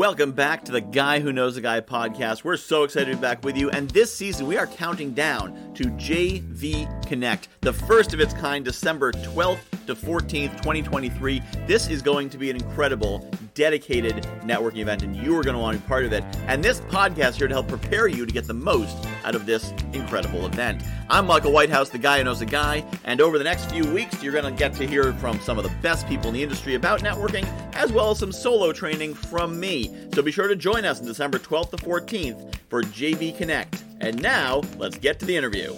Welcome 0.00 0.32
back 0.32 0.64
to 0.64 0.72
the 0.72 0.80
Guy 0.80 1.20
Who 1.20 1.30
Knows 1.30 1.58
a 1.58 1.60
Guy 1.60 1.82
podcast. 1.82 2.42
We're 2.42 2.56
so 2.56 2.84
excited 2.84 3.10
to 3.10 3.16
be 3.18 3.20
back 3.20 3.44
with 3.44 3.54
you. 3.54 3.68
And 3.68 3.90
this 3.90 4.10
season, 4.10 4.46
we 4.46 4.56
are 4.56 4.66
counting 4.66 5.12
down 5.12 5.74
to 5.74 5.84
JV 5.84 7.06
Connect, 7.06 7.48
the 7.60 7.74
first 7.74 8.14
of 8.14 8.20
its 8.20 8.32
kind, 8.32 8.64
December 8.64 9.12
12th 9.12 9.58
to 9.86 9.94
14th, 9.94 10.52
2023. 10.52 11.42
This 11.66 11.90
is 11.90 12.00
going 12.00 12.30
to 12.30 12.38
be 12.38 12.48
an 12.48 12.56
incredible, 12.56 13.30
dedicated 13.60 14.24
networking 14.42 14.78
event, 14.78 15.02
and 15.02 15.14
you 15.14 15.36
are 15.36 15.42
going 15.42 15.54
to 15.54 15.60
want 15.60 15.76
to 15.76 15.82
be 15.82 15.86
part 15.86 16.06
of 16.06 16.14
it. 16.14 16.24
And 16.46 16.64
this 16.64 16.80
podcast 16.80 17.34
here 17.34 17.46
to 17.46 17.52
help 17.52 17.68
prepare 17.68 18.08
you 18.08 18.24
to 18.24 18.32
get 18.32 18.46
the 18.46 18.54
most 18.54 18.96
out 19.22 19.34
of 19.34 19.44
this 19.44 19.74
incredible 19.92 20.46
event. 20.46 20.82
I'm 21.10 21.26
Michael 21.26 21.52
Whitehouse, 21.52 21.90
the 21.90 21.98
guy 21.98 22.16
who 22.16 22.24
knows 22.24 22.40
a 22.40 22.46
guy, 22.46 22.82
and 23.04 23.20
over 23.20 23.36
the 23.36 23.44
next 23.44 23.70
few 23.70 23.84
weeks, 23.92 24.22
you're 24.22 24.32
going 24.32 24.50
to 24.50 24.58
get 24.58 24.72
to 24.76 24.86
hear 24.86 25.12
from 25.12 25.38
some 25.40 25.58
of 25.58 25.64
the 25.64 25.72
best 25.82 26.08
people 26.08 26.28
in 26.28 26.34
the 26.36 26.42
industry 26.42 26.74
about 26.74 27.00
networking, 27.00 27.46
as 27.74 27.92
well 27.92 28.12
as 28.12 28.18
some 28.18 28.32
solo 28.32 28.72
training 28.72 29.12
from 29.12 29.60
me. 29.60 29.94
So 30.14 30.22
be 30.22 30.32
sure 30.32 30.48
to 30.48 30.56
join 30.56 30.86
us 30.86 30.98
on 30.98 31.06
December 31.06 31.38
12th 31.38 31.72
to 31.72 31.76
14th 31.76 32.54
for 32.70 32.82
JV 32.82 33.36
Connect. 33.36 33.84
And 34.00 34.22
now, 34.22 34.62
let's 34.78 34.96
get 34.96 35.20
to 35.20 35.26
the 35.26 35.36
interview. 35.36 35.76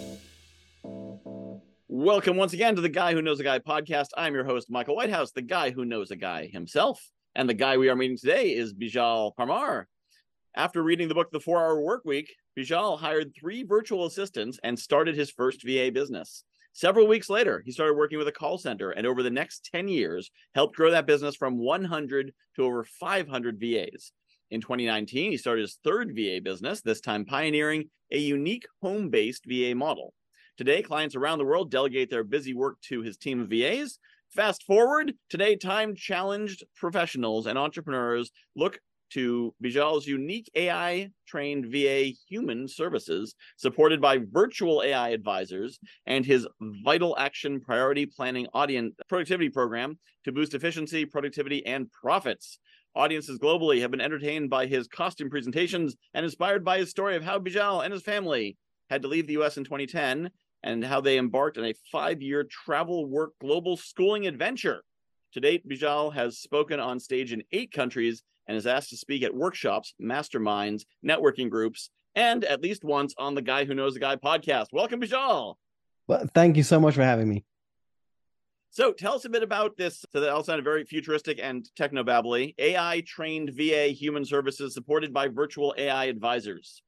Welcome 1.88 2.36
once 2.36 2.52
again 2.52 2.76
to 2.76 2.80
the 2.80 2.88
Guy 2.88 3.12
Who 3.12 3.22
Knows 3.22 3.40
a 3.40 3.42
Guy 3.42 3.58
podcast. 3.58 4.10
I'm 4.16 4.34
your 4.34 4.44
host, 4.44 4.70
Michael 4.70 4.94
Whitehouse, 4.94 5.32
the 5.32 5.42
guy 5.42 5.72
who 5.72 5.84
knows 5.84 6.12
a 6.12 6.16
guy 6.16 6.46
himself. 6.46 7.10
And 7.34 7.48
the 7.48 7.54
guy 7.54 7.78
we 7.78 7.88
are 7.88 7.96
meeting 7.96 8.18
today 8.18 8.54
is 8.54 8.74
Beejel 8.74 9.34
Parmar. 9.34 9.86
After 10.54 10.82
reading 10.82 11.08
the 11.08 11.14
book 11.14 11.30
The 11.30 11.40
Four 11.40 11.60
Hour 11.60 11.80
Work 11.80 12.04
Week, 12.04 12.30
Beejel 12.58 12.98
hired 12.98 13.34
three 13.34 13.62
virtual 13.62 14.04
assistants 14.04 14.60
and 14.62 14.78
started 14.78 15.14
his 15.14 15.30
first 15.30 15.64
VA 15.64 15.90
business. 15.90 16.44
Several 16.74 17.06
weeks 17.06 17.30
later, 17.30 17.62
he 17.64 17.72
started 17.72 17.94
working 17.94 18.18
with 18.18 18.28
a 18.28 18.32
call 18.32 18.58
center 18.58 18.90
and 18.90 19.06
over 19.06 19.22
the 19.22 19.30
next 19.30 19.70
10 19.72 19.88
years 19.88 20.30
helped 20.54 20.76
grow 20.76 20.90
that 20.90 21.06
business 21.06 21.34
from 21.34 21.56
100 21.56 22.34
to 22.56 22.64
over 22.64 22.84
500 22.84 23.58
VAs. 23.58 24.12
In 24.50 24.60
2019, 24.60 25.30
he 25.30 25.38
started 25.38 25.62
his 25.62 25.78
third 25.82 26.14
VA 26.14 26.38
business, 26.42 26.82
this 26.82 27.00
time 27.00 27.24
pioneering 27.24 27.88
a 28.10 28.18
unique 28.18 28.66
home 28.82 29.08
based 29.08 29.46
VA 29.46 29.74
model. 29.74 30.12
Today, 30.58 30.82
clients 30.82 31.16
around 31.16 31.38
the 31.38 31.46
world 31.46 31.70
delegate 31.70 32.10
their 32.10 32.24
busy 32.24 32.52
work 32.52 32.78
to 32.82 33.00
his 33.00 33.16
team 33.16 33.40
of 33.40 33.48
VAs. 33.48 33.98
Fast 34.34 34.62
forward, 34.62 35.12
today, 35.28 35.56
time 35.56 35.94
challenged 35.94 36.64
professionals 36.74 37.46
and 37.46 37.58
entrepreneurs 37.58 38.30
look 38.56 38.78
to 39.10 39.54
Beejel's 39.62 40.06
unique 40.06 40.50
AI 40.54 41.10
trained 41.28 41.66
VA 41.70 42.12
human 42.30 42.66
services, 42.66 43.34
supported 43.58 44.00
by 44.00 44.20
virtual 44.32 44.82
AI 44.82 45.10
advisors, 45.10 45.78
and 46.06 46.24
his 46.24 46.48
Vital 46.82 47.14
Action 47.18 47.60
Priority 47.60 48.06
Planning 48.06 48.46
Audience 48.54 48.94
Productivity 49.06 49.50
Program 49.50 49.98
to 50.24 50.32
boost 50.32 50.54
efficiency, 50.54 51.04
productivity, 51.04 51.66
and 51.66 51.92
profits. 51.92 52.58
Audiences 52.94 53.38
globally 53.38 53.82
have 53.82 53.90
been 53.90 54.00
entertained 54.00 54.48
by 54.48 54.64
his 54.64 54.88
costume 54.88 55.28
presentations 55.28 55.94
and 56.14 56.24
inspired 56.24 56.64
by 56.64 56.78
his 56.78 56.88
story 56.88 57.16
of 57.16 57.22
how 57.22 57.38
Beejel 57.38 57.84
and 57.84 57.92
his 57.92 58.02
family 58.02 58.56
had 58.88 59.02
to 59.02 59.08
leave 59.08 59.26
the 59.26 59.36
US 59.42 59.58
in 59.58 59.64
2010 59.64 60.30
and 60.62 60.84
how 60.84 61.00
they 61.00 61.18
embarked 61.18 61.58
on 61.58 61.64
a 61.64 61.74
five 61.90 62.22
year 62.22 62.44
travel 62.44 63.06
work 63.06 63.32
global 63.40 63.76
schooling 63.76 64.26
adventure. 64.26 64.82
To 65.32 65.40
date, 65.40 65.66
Beejel 65.66 66.12
has 66.14 66.38
spoken 66.38 66.78
on 66.78 67.00
stage 67.00 67.32
in 67.32 67.42
eight 67.52 67.72
countries 67.72 68.22
and 68.46 68.56
is 68.56 68.66
asked 68.66 68.90
to 68.90 68.96
speak 68.96 69.22
at 69.22 69.34
workshops, 69.34 69.94
masterminds, 70.00 70.82
networking 71.04 71.48
groups, 71.48 71.90
and 72.14 72.44
at 72.44 72.62
least 72.62 72.84
once 72.84 73.14
on 73.16 73.34
the 73.34 73.42
Guy 73.42 73.64
Who 73.64 73.74
Knows 73.74 73.94
the 73.94 74.00
Guy 74.00 74.16
podcast. 74.16 74.66
Welcome, 74.72 75.00
Beejel. 75.00 75.54
Well, 76.06 76.26
thank 76.34 76.56
you 76.56 76.62
so 76.62 76.80
much 76.80 76.94
for 76.94 77.02
having 77.02 77.28
me. 77.28 77.44
So 78.70 78.92
tell 78.92 79.14
us 79.14 79.24
a 79.26 79.28
bit 79.28 79.42
about 79.42 79.76
this. 79.76 80.04
So 80.12 80.20
that 80.20 80.30
all 80.30 80.42
sounded 80.42 80.64
very 80.64 80.84
futuristic 80.84 81.38
and 81.42 81.68
technobabbly. 81.78 82.54
AI 82.58 83.02
trained 83.06 83.50
VA 83.54 83.88
human 83.88 84.24
services 84.24 84.74
supported 84.74 85.12
by 85.12 85.28
virtual 85.28 85.74
AI 85.76 86.06
advisors. 86.06 86.82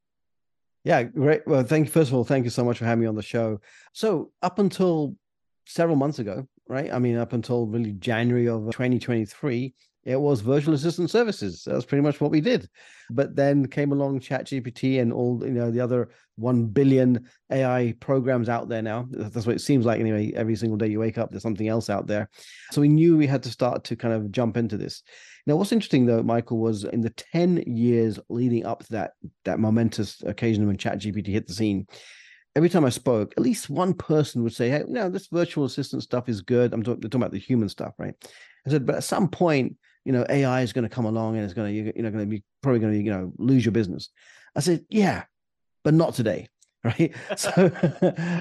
Yeah, 0.84 1.02
great. 1.04 1.46
Well, 1.46 1.64
thank 1.64 1.86
you. 1.86 1.92
First 1.92 2.10
of 2.10 2.14
all, 2.14 2.24
thank 2.24 2.44
you 2.44 2.50
so 2.50 2.64
much 2.64 2.78
for 2.78 2.84
having 2.84 3.00
me 3.00 3.06
on 3.06 3.14
the 3.14 3.22
show. 3.22 3.60
So 3.92 4.30
up 4.42 4.58
until 4.58 5.16
several 5.66 5.96
months 5.96 6.18
ago, 6.18 6.46
right? 6.68 6.92
I 6.92 6.98
mean, 6.98 7.16
up 7.16 7.32
until 7.32 7.66
really 7.66 7.92
January 7.92 8.48
of 8.48 8.68
uh, 8.68 8.72
2023, 8.72 9.74
it 10.04 10.20
was 10.20 10.40
virtual 10.40 10.74
assistant 10.74 11.10
services. 11.10 11.62
That's 11.66 11.86
pretty 11.86 12.02
much 12.02 12.20
what 12.20 12.30
we 12.30 12.40
did. 12.40 12.68
But 13.10 13.36
then 13.36 13.66
came 13.66 13.92
along 13.92 14.20
ChatGPT 14.20 15.00
and 15.00 15.12
all 15.12 15.42
you 15.42 15.52
know 15.52 15.70
the 15.70 15.80
other 15.80 16.10
one 16.36 16.66
billion 16.66 17.28
AI 17.50 17.94
programs 18.00 18.48
out 18.48 18.68
there 18.68 18.82
now. 18.82 19.06
That's 19.10 19.46
what 19.46 19.56
it 19.56 19.60
seems 19.60 19.86
like 19.86 20.00
anyway. 20.00 20.32
Every 20.34 20.56
single 20.56 20.76
day 20.76 20.88
you 20.88 21.00
wake 21.00 21.18
up, 21.18 21.30
there's 21.30 21.42
something 21.42 21.68
else 21.68 21.88
out 21.88 22.06
there. 22.06 22.28
So 22.70 22.80
we 22.80 22.88
knew 22.88 23.16
we 23.16 23.26
had 23.26 23.42
to 23.44 23.50
start 23.50 23.84
to 23.84 23.96
kind 23.96 24.14
of 24.14 24.30
jump 24.30 24.56
into 24.56 24.76
this. 24.76 25.02
Now, 25.46 25.56
what's 25.56 25.72
interesting 25.72 26.06
though, 26.06 26.22
Michael, 26.22 26.58
was 26.58 26.84
in 26.84 27.00
the 27.00 27.10
10 27.10 27.64
years 27.66 28.18
leading 28.28 28.66
up 28.66 28.84
to 28.84 28.92
that 28.92 29.12
that 29.44 29.58
momentous 29.58 30.22
occasion 30.22 30.66
when 30.66 30.76
ChatGPT 30.76 31.28
hit 31.28 31.46
the 31.46 31.54
scene, 31.54 31.86
every 32.56 32.68
time 32.68 32.84
I 32.84 32.90
spoke, 32.90 33.32
at 33.36 33.42
least 33.42 33.70
one 33.70 33.94
person 33.94 34.42
would 34.42 34.54
say, 34.54 34.68
Hey, 34.68 34.84
no, 34.86 35.08
this 35.08 35.28
virtual 35.28 35.64
assistant 35.64 36.02
stuff 36.02 36.28
is 36.28 36.42
good. 36.42 36.72
I'm 36.72 36.82
talking, 36.82 37.02
talking 37.02 37.20
about 37.20 37.32
the 37.32 37.38
human 37.38 37.68
stuff, 37.68 37.94
right? 37.98 38.14
I 38.66 38.70
said, 38.70 38.86
but 38.86 38.96
at 38.96 39.04
some 39.04 39.28
point, 39.28 39.76
you 40.04 40.12
know, 40.12 40.24
AI 40.28 40.62
is 40.62 40.72
going 40.72 40.84
to 40.88 40.94
come 40.94 41.06
along 41.06 41.36
and 41.36 41.44
it's 41.44 41.54
going 41.54 41.68
to, 41.68 41.74
you're, 41.74 41.92
you're 41.94 42.10
going 42.10 42.24
to 42.24 42.30
be 42.30 42.42
probably 42.62 42.80
going 42.80 42.92
to, 42.92 43.02
you 43.02 43.10
know, 43.10 43.32
lose 43.38 43.64
your 43.64 43.72
business. 43.72 44.10
I 44.54 44.60
said, 44.60 44.84
yeah, 44.88 45.24
but 45.82 45.94
not 45.94 46.14
today. 46.14 46.48
Right. 46.84 47.14
so, 47.34 47.70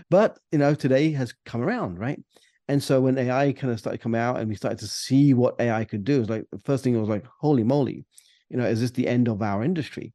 but, 0.10 0.38
you 0.52 0.60
know, 0.60 0.76
today 0.76 1.14
has 1.14 1.34
come 1.46 1.62
around. 1.62 1.98
Right. 1.98 2.22
And 2.68 2.84
so 2.84 3.00
when 3.00 3.18
AI 3.18 3.54
kind 3.54 3.72
of 3.72 3.80
started 3.80 4.02
coming 4.02 4.20
out 4.20 4.38
and 4.38 4.50
we 4.50 4.56
started 4.56 4.80
to 4.80 4.88
see 4.88 5.34
what 5.34 5.56
AI 5.62 5.86
could 5.86 6.04
do, 6.04 6.20
it's 6.20 6.30
like 6.30 6.46
the 6.52 6.60
first 6.60 6.84
thing 6.84 7.00
was 7.00 7.08
like, 7.08 7.26
holy 7.40 7.64
moly, 7.64 8.06
you 8.50 8.58
know, 8.58 8.66
is 8.66 8.82
this 8.82 8.92
the 8.92 9.08
end 9.08 9.30
of 9.30 9.42
our 9.42 9.64
industry? 9.64 10.12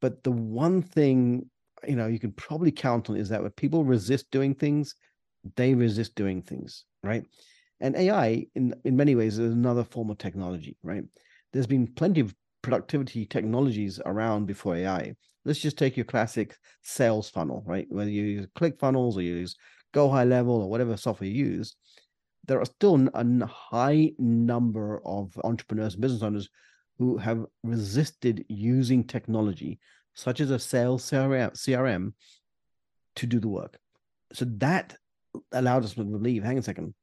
But 0.00 0.22
the 0.22 0.30
one 0.30 0.82
thing, 0.82 1.50
you 1.86 1.96
know, 1.96 2.06
you 2.06 2.20
can 2.20 2.30
probably 2.32 2.70
count 2.70 3.10
on 3.10 3.16
is 3.16 3.28
that 3.30 3.42
when 3.42 3.50
people 3.50 3.84
resist 3.84 4.30
doing 4.30 4.54
things, 4.54 4.94
they 5.56 5.74
resist 5.74 6.14
doing 6.14 6.42
things. 6.42 6.84
Right. 7.02 7.24
And 7.80 7.96
AI, 7.96 8.46
in, 8.54 8.74
in 8.84 8.96
many 8.96 9.14
ways, 9.14 9.38
is 9.38 9.52
another 9.52 9.84
form 9.84 10.10
of 10.10 10.18
technology, 10.18 10.76
right? 10.82 11.04
There's 11.52 11.66
been 11.66 11.86
plenty 11.86 12.20
of 12.20 12.34
productivity 12.62 13.24
technologies 13.24 14.00
around 14.04 14.46
before 14.46 14.76
AI. 14.76 15.14
Let's 15.44 15.60
just 15.60 15.78
take 15.78 15.96
your 15.96 16.04
classic 16.04 16.56
sales 16.82 17.30
funnel, 17.30 17.62
right? 17.66 17.86
Whether 17.88 18.10
you 18.10 18.24
use 18.24 18.46
ClickFunnels 18.56 19.16
or 19.16 19.22
you 19.22 19.36
use 19.36 19.56
Go 19.94 20.10
High 20.10 20.24
Level 20.24 20.60
or 20.60 20.68
whatever 20.68 20.96
software 20.96 21.30
you 21.30 21.44
use, 21.46 21.76
there 22.46 22.60
are 22.60 22.64
still 22.64 23.08
a 23.14 23.46
high 23.46 24.12
number 24.18 25.00
of 25.04 25.38
entrepreneurs 25.44 25.94
and 25.94 26.02
business 26.02 26.22
owners 26.22 26.48
who 26.98 27.16
have 27.16 27.46
resisted 27.62 28.44
using 28.48 29.04
technology, 29.04 29.78
such 30.14 30.40
as 30.40 30.50
a 30.50 30.58
sales 30.58 31.08
CRM, 31.08 32.12
to 33.14 33.26
do 33.26 33.38
the 33.38 33.48
work. 33.48 33.78
So 34.32 34.46
that 34.58 34.96
allowed 35.52 35.84
us 35.84 35.94
to 35.94 36.04
believe, 36.04 36.42
hang 36.42 36.56
on 36.56 36.58
a 36.58 36.62
second, 36.62 36.94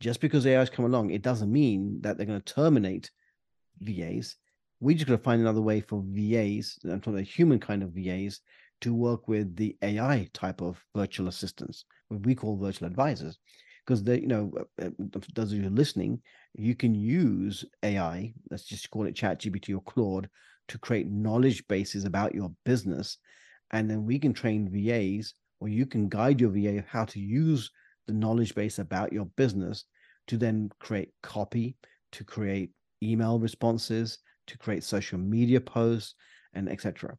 just 0.00 0.20
because 0.20 0.46
AI 0.46 0.58
has 0.58 0.70
come 0.70 0.86
along, 0.86 1.10
it 1.10 1.22
doesn't 1.22 1.52
mean 1.52 2.00
that 2.00 2.16
they're 2.16 2.26
going 2.26 2.40
to 2.40 2.54
terminate 2.54 3.10
VAs. 3.80 4.36
We 4.80 4.94
just 4.94 5.06
got 5.06 5.16
to 5.16 5.22
find 5.22 5.40
another 5.40 5.60
way 5.60 5.80
for 5.80 6.02
VAs, 6.06 6.78
I'm 6.84 7.00
talking 7.00 7.16
the 7.16 7.22
human 7.22 7.60
kind 7.60 7.82
of 7.82 7.90
VAs, 7.90 8.40
to 8.80 8.94
work 8.94 9.28
with 9.28 9.56
the 9.56 9.76
AI 9.82 10.28
type 10.32 10.62
of 10.62 10.82
virtual 10.96 11.28
assistants, 11.28 11.84
what 12.08 12.24
we 12.24 12.34
call 12.34 12.56
virtual 12.56 12.88
advisors. 12.88 13.38
Because 13.84 14.02
they, 14.02 14.20
you 14.20 14.26
know, 14.26 14.52
uh, 14.80 14.86
uh, 14.86 15.20
those 15.34 15.52
of 15.52 15.58
you 15.58 15.68
listening, 15.68 16.20
you 16.54 16.74
can 16.74 16.94
use 16.94 17.64
AI, 17.82 18.32
let's 18.50 18.64
just 18.64 18.90
call 18.90 19.06
it 19.06 19.14
ChatGPT 19.14 19.74
or 19.74 19.82
Claude, 19.82 20.30
to 20.68 20.78
create 20.78 21.10
knowledge 21.10 21.66
bases 21.68 22.04
about 22.04 22.34
your 22.34 22.50
business. 22.64 23.18
And 23.72 23.90
then 23.90 24.06
we 24.06 24.18
can 24.18 24.32
train 24.32 24.70
VAs, 24.70 25.34
or 25.60 25.68
you 25.68 25.84
can 25.84 26.08
guide 26.08 26.40
your 26.40 26.50
VA 26.50 26.84
how 26.88 27.04
to 27.06 27.20
use 27.20 27.70
the 28.10 28.16
knowledge 28.16 28.56
base 28.56 28.80
about 28.80 29.12
your 29.12 29.26
business 29.36 29.84
to 30.26 30.36
then 30.36 30.68
create 30.80 31.10
copy, 31.22 31.76
to 32.10 32.24
create 32.24 32.72
email 33.02 33.38
responses, 33.38 34.18
to 34.48 34.58
create 34.58 34.82
social 34.82 35.18
media 35.18 35.60
posts, 35.60 36.14
and 36.54 36.68
etc. 36.68 37.16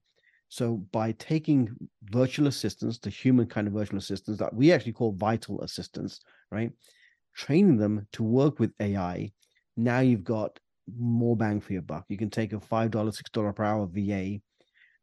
So 0.49 0.75
by 0.91 1.13
taking 1.13 1.69
virtual 2.03 2.47
assistants, 2.47 2.99
the 2.99 3.09
human 3.09 3.45
kind 3.45 3.67
of 3.67 3.73
virtual 3.73 3.99
assistants 3.99 4.38
that 4.39 4.53
we 4.53 4.73
actually 4.73 4.91
call 4.91 5.13
vital 5.13 5.61
assistants, 5.61 6.19
right? 6.51 6.71
Training 7.38 7.77
them 7.77 8.05
to 8.11 8.23
work 8.23 8.59
with 8.59 8.73
AI, 8.81 9.31
now 9.77 10.01
you've 10.01 10.25
got 10.25 10.59
more 10.99 11.38
bang 11.38 11.61
for 11.61 11.71
your 11.71 11.83
buck. 11.83 12.03
You 12.09 12.17
can 12.17 12.29
take 12.29 12.51
a 12.51 12.57
$5, 12.57 12.89
$6 12.91 13.55
per 13.55 13.63
hour 13.63 13.88
VA. 13.89 14.41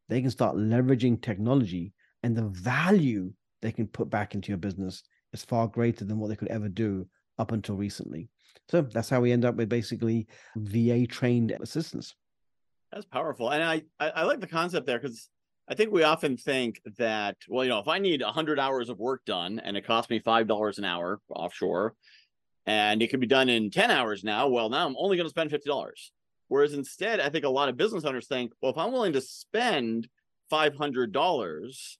They 0.07 0.21
can 0.21 0.29
start 0.29 0.55
leveraging 0.55 1.23
technology 1.23 1.93
and 2.21 2.35
the 2.35 2.47
value 2.49 3.33
they 3.63 3.71
can 3.71 3.87
put 3.87 4.11
back 4.11 4.35
into 4.35 4.49
your 4.49 4.57
business 4.57 5.01
is 5.33 5.43
far 5.43 5.67
greater 5.67 6.05
than 6.05 6.19
what 6.19 6.29
they 6.29 6.35
could 6.35 6.49
ever 6.49 6.69
do 6.69 7.07
up 7.37 7.51
until 7.51 7.75
recently. 7.75 8.29
So 8.69 8.81
that's 8.81 9.09
how 9.09 9.21
we 9.21 9.31
end 9.31 9.45
up 9.45 9.55
with 9.55 9.69
basically 9.69 10.27
VA 10.55 11.07
trained 11.07 11.51
assistants. 11.59 12.15
That's 12.91 13.05
powerful. 13.05 13.49
And 13.51 13.63
I, 13.63 13.83
I, 13.99 14.09
I 14.09 14.23
like 14.23 14.39
the 14.39 14.47
concept 14.47 14.85
there 14.85 14.99
because 14.99 15.29
I 15.67 15.75
think 15.75 15.91
we 15.91 16.03
often 16.03 16.37
think 16.37 16.81
that, 16.97 17.37
well, 17.47 17.63
you 17.63 17.69
know, 17.69 17.79
if 17.79 17.87
I 17.87 17.99
need 17.99 18.21
100 18.21 18.59
hours 18.59 18.89
of 18.89 18.99
work 18.99 19.23
done 19.25 19.59
and 19.59 19.77
it 19.77 19.85
costs 19.85 20.09
me 20.09 20.19
$5 20.19 20.77
an 20.77 20.83
hour 20.83 21.19
offshore 21.29 21.95
and 22.65 23.01
it 23.01 23.09
could 23.09 23.19
be 23.19 23.27
done 23.27 23.49
in 23.49 23.69
10 23.69 23.91
hours 23.91 24.23
now, 24.23 24.47
well, 24.47 24.69
now 24.69 24.85
I'm 24.85 24.95
only 24.97 25.17
going 25.17 25.25
to 25.25 25.29
spend 25.29 25.51
$50. 25.51 25.91
Whereas 26.47 26.73
instead, 26.73 27.19
I 27.19 27.29
think 27.29 27.45
a 27.45 27.49
lot 27.49 27.69
of 27.69 27.77
business 27.77 28.03
owners 28.03 28.27
think, 28.27 28.51
well, 28.61 28.71
if 28.71 28.77
I'm 28.77 28.91
willing 28.91 29.13
to 29.13 29.21
spend 29.21 30.07
$500 30.51 31.97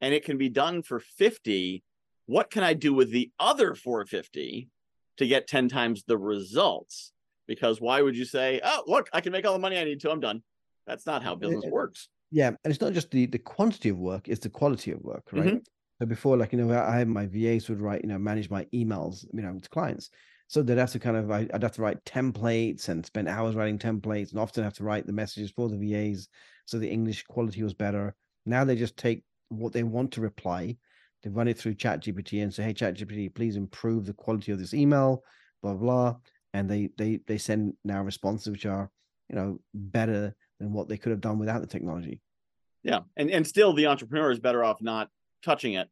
and 0.00 0.14
it 0.14 0.24
can 0.24 0.38
be 0.38 0.48
done 0.48 0.82
for 0.82 0.98
50, 0.98 1.84
what 2.32 2.50
can 2.50 2.62
I 2.64 2.72
do 2.72 2.94
with 2.94 3.10
the 3.10 3.30
other 3.38 3.74
450 3.74 4.70
to 5.18 5.26
get 5.26 5.46
10 5.46 5.68
times 5.68 6.02
the 6.04 6.16
results? 6.16 7.12
Because 7.46 7.78
why 7.78 8.00
would 8.00 8.16
you 8.16 8.24
say, 8.24 8.58
oh, 8.64 8.84
look, 8.86 9.10
I 9.12 9.20
can 9.20 9.32
make 9.32 9.46
all 9.46 9.52
the 9.52 9.58
money 9.58 9.78
I 9.78 9.84
need 9.84 10.00
to, 10.00 10.10
I'm 10.10 10.20
done. 10.20 10.42
That's 10.86 11.04
not 11.04 11.22
how 11.22 11.34
business 11.34 11.66
works. 11.66 12.08
Yeah. 12.30 12.48
And 12.48 12.58
it's 12.64 12.80
not 12.80 12.94
just 12.94 13.10
the, 13.10 13.26
the 13.26 13.38
quantity 13.38 13.90
of 13.90 13.98
work, 13.98 14.28
it's 14.28 14.40
the 14.40 14.48
quality 14.48 14.92
of 14.92 15.02
work, 15.02 15.24
right? 15.30 15.44
Mm-hmm. 15.44 15.56
So 16.00 16.06
before, 16.06 16.38
like, 16.38 16.52
you 16.52 16.64
know, 16.64 16.74
I 16.74 16.96
had 16.96 17.06
my 17.06 17.26
VAs 17.26 17.68
would 17.68 17.82
write, 17.82 18.00
you 18.02 18.08
know, 18.08 18.18
manage 18.18 18.48
my 18.48 18.64
emails, 18.72 19.26
you 19.34 19.42
know, 19.42 19.58
to 19.58 19.68
clients. 19.68 20.08
So 20.48 20.62
they'd 20.62 20.78
have 20.78 20.92
to 20.92 20.98
kind 20.98 21.18
of, 21.18 21.30
I, 21.30 21.48
would 21.52 21.62
have 21.62 21.72
to 21.72 21.82
write 21.82 22.02
templates 22.06 22.88
and 22.88 23.04
spend 23.04 23.28
hours 23.28 23.56
writing 23.56 23.78
templates 23.78 24.30
and 24.30 24.40
often 24.40 24.64
have 24.64 24.74
to 24.74 24.84
write 24.84 25.06
the 25.06 25.12
messages 25.12 25.50
for 25.50 25.68
the 25.68 25.76
VAs. 25.76 26.28
So 26.64 26.78
the 26.78 26.90
English 26.90 27.24
quality 27.24 27.62
was 27.62 27.74
better. 27.74 28.14
Now 28.46 28.64
they 28.64 28.74
just 28.74 28.96
take 28.96 29.22
what 29.50 29.74
they 29.74 29.82
want 29.82 30.12
to 30.12 30.22
reply, 30.22 30.78
they 31.22 31.30
run 31.30 31.48
it 31.48 31.58
through 31.58 31.74
ChatGPT 31.74 32.42
and 32.42 32.52
say, 32.52 32.64
"Hey, 32.64 32.74
ChatGPT, 32.74 33.34
please 33.34 33.56
improve 33.56 34.06
the 34.06 34.12
quality 34.12 34.52
of 34.52 34.58
this 34.58 34.74
email." 34.74 35.22
Blah 35.62 35.74
blah, 35.74 36.16
and 36.52 36.68
they 36.68 36.90
they 36.96 37.20
they 37.26 37.38
send 37.38 37.74
now 37.84 38.02
responses 38.02 38.50
which 38.50 38.66
are 38.66 38.90
you 39.28 39.36
know 39.36 39.60
better 39.74 40.34
than 40.58 40.72
what 40.72 40.88
they 40.88 40.96
could 40.96 41.10
have 41.10 41.20
done 41.20 41.38
without 41.38 41.60
the 41.60 41.66
technology. 41.66 42.20
Yeah, 42.82 43.00
and 43.16 43.30
and 43.30 43.46
still 43.46 43.72
the 43.72 43.86
entrepreneur 43.86 44.30
is 44.30 44.40
better 44.40 44.64
off 44.64 44.82
not 44.82 45.08
touching 45.44 45.74
it 45.74 45.88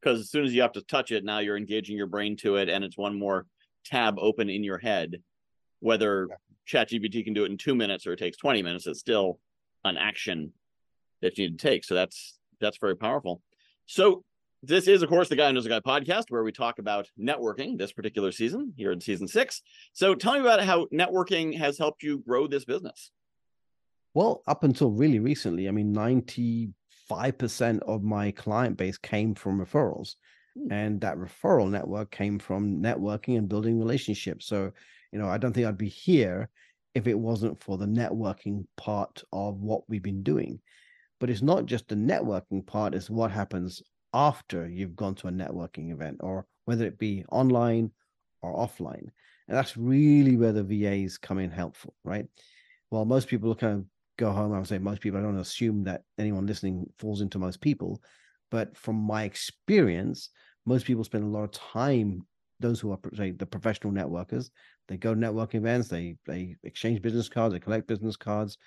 because 0.00 0.20
as 0.20 0.30
soon 0.30 0.44
as 0.44 0.54
you 0.54 0.62
have 0.62 0.72
to 0.72 0.82
touch 0.82 1.12
it, 1.12 1.24
now 1.24 1.38
you're 1.38 1.56
engaging 1.56 1.96
your 1.96 2.06
brain 2.06 2.36
to 2.38 2.56
it, 2.56 2.68
and 2.68 2.82
it's 2.82 2.96
one 2.96 3.18
more 3.18 3.46
tab 3.84 4.18
open 4.18 4.48
in 4.48 4.64
your 4.64 4.78
head. 4.78 5.22
Whether 5.80 6.28
yeah. 6.30 6.84
ChatGPT 6.84 7.24
can 7.24 7.34
do 7.34 7.44
it 7.44 7.50
in 7.50 7.58
two 7.58 7.74
minutes 7.74 8.06
or 8.06 8.12
it 8.14 8.18
takes 8.18 8.38
twenty 8.38 8.62
minutes, 8.62 8.86
it's 8.86 9.00
still 9.00 9.38
an 9.84 9.96
action 9.96 10.52
that 11.22 11.36
you 11.36 11.50
need 11.50 11.58
to 11.58 11.68
take. 11.68 11.84
So 11.84 11.94
that's 11.94 12.38
that's 12.60 12.78
very 12.78 12.96
powerful. 12.96 13.42
So 13.86 14.24
this 14.62 14.88
is, 14.88 15.02
of 15.02 15.08
course, 15.08 15.28
the 15.28 15.36
Guy 15.36 15.46
Who 15.46 15.54
Knows 15.54 15.66
a 15.66 15.70
Guy 15.70 15.80
podcast 15.80 16.24
where 16.28 16.42
we 16.42 16.52
talk 16.52 16.78
about 16.78 17.08
networking 17.18 17.78
this 17.78 17.92
particular 17.92 18.30
season 18.30 18.74
here 18.76 18.92
in 18.92 19.00
season 19.00 19.26
six. 19.26 19.62
So 19.94 20.14
tell 20.14 20.34
me 20.34 20.40
about 20.40 20.62
how 20.62 20.86
networking 20.92 21.56
has 21.56 21.78
helped 21.78 22.02
you 22.02 22.18
grow 22.18 22.46
this 22.46 22.64
business. 22.66 23.10
Well, 24.12 24.42
up 24.46 24.64
until 24.64 24.90
really 24.90 25.18
recently, 25.18 25.66
I 25.68 25.70
mean, 25.70 25.94
95% 25.94 27.80
of 27.80 28.02
my 28.02 28.32
client 28.32 28.76
base 28.76 28.98
came 28.98 29.34
from 29.34 29.64
referrals. 29.64 30.16
Hmm. 30.58 30.72
And 30.72 31.00
that 31.00 31.16
referral 31.16 31.70
network 31.70 32.10
came 32.10 32.38
from 32.38 32.82
networking 32.82 33.38
and 33.38 33.48
building 33.48 33.78
relationships. 33.78 34.46
So, 34.46 34.72
you 35.10 35.18
know, 35.18 35.28
I 35.28 35.38
don't 35.38 35.54
think 35.54 35.66
I'd 35.66 35.78
be 35.78 35.88
here 35.88 36.50
if 36.94 37.06
it 37.06 37.18
wasn't 37.18 37.62
for 37.62 37.78
the 37.78 37.86
networking 37.86 38.66
part 38.76 39.22
of 39.32 39.60
what 39.60 39.88
we've 39.88 40.02
been 40.02 40.22
doing. 40.22 40.60
But 41.18 41.30
it's 41.30 41.42
not 41.42 41.66
just 41.66 41.88
the 41.88 41.94
networking 41.94 42.66
part, 42.66 42.94
it's 42.94 43.08
what 43.08 43.30
happens 43.30 43.82
after 44.12 44.68
you've 44.68 44.96
gone 44.96 45.14
to 45.16 45.28
a 45.28 45.32
networking 45.32 45.92
event 45.92 46.18
or 46.20 46.46
whether 46.64 46.84
it 46.84 46.98
be 46.98 47.24
online 47.30 47.90
or 48.42 48.54
offline. 48.54 49.08
And 49.48 49.56
that's 49.56 49.76
really 49.76 50.36
where 50.36 50.52
the 50.52 50.62
VAs 50.62 51.18
come 51.18 51.38
in 51.38 51.50
helpful, 51.50 51.94
right? 52.04 52.26
Well, 52.90 53.04
most 53.04 53.28
people 53.28 53.54
kind 53.54 53.78
of 53.78 53.84
go 54.16 54.32
home. 54.32 54.52
I 54.52 54.58
would 54.58 54.68
say 54.68 54.78
most 54.78 55.00
people, 55.00 55.18
I 55.18 55.22
don't 55.22 55.38
assume 55.38 55.84
that 55.84 56.02
anyone 56.18 56.46
listening 56.46 56.86
falls 56.98 57.20
into 57.20 57.38
most 57.38 57.60
people. 57.60 58.02
But 58.50 58.76
from 58.76 58.96
my 58.96 59.24
experience, 59.24 60.30
most 60.66 60.86
people 60.86 61.04
spend 61.04 61.24
a 61.24 61.28
lot 61.28 61.44
of 61.44 61.52
time, 61.52 62.26
those 62.58 62.80
who 62.80 62.92
are 62.92 62.98
say 63.14 63.30
the 63.30 63.46
professional 63.46 63.92
networkers, 63.92 64.50
they 64.88 64.96
go 64.96 65.14
to 65.14 65.20
networking 65.20 65.56
events, 65.56 65.88
they 65.88 66.16
they 66.26 66.56
exchange 66.62 67.00
business 67.00 67.28
cards, 67.28 67.54
they 67.54 67.60
collect 67.60 67.86
business 67.86 68.16
cards. 68.16 68.58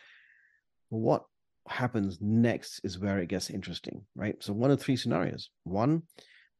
what 0.90 1.25
happens 1.68 2.18
next 2.21 2.81
is 2.83 3.00
where 3.00 3.19
it 3.19 3.30
gets 3.30 3.50
interesting, 3.50 4.06
right? 4.15 4.36
So 4.42 4.54
one 4.54 4.71
of 4.71 4.81
three 4.81 4.95
scenarios. 4.95 5.50
One, 5.63 6.04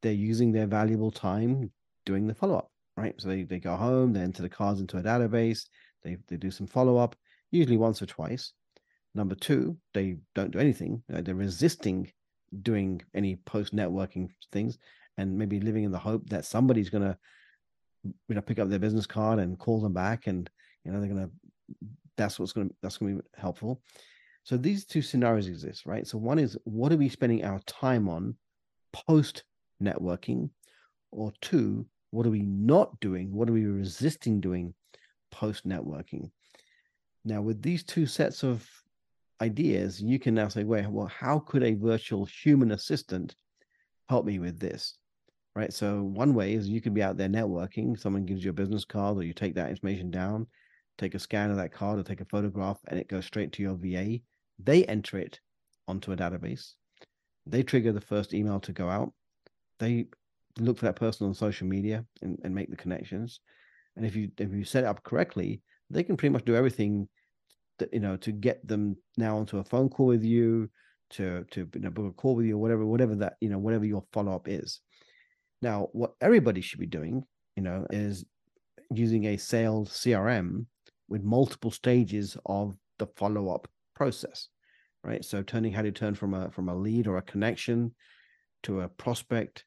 they're 0.02 0.12
using 0.12 0.52
their 0.52 0.66
valuable 0.66 1.10
time 1.10 1.70
doing 2.06 2.26
the 2.26 2.34
follow-up, 2.34 2.70
right? 2.96 3.14
So 3.18 3.28
they, 3.28 3.42
they 3.44 3.58
go 3.58 3.76
home, 3.76 4.12
they 4.12 4.20
enter 4.20 4.42
the 4.42 4.48
cards 4.48 4.80
into 4.80 4.98
a 4.98 5.02
database, 5.02 5.66
they, 6.02 6.18
they 6.28 6.36
do 6.36 6.50
some 6.50 6.66
follow-up, 6.66 7.16
usually 7.50 7.76
once 7.76 8.02
or 8.02 8.06
twice. 8.06 8.52
Number 9.14 9.34
two, 9.34 9.76
they 9.92 10.16
don't 10.34 10.50
do 10.50 10.58
anything. 10.58 11.02
They're 11.08 11.34
resisting 11.34 12.10
doing 12.62 13.00
any 13.14 13.36
post-networking 13.36 14.30
things 14.52 14.78
and 15.16 15.36
maybe 15.36 15.60
living 15.60 15.84
in 15.84 15.92
the 15.92 15.98
hope 15.98 16.28
that 16.28 16.44
somebody's 16.44 16.90
going 16.90 17.04
to 17.04 17.16
you 18.04 18.34
know 18.34 18.40
pick 18.40 18.58
up 18.58 18.68
their 18.68 18.78
business 18.78 19.06
card 19.06 19.38
and 19.38 19.58
call 19.58 19.80
them 19.80 19.92
back 19.92 20.26
and 20.26 20.50
you 20.84 20.92
know 20.92 21.00
they're 21.00 21.08
going 21.08 21.24
to 21.24 21.30
that's 22.16 22.38
what's 22.38 22.52
going 22.52 22.68
to 22.68 22.74
that's 22.82 22.98
going 22.98 23.16
to 23.16 23.22
be 23.22 23.28
helpful 23.36 23.80
so 24.44 24.58
these 24.58 24.84
two 24.84 25.00
scenarios 25.00 25.46
exist, 25.46 25.86
right? 25.86 26.06
So 26.06 26.18
one 26.18 26.38
is 26.38 26.56
what 26.64 26.92
are 26.92 26.98
we 26.98 27.08
spending 27.08 27.44
our 27.44 27.60
time 27.60 28.08
on 28.10 28.36
post 28.92 29.42
networking? 29.82 30.50
Or 31.10 31.32
two, 31.40 31.86
what 32.10 32.26
are 32.26 32.30
we 32.30 32.42
not 32.42 33.00
doing? 33.00 33.32
What 33.32 33.48
are 33.48 33.52
we 33.52 33.64
resisting 33.64 34.40
doing 34.40 34.74
post 35.30 35.66
networking? 35.66 36.30
Now, 37.24 37.40
with 37.40 37.62
these 37.62 37.84
two 37.84 38.06
sets 38.06 38.42
of 38.42 38.68
ideas, 39.40 40.02
you 40.02 40.18
can 40.18 40.34
now 40.34 40.48
say, 40.48 40.64
wait, 40.64 40.88
well, 40.88 41.06
how 41.06 41.38
could 41.38 41.62
a 41.62 41.74
virtual 41.74 42.26
human 42.26 42.72
assistant 42.72 43.34
help 44.10 44.26
me 44.26 44.38
with 44.40 44.58
this? 44.58 44.98
Right. 45.56 45.72
So 45.72 46.02
one 46.02 46.34
way 46.34 46.52
is 46.54 46.68
you 46.68 46.80
can 46.80 46.92
be 46.92 47.02
out 47.02 47.16
there 47.16 47.28
networking. 47.28 47.98
Someone 47.98 48.26
gives 48.26 48.44
you 48.44 48.50
a 48.50 48.54
business 48.54 48.84
card, 48.84 49.16
or 49.16 49.22
you 49.22 49.32
take 49.32 49.54
that 49.54 49.70
information 49.70 50.10
down, 50.10 50.48
take 50.98 51.14
a 51.14 51.18
scan 51.18 51.50
of 51.50 51.56
that 51.56 51.72
card, 51.72 51.98
or 51.98 52.02
take 52.02 52.20
a 52.20 52.26
photograph, 52.26 52.80
and 52.88 52.98
it 52.98 53.08
goes 53.08 53.24
straight 53.24 53.52
to 53.52 53.62
your 53.62 53.76
VA 53.76 54.18
they 54.58 54.84
enter 54.84 55.18
it 55.18 55.40
onto 55.88 56.12
a 56.12 56.16
database. 56.16 56.72
They 57.46 57.62
trigger 57.62 57.92
the 57.92 58.00
first 58.00 58.34
email 58.34 58.60
to 58.60 58.72
go 58.72 58.88
out. 58.88 59.12
They 59.78 60.06
look 60.58 60.78
for 60.78 60.86
that 60.86 60.96
person 60.96 61.26
on 61.26 61.34
social 61.34 61.66
media 61.66 62.04
and, 62.22 62.38
and 62.44 62.54
make 62.54 62.70
the 62.70 62.76
connections. 62.76 63.40
And 63.96 64.06
if 64.06 64.16
you 64.16 64.30
if 64.38 64.52
you 64.52 64.64
set 64.64 64.84
it 64.84 64.88
up 64.88 65.02
correctly, 65.02 65.62
they 65.90 66.02
can 66.02 66.16
pretty 66.16 66.32
much 66.32 66.44
do 66.44 66.56
everything 66.56 67.08
that 67.78 67.92
you 67.92 68.00
know 68.00 68.16
to 68.18 68.32
get 68.32 68.66
them 68.66 68.96
now 69.16 69.36
onto 69.36 69.58
a 69.58 69.64
phone 69.64 69.88
call 69.88 70.06
with 70.06 70.24
you, 70.24 70.70
to 71.10 71.44
to 71.50 71.68
you 71.74 71.80
know, 71.80 71.90
book 71.90 72.06
a 72.06 72.12
call 72.12 72.34
with 72.34 72.46
you, 72.46 72.56
or 72.56 72.60
whatever, 72.60 72.84
whatever 72.84 73.14
that 73.16 73.34
you 73.40 73.48
know, 73.48 73.58
whatever 73.58 73.84
your 73.84 74.04
follow 74.12 74.34
up 74.34 74.48
is. 74.48 74.80
Now, 75.62 75.88
what 75.92 76.14
everybody 76.20 76.60
should 76.60 76.80
be 76.80 76.86
doing, 76.86 77.24
you 77.56 77.62
know, 77.62 77.86
is 77.90 78.24
using 78.90 79.26
a 79.26 79.36
sales 79.36 79.90
CRM 79.90 80.66
with 81.08 81.22
multiple 81.22 81.70
stages 81.70 82.36
of 82.46 82.76
the 82.98 83.06
follow 83.16 83.54
up 83.54 83.68
process, 83.94 84.48
right? 85.02 85.24
So 85.24 85.42
turning 85.42 85.72
how 85.72 85.82
to 85.82 85.92
turn 85.92 86.14
from 86.14 86.34
a 86.34 86.50
from 86.50 86.68
a 86.68 86.74
lead 86.74 87.06
or 87.06 87.18
a 87.18 87.22
connection 87.22 87.94
to 88.64 88.80
a 88.80 88.88
prospect 88.88 89.64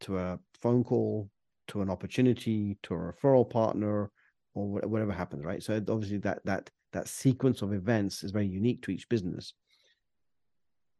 to 0.00 0.18
a 0.18 0.38
phone 0.60 0.84
call 0.84 1.30
to 1.68 1.82
an 1.82 1.90
opportunity 1.90 2.76
to 2.82 2.94
a 2.94 2.96
referral 2.96 3.48
partner 3.48 4.10
or 4.54 4.68
whatever 4.68 5.12
happens, 5.12 5.44
right? 5.44 5.62
So 5.62 5.76
obviously 5.88 6.18
that 6.18 6.40
that 6.44 6.70
that 6.92 7.08
sequence 7.08 7.62
of 7.62 7.72
events 7.72 8.24
is 8.24 8.32
very 8.32 8.46
unique 8.46 8.82
to 8.82 8.90
each 8.90 9.08
business. 9.08 9.54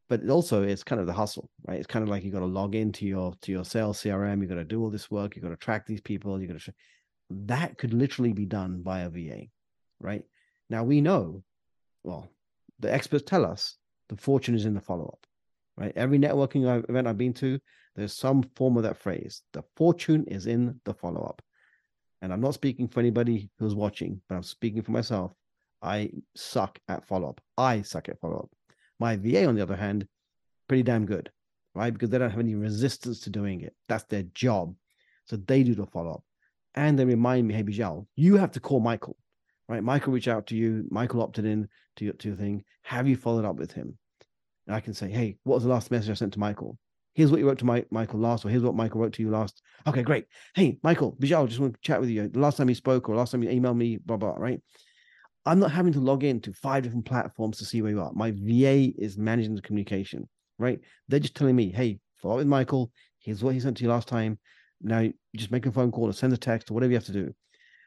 But 0.09 0.28
also 0.28 0.62
it's 0.62 0.83
kind 0.83 1.00
of 1.00 1.06
the 1.06 1.12
hustle, 1.12 1.49
right? 1.66 1.78
It's 1.78 1.87
kind 1.87 2.02
of 2.02 2.09
like 2.09 2.25
you 2.25 2.33
got 2.33 2.40
to 2.40 2.47
log 2.47 2.75
into 2.75 3.06
your 3.06 3.35
to 3.42 3.52
your 3.52 3.64
sales 3.64 4.02
CRM, 4.02 4.40
you 4.40 4.47
got 4.47 4.54
to 4.56 4.64
do 4.64 4.80
all 4.83 4.90
this 4.90 5.11
work, 5.11 5.35
you 5.35 5.42
got 5.42 5.49
to 5.49 5.56
track 5.56 5.87
these 5.87 6.00
people, 6.00 6.40
you 6.40 6.47
got 6.47 6.61
to 6.61 6.73
that 7.30 7.78
could 7.78 7.95
literally 7.95 8.33
be 8.33 8.47
done 8.47 8.83
by 8.83 9.00
a 9.00 9.09
VA, 9.09 9.42
right? 10.00 10.25
Now 10.68 10.85
we 10.85 11.00
know, 11.00 11.42
well, 12.02 12.28
the 12.80 12.92
experts 12.92 13.25
tell 13.26 13.44
us 13.44 13.76
the 14.08 14.16
fortune 14.16 14.54
is 14.54 14.64
in 14.64 14.75
the 14.75 14.80
follow 14.80 15.06
up, 15.06 15.26
right? 15.76 15.92
Every 15.96 16.18
networking 16.18 16.84
event 16.88 17.06
I've 17.06 17.18
been 17.18 17.34
to, 17.34 17.58
there's 17.96 18.12
some 18.12 18.42
form 18.56 18.76
of 18.76 18.82
that 18.82 18.96
phrase. 18.96 19.42
The 19.52 19.62
fortune 19.76 20.25
is 20.26 20.46
in 20.46 20.80
the 20.84 20.94
follow 20.94 21.22
up. 21.22 21.42
And 22.22 22.32
I'm 22.32 22.40
not 22.40 22.54
speaking 22.54 22.88
for 22.88 23.00
anybody 23.00 23.50
who's 23.58 23.75
watching, 23.75 24.20
but 24.28 24.37
I'm 24.37 24.42
speaking 24.42 24.82
for 24.82 24.92
myself. 24.92 25.32
I 25.82 26.10
suck 26.37 26.78
at 26.88 27.06
follow 27.06 27.30
up. 27.30 27.40
I 27.56 27.82
suck 27.82 28.08
at 28.08 28.20
follow 28.20 28.40
up. 28.40 28.50
My 28.99 29.16
VA, 29.16 29.46
on 29.46 29.54
the 29.54 29.62
other 29.62 29.76
hand, 29.76 30.06
pretty 30.68 30.82
damn 30.82 31.06
good, 31.06 31.30
right? 31.75 31.92
Because 31.92 32.10
they 32.10 32.18
don't 32.18 32.30
have 32.30 32.40
any 32.40 32.54
resistance 32.54 33.20
to 33.20 33.30
doing 33.30 33.62
it. 33.62 33.75
That's 33.88 34.04
their 34.04 34.25
job. 34.34 34.75
So 35.25 35.37
they 35.37 35.62
do 35.62 35.75
the 35.75 35.87
follow 35.87 36.12
up. 36.12 36.25
And 36.75 36.99
they 36.99 37.04
remind 37.04 37.49
me, 37.49 37.54
hey, 37.54 37.62
Beejel, 37.62 38.06
you 38.16 38.37
have 38.37 38.52
to 38.52 38.60
call 38.60 38.80
Michael 38.80 39.16
right? 39.71 39.85
Michael 39.85 40.12
reached 40.12 40.29
out 40.29 40.49
to 40.49 40.57
you. 40.57 40.85
Michael 40.91 41.23
opted 41.23 41.45
in 41.47 41.69
to 41.97 42.05
your, 42.05 42.15
to 42.15 42.29
your 42.29 42.37
thing. 42.37 42.65
Have 42.83 43.07
you 43.07 43.17
followed 43.17 43.45
up 43.45 43.57
with 43.57 43.71
him? 43.73 43.97
And 44.67 44.75
I 44.75 44.81
can 44.81 44.93
say, 44.93 45.09
hey, 45.09 45.37
what 45.45 45.55
was 45.55 45.62
the 45.62 45.71
last 45.71 45.93
message 45.93 46.11
I 46.11 46.15
sent 46.15 46.33
to 46.33 46.41
Michael? 46.41 46.77
Here's 47.15 47.31
what 47.31 47.39
you 47.39 47.47
wrote 47.47 47.59
to 47.59 47.85
Michael 47.91 48.21
last, 48.21 48.45
or 48.45 48.49
here's 48.49 48.62
what 48.62 48.75
Michael 48.75 49.00
wrote 49.00 49.12
to 49.15 49.23
you 49.23 49.31
last. 49.31 49.62
Okay, 49.87 50.03
great. 50.03 50.27
Hey, 50.55 50.79
Michael, 50.83 51.17
Beejel, 51.21 51.49
just 51.49 51.61
want 51.61 51.75
to 51.75 51.81
chat 51.83 52.00
with 52.00 52.11
you. 52.11 52.29
The 52.29 52.39
last 52.41 52.57
time 52.57 52.69
you 52.69 52.75
spoke 52.75 53.09
or 53.09 53.17
last 53.17 53.31
time 53.31 53.43
you 53.43 53.49
emailed 53.49 53.77
me, 53.77 53.97
blah, 53.97 54.17
blah, 54.17 54.35
right? 54.37 54.61
I'm 55.47 55.61
not 55.61 55.71
having 55.71 55.93
to 55.93 56.00
log 56.00 56.25
in 56.25 56.41
to 56.41 56.53
five 56.53 56.83
different 56.83 57.07
platforms 57.07 57.59
to 57.59 57.65
see 57.65 57.81
where 57.81 57.93
you 57.93 58.00
are. 58.00 58.12
My 58.12 58.33
VA 58.33 58.93
is 58.99 59.19
managing 59.19 59.55
the 59.55 59.62
communication, 59.62 60.29
right? 60.59 60.81
They're 61.09 61.21
just 61.21 61.37
telling 61.37 61.57
me, 61.57 61.71
hey, 61.71 62.00
follow 62.21 62.35
up 62.35 62.39
with 62.39 62.47
Michael. 62.47 62.91
Here's 63.21 63.43
what 63.43 63.55
he 63.55 63.61
sent 63.61 63.77
to 63.79 63.85
you 63.85 63.91
last 63.91 64.09
time. 64.09 64.39
Now 64.83 65.09
just 65.37 65.50
make 65.50 65.67
a 65.67 65.73
phone 65.73 65.93
call 65.93 66.09
or 66.09 66.12
send 66.12 66.33
a 66.33 66.37
text 66.37 66.71
or 66.71 66.75
whatever 66.75 66.91
you 66.91 66.97
have 66.97 67.07
to 67.07 67.12
do. 67.12 67.35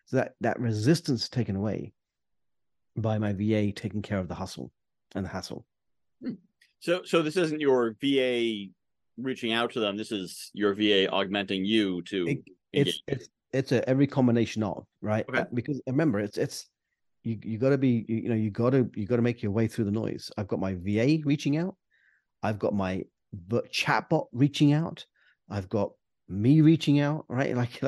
So 0.05 0.17
that 0.17 0.35
that 0.41 0.59
resistance 0.59 1.29
taken 1.29 1.55
away. 1.55 1.93
by 2.95 3.17
my 3.17 3.33
VA 3.33 3.71
taking 3.71 4.01
care 4.01 4.19
of 4.19 4.27
the 4.27 4.35
hustle 4.35 4.71
and 5.15 5.25
the 5.25 5.29
hassle. 5.29 5.65
Hmm. 6.21 6.33
So, 6.79 7.01
so 7.03 7.21
this 7.21 7.37
isn't 7.37 7.61
your 7.61 7.95
VA 8.01 8.65
reaching 9.17 9.53
out 9.53 9.71
to 9.71 9.79
them. 9.79 9.97
This 9.97 10.11
is 10.11 10.51
your 10.53 10.73
VA 10.73 11.09
augmenting 11.09 11.65
you 11.65 12.01
to. 12.03 12.27
It, 12.27 12.39
it's 12.71 13.01
it's 13.07 13.29
it's 13.51 13.71
a 13.71 13.87
every 13.87 14.07
combination 14.07 14.63
of 14.63 14.85
right 15.01 15.25
okay. 15.29 15.45
because 15.53 15.79
remember 15.87 16.19
it's 16.19 16.37
it's 16.37 16.67
you 17.23 17.37
you 17.43 17.57
got 17.57 17.69
to 17.69 17.77
be 17.77 18.05
you, 18.07 18.15
you 18.17 18.29
know 18.29 18.35
you 18.35 18.49
got 18.49 18.71
to 18.71 18.89
you 18.95 19.05
got 19.05 19.17
to 19.17 19.21
make 19.21 19.41
your 19.41 19.51
way 19.51 19.67
through 19.67 19.85
the 19.85 19.91
noise. 19.91 20.31
I've 20.37 20.47
got 20.47 20.59
my 20.59 20.75
VA 20.75 21.19
reaching 21.23 21.57
out. 21.57 21.75
I've 22.41 22.59
got 22.59 22.73
my 22.73 23.03
chatbot 23.71 24.25
reaching 24.31 24.73
out. 24.73 25.05
I've 25.49 25.69
got 25.69 25.91
me 26.27 26.61
reaching 26.61 26.99
out, 26.99 27.25
right? 27.27 27.55
Like, 27.55 27.81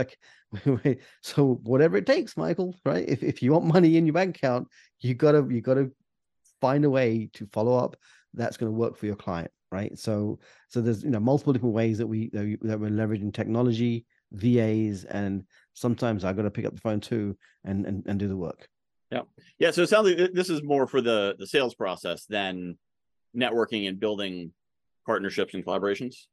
like, 0.85 1.01
so 1.21 1.59
whatever 1.63 1.97
it 1.97 2.05
takes, 2.05 2.37
Michael, 2.37 2.75
right? 2.85 3.03
If, 3.07 3.23
if 3.23 3.41
you 3.41 3.51
want 3.51 3.65
money 3.65 3.97
in 3.97 4.05
your 4.05 4.13
bank 4.13 4.37
account, 4.37 4.69
you 5.01 5.13
gotta, 5.13 5.45
you 5.49 5.59
gotta 5.59 5.91
find 6.61 6.85
a 6.85 6.89
way 6.89 7.29
to 7.33 7.47
follow 7.51 7.77
up 7.77 7.97
that's 8.33 8.57
going 8.57 8.71
to 8.71 8.77
work 8.77 8.97
for 8.97 9.05
your 9.05 9.15
client, 9.15 9.51
right? 9.71 9.97
So, 9.97 10.39
so 10.69 10.81
there's, 10.81 11.03
you 11.03 11.09
know, 11.09 11.19
multiple 11.19 11.53
different 11.53 11.75
ways 11.75 11.97
that 11.97 12.07
we, 12.07 12.29
that, 12.33 12.43
we, 12.43 12.57
that 12.61 12.79
we're 12.79 12.89
leveraging 12.89 13.33
technology, 13.33 14.05
VAs, 14.31 15.03
and 15.05 15.43
sometimes 15.73 16.23
I 16.23 16.33
got 16.33 16.43
to 16.43 16.51
pick 16.51 16.65
up 16.65 16.73
the 16.73 16.81
phone 16.81 16.99
too 16.99 17.37
and, 17.63 17.85
and, 17.85 18.03
and 18.05 18.19
do 18.19 18.27
the 18.27 18.37
work. 18.37 18.67
Yeah. 19.11 19.21
Yeah. 19.59 19.71
So 19.71 19.83
it 19.83 19.89
sounds 19.89 20.09
like 20.09 20.19
uh, 20.19 20.27
this 20.33 20.49
is 20.49 20.63
more 20.63 20.87
for 20.87 21.01
the, 21.01 21.35
the 21.37 21.47
sales 21.47 21.75
process 21.75 22.25
than 22.25 22.77
networking 23.35 23.87
and 23.87 23.99
building 23.99 24.51
partnerships 25.05 25.53
and 25.53 25.65
collaborations. 25.65 26.25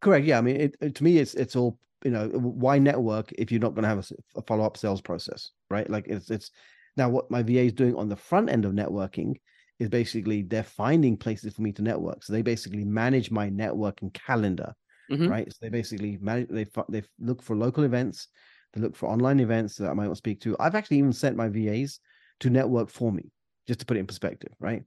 Correct. 0.00 0.26
Yeah. 0.26 0.38
I 0.38 0.40
mean, 0.40 0.56
it, 0.56 0.76
it, 0.80 0.94
to 0.96 1.04
me, 1.04 1.18
it's 1.18 1.34
it's 1.34 1.56
all 1.56 1.78
you 2.04 2.10
know. 2.10 2.28
Why 2.28 2.78
network 2.78 3.32
if 3.32 3.50
you're 3.50 3.60
not 3.60 3.74
going 3.74 3.82
to 3.82 3.88
have 3.88 4.10
a, 4.10 4.38
a 4.38 4.42
follow 4.42 4.64
up 4.64 4.76
sales 4.76 5.00
process, 5.00 5.50
right? 5.70 5.88
Like 5.88 6.06
it's 6.08 6.30
it's 6.30 6.50
now 6.96 7.08
what 7.08 7.30
my 7.30 7.42
VA 7.42 7.60
is 7.60 7.72
doing 7.72 7.94
on 7.94 8.08
the 8.08 8.16
front 8.16 8.50
end 8.50 8.64
of 8.64 8.72
networking 8.72 9.34
is 9.78 9.88
basically 9.88 10.42
they're 10.42 10.62
finding 10.62 11.16
places 11.16 11.54
for 11.54 11.62
me 11.62 11.72
to 11.72 11.82
network. 11.82 12.24
So 12.24 12.32
they 12.32 12.42
basically 12.42 12.84
manage 12.84 13.30
my 13.30 13.48
networking 13.48 14.12
calendar, 14.12 14.74
mm-hmm. 15.10 15.28
right? 15.28 15.50
So 15.50 15.58
they 15.62 15.68
basically 15.68 16.18
manage 16.20 16.48
they 16.48 16.66
they 16.88 17.02
look 17.20 17.42
for 17.42 17.56
local 17.56 17.84
events, 17.84 18.28
they 18.74 18.80
look 18.80 18.96
for 18.96 19.08
online 19.08 19.40
events 19.40 19.76
that 19.76 19.88
I 19.88 19.94
might 19.94 20.06
want 20.06 20.14
to 20.14 20.16
speak 20.16 20.40
to. 20.42 20.56
I've 20.58 20.74
actually 20.74 20.98
even 20.98 21.12
sent 21.12 21.36
my 21.36 21.48
VAs 21.48 22.00
to 22.40 22.50
network 22.50 22.90
for 22.90 23.12
me, 23.12 23.30
just 23.66 23.80
to 23.80 23.86
put 23.86 23.96
it 23.96 24.00
in 24.00 24.06
perspective, 24.06 24.52
right? 24.58 24.82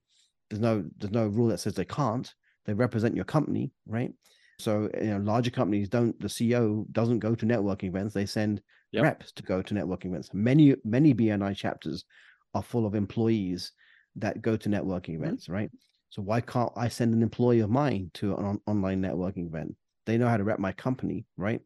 There's 0.50 0.62
no 0.62 0.84
there's 0.98 1.14
no 1.14 1.28
rule 1.28 1.48
that 1.48 1.60
says 1.60 1.74
they 1.74 1.86
can't. 1.86 2.32
They 2.66 2.74
represent 2.74 3.16
your 3.16 3.26
company, 3.26 3.72
right? 3.88 4.12
So 4.60 4.90
you 4.94 5.12
know, 5.12 5.18
larger 5.18 5.52
companies 5.52 5.90
don't. 5.90 6.20
The 6.20 6.28
CEO 6.28 6.86
doesn't 6.92 7.20
go 7.20 7.36
to 7.36 7.46
networking 7.46 7.90
events. 7.90 8.14
They 8.14 8.26
send 8.26 8.62
yep. 8.92 9.04
reps 9.04 9.32
to 9.34 9.44
go 9.44 9.62
to 9.62 9.74
networking 9.74 10.08
events. 10.08 10.34
Many 10.34 10.76
many 10.84 11.14
BNI 11.14 11.56
chapters 11.56 12.06
are 12.54 12.64
full 12.64 12.86
of 12.86 12.96
employees 12.96 13.72
that 14.18 14.42
go 14.42 14.58
to 14.58 14.70
networking 14.70 15.16
mm-hmm. 15.16 15.24
events, 15.24 15.46
mm-hmm. 15.46 15.54
right? 15.54 15.72
So 16.10 16.22
why 16.22 16.42
can't 16.42 16.72
I 16.76 16.90
send 16.90 17.14
an 17.14 17.24
employee 17.24 17.62
of 17.62 17.70
mine 17.70 18.12
to 18.16 18.36
an 18.36 18.46
on- 18.46 18.62
online 18.68 19.02
networking 19.02 19.48
event? 19.48 19.76
They 20.06 20.18
know 20.18 20.28
how 20.28 20.38
to 20.38 20.44
rep 20.44 20.60
my 20.60 20.74
company, 20.74 21.26
right? 21.38 21.62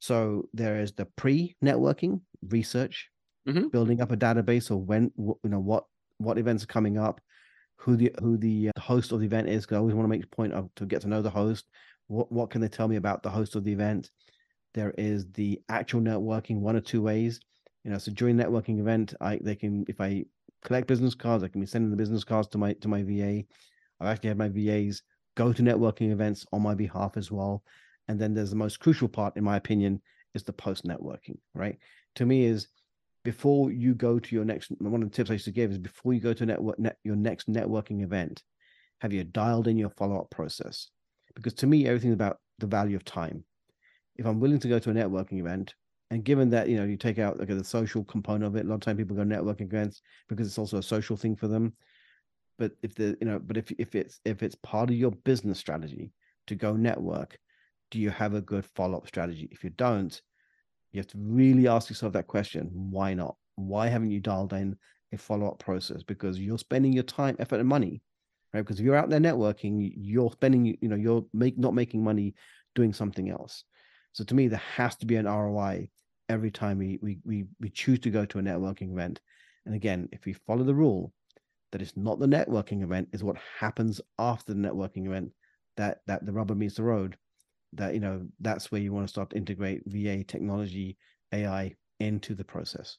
So 0.00 0.48
there 0.52 0.80
is 0.80 0.92
the 0.92 1.06
pre-networking 1.16 2.20
research, 2.48 3.08
mm-hmm. 3.48 3.68
building 3.68 4.00
up 4.00 4.12
a 4.12 4.16
database 4.16 4.70
of 4.70 4.78
when 4.78 5.12
you 5.16 5.38
know 5.44 5.60
what 5.60 5.84
what 6.18 6.38
events 6.38 6.64
are 6.64 6.68
coming 6.68 6.98
up, 6.98 7.20
who 7.76 7.96
the 7.96 8.12
who 8.20 8.36
the, 8.36 8.70
uh, 8.74 8.80
host 8.80 9.12
of 9.12 9.20
the 9.20 9.26
event 9.26 9.48
is. 9.48 9.64
Because 9.64 9.76
I 9.76 9.78
always 9.78 9.94
want 9.94 10.04
to 10.06 10.10
make 10.10 10.24
a 10.24 10.36
point 10.36 10.52
of 10.52 10.68
to 10.76 10.86
get 10.86 11.02
to 11.02 11.08
know 11.08 11.22
the 11.22 11.30
host, 11.30 11.66
what 12.08 12.30
what 12.30 12.50
can 12.50 12.60
they 12.60 12.68
tell 12.68 12.88
me 12.88 12.96
about 12.96 13.22
the 13.22 13.30
host 13.30 13.54
of 13.54 13.64
the 13.64 13.72
event? 13.72 14.10
There 14.74 14.94
is 14.98 15.30
the 15.32 15.60
actual 15.68 16.00
networking, 16.00 16.60
one 16.60 16.76
or 16.76 16.80
two 16.80 17.02
ways. 17.02 17.40
You 17.84 17.90
know, 17.90 17.98
so 17.98 18.12
during 18.12 18.36
networking 18.36 18.78
event, 18.78 19.14
I 19.20 19.38
they 19.42 19.56
can 19.56 19.84
if 19.88 20.00
I 20.00 20.24
collect 20.64 20.88
business 20.88 21.14
cards, 21.14 21.44
I 21.44 21.48
can 21.48 21.60
be 21.60 21.66
sending 21.66 21.90
the 21.90 21.96
business 21.96 22.24
cards 22.24 22.48
to 22.48 22.58
my 22.58 22.72
to 22.74 22.88
my 22.88 23.02
VA. 23.02 23.44
I've 24.00 24.08
actually 24.08 24.28
had 24.28 24.38
my 24.38 24.48
VAs 24.48 25.02
go 25.36 25.52
to 25.52 25.62
networking 25.62 26.10
events 26.10 26.46
on 26.52 26.62
my 26.62 26.74
behalf 26.74 27.16
as 27.16 27.30
well. 27.30 27.62
And 28.08 28.20
then 28.20 28.34
there's 28.34 28.50
the 28.50 28.56
most 28.56 28.80
crucial 28.80 29.08
part, 29.08 29.36
in 29.36 29.44
my 29.44 29.56
opinion, 29.56 30.00
is 30.34 30.42
the 30.42 30.52
post 30.52 30.84
networking, 30.84 31.38
right? 31.54 31.78
To 32.16 32.26
me, 32.26 32.44
is 32.44 32.68
before 33.24 33.72
you 33.72 33.94
go 33.94 34.18
to 34.18 34.34
your 34.34 34.44
next 34.44 34.70
one 34.78 35.02
of 35.02 35.10
the 35.10 35.14
tips 35.14 35.30
I 35.30 35.34
used 35.34 35.46
to 35.46 35.50
give 35.50 35.72
is 35.72 35.78
before 35.78 36.12
you 36.12 36.20
go 36.20 36.32
to 36.32 36.46
network 36.46 36.78
net, 36.78 36.98
your 37.02 37.16
next 37.16 37.50
networking 37.50 38.02
event, 38.02 38.42
have 39.00 39.12
you 39.12 39.24
dialed 39.24 39.66
in 39.66 39.76
your 39.76 39.90
follow-up 39.90 40.30
process? 40.30 40.88
Because 41.36 41.54
to 41.54 41.66
me 41.66 41.86
everything's 41.86 42.14
about 42.14 42.40
the 42.58 42.66
value 42.66 42.96
of 42.96 43.04
time. 43.04 43.44
If 44.16 44.26
i'm 44.26 44.40
willing 44.40 44.58
to 44.60 44.68
go 44.68 44.78
to 44.78 44.90
a 44.90 44.94
networking 44.94 45.38
event 45.38 45.74
and 46.10 46.24
given 46.24 46.50
that 46.50 46.68
you 46.68 46.76
know 46.76 46.84
you 46.84 46.96
take 46.96 47.18
out 47.18 47.38
like 47.38 47.48
the 47.48 47.64
social 47.64 48.04
component 48.04 48.44
of 48.44 48.56
it 48.56 48.64
a 48.64 48.68
lot 48.68 48.76
of 48.76 48.80
time 48.80 48.96
people 48.96 49.16
go 49.16 49.22
networking 49.22 49.62
events 49.62 50.02
because 50.28 50.46
it's 50.46 50.58
also 50.58 50.78
a 50.78 50.82
social 50.82 51.16
thing 51.16 51.36
for 51.36 51.48
them. 51.48 51.72
But 52.58 52.72
if 52.82 52.94
the 52.94 53.16
you 53.20 53.26
know 53.26 53.38
but 53.38 53.56
if 53.56 53.70
if 53.78 53.94
it's 53.94 54.20
if 54.24 54.42
it's 54.42 54.54
part 54.56 54.90
of 54.90 54.96
your 54.96 55.10
business 55.10 55.58
strategy 55.58 56.12
to 56.46 56.54
go 56.54 56.74
network 56.74 57.38
do 57.90 58.00
you 58.00 58.10
have 58.10 58.34
a 58.34 58.40
good 58.40 58.64
follow-up 58.64 59.06
strategy? 59.06 59.48
If 59.52 59.62
you 59.62 59.70
don't 59.70 60.20
you 60.92 60.98
have 60.98 61.06
to 61.08 61.18
really 61.18 61.68
ask 61.68 61.90
yourself 61.90 62.12
that 62.14 62.26
question 62.26 62.70
why 62.72 63.14
not? 63.14 63.36
Why 63.56 63.88
haven't 63.88 64.10
you 64.10 64.20
dialed 64.20 64.52
in 64.52 64.76
a 65.12 65.18
follow-up 65.18 65.58
process? 65.58 66.02
Because 66.02 66.38
you're 66.38 66.58
spending 66.58 66.92
your 66.92 67.04
time 67.04 67.36
effort 67.38 67.60
and 67.60 67.68
money 67.68 68.02
right? 68.56 68.64
Because 68.64 68.80
if 68.80 68.84
you're 68.84 68.96
out 68.96 69.10
there 69.10 69.20
networking, 69.20 69.92
you're 69.96 70.32
spending, 70.32 70.76
you 70.80 70.88
know, 70.88 70.96
you're 70.96 71.24
make 71.32 71.58
not 71.58 71.74
making 71.74 72.02
money 72.02 72.34
doing 72.74 72.92
something 72.92 73.30
else. 73.30 73.64
So 74.12 74.24
to 74.24 74.34
me, 74.34 74.48
there 74.48 74.62
has 74.76 74.96
to 74.96 75.06
be 75.06 75.16
an 75.16 75.26
ROI 75.26 75.90
every 76.28 76.50
time 76.50 76.78
we 76.78 76.98
we 77.02 77.18
we 77.24 77.44
we 77.60 77.68
choose 77.68 78.00
to 78.00 78.10
go 78.10 78.24
to 78.24 78.38
a 78.38 78.42
networking 78.42 78.92
event. 78.92 79.20
And 79.66 79.74
again, 79.74 80.08
if 80.12 80.24
we 80.24 80.32
follow 80.32 80.64
the 80.64 80.74
rule 80.74 81.12
that 81.72 81.82
it's 81.82 81.96
not 81.96 82.18
the 82.18 82.26
networking 82.26 82.82
event, 82.82 83.08
is 83.12 83.22
what 83.22 83.36
happens 83.58 84.00
after 84.18 84.54
the 84.54 84.60
networking 84.60 85.06
event 85.06 85.32
that 85.76 85.98
that 86.06 86.24
the 86.24 86.32
rubber 86.32 86.54
meets 86.54 86.76
the 86.76 86.82
road. 86.82 87.16
That 87.74 87.94
you 87.94 88.00
know 88.00 88.26
that's 88.40 88.72
where 88.72 88.80
you 88.80 88.92
want 88.92 89.06
to 89.06 89.12
start 89.12 89.30
to 89.30 89.36
integrate 89.36 89.82
VA 89.86 90.24
technology, 90.24 90.96
AI 91.32 91.74
into 92.00 92.34
the 92.34 92.44
process. 92.44 92.96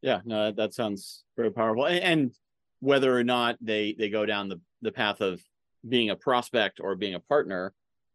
Yeah, 0.00 0.20
no, 0.24 0.50
that, 0.50 0.74
sounds 0.74 1.22
very 1.36 1.52
powerful. 1.52 1.86
And 1.86 2.34
whether 2.82 3.16
or 3.16 3.22
not 3.22 3.56
they 3.60 3.94
they 3.96 4.10
go 4.10 4.26
down 4.26 4.48
the, 4.48 4.60
the 4.82 4.90
path 4.90 5.20
of 5.20 5.40
being 5.88 6.10
a 6.10 6.16
prospect 6.16 6.80
or 6.82 6.96
being 6.96 7.14
a 7.14 7.20
partner, 7.20 7.72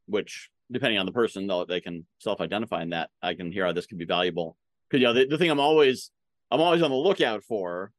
which 0.07 0.49
depending 0.69 0.99
on 0.99 1.05
the 1.05 1.11
person, 1.13 1.47
though 1.47 1.63
they 1.63 1.79
can 1.79 2.05
self-identify 2.19 2.81
in 2.81 2.89
that. 2.89 3.09
I 3.21 3.33
can 3.33 3.49
hear 3.49 3.65
how 3.65 3.71
this 3.71 3.85
could 3.85 3.97
be 3.97 4.03
valuable. 4.03 4.57
Because 4.89 5.01
you 5.01 5.07
know, 5.07 5.13
the, 5.13 5.25
the 5.25 5.37
thing 5.37 5.49
I'm 5.49 5.61
always 5.61 6.11
I'm 6.51 6.59
always 6.59 6.81
on 6.81 6.91
the 6.91 6.97
lookout 6.97 7.43
for 7.43 7.93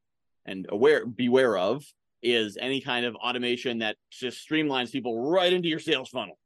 and 0.44 0.66
aware 0.68 1.06
beware 1.06 1.56
of 1.56 1.82
is 2.22 2.58
any 2.60 2.82
kind 2.82 3.06
of 3.06 3.14
automation 3.14 3.78
that 3.78 3.96
just 4.10 4.46
streamlines 4.46 4.92
people 4.92 5.30
right 5.30 5.52
into 5.52 5.68
your 5.68 5.78
sales 5.78 6.10
funnel. 6.10 6.38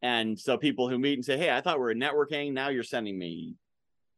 And 0.00 0.38
so 0.38 0.56
people 0.56 0.88
who 0.88 0.98
meet 0.98 1.18
and 1.18 1.24
say, 1.24 1.36
Hey, 1.36 1.54
I 1.54 1.60
thought 1.60 1.76
we 1.76 1.84
were 1.84 1.94
networking. 1.94 2.54
Now 2.54 2.70
you're 2.70 2.84
sending 2.84 3.18
me 3.18 3.56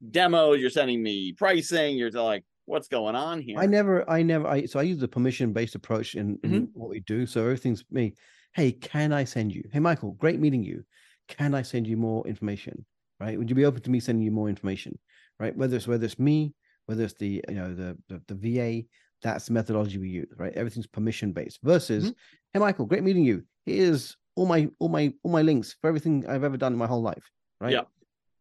demos, 0.09 0.61
you're 0.61 0.71
sending 0.71 1.03
me 1.03 1.33
pricing, 1.33 1.97
you're 1.97 2.13
like, 2.13 2.45
what's 2.71 2.89
going 2.89 3.15
on 3.15 3.41
here. 3.41 3.59
I 3.59 3.67
never, 3.67 4.09
I 4.09 4.23
never, 4.23 4.47
I 4.47 4.65
so 4.65 4.79
I 4.79 4.83
use 4.83 4.99
the 4.99 5.09
permission 5.09 5.53
based 5.53 5.75
approach 5.75 6.15
in, 6.15 6.39
in 6.43 6.51
mm-hmm. 6.51 6.65
what 6.73 6.89
we 6.89 7.01
do. 7.01 7.27
So 7.27 7.43
everything's 7.43 7.85
me. 7.91 8.15
Hey, 8.55 8.73
can 8.73 9.13
I 9.13 9.25
send 9.25 9.55
you? 9.55 9.63
Hey, 9.73 9.81
Michael, 9.81 10.13
great 10.13 10.41
meeting 10.41 10.63
you. 10.63 10.85
Can 11.29 11.55
I 11.55 11.63
send 11.63 11.87
you 11.87 11.97
more 11.97 12.27
information? 12.27 12.85
Right? 13.19 13.37
Would 13.37 13.51
you 13.51 13.57
be 13.57 13.67
open 13.67 13.83
to 13.83 13.91
me 13.91 14.01
sending 14.01 14.25
you 14.25 14.31
more 14.31 14.49
information? 14.49 14.99
Right? 15.39 15.55
Whether 15.55 15.77
it's 15.77 15.87
whether 15.87 16.05
it's 16.05 16.19
me, 16.19 16.55
whether 16.87 17.05
it's 17.05 17.15
the 17.15 17.45
you 17.49 17.55
know 17.55 17.75
the 17.75 17.99
the, 18.09 18.23
the 18.29 18.35
VA, 18.35 18.87
that's 19.23 19.47
the 19.47 19.53
methodology 19.53 19.99
we 19.99 20.09
use. 20.09 20.33
Right? 20.37 20.53
Everything's 20.55 20.87
permission 20.87 21.33
based. 21.33 21.59
Versus, 21.63 22.05
mm-hmm. 22.05 22.13
hey, 22.55 22.61
Michael, 22.61 22.87
great 22.87 23.03
meeting 23.03 23.25
you. 23.25 23.43
Here's 23.67 24.17
all 24.37 24.47
my 24.47 24.69
all 24.79 24.89
my 24.89 25.13
all 25.23 25.33
my 25.33 25.43
links 25.43 25.77
for 25.81 25.89
everything 25.89 26.25
I've 26.27 26.45
ever 26.45 26.57
done 26.57 26.73
in 26.73 26.79
my 26.79 26.87
whole 26.87 27.03
life. 27.03 27.31
Right? 27.61 27.73
Yeah 27.73 27.83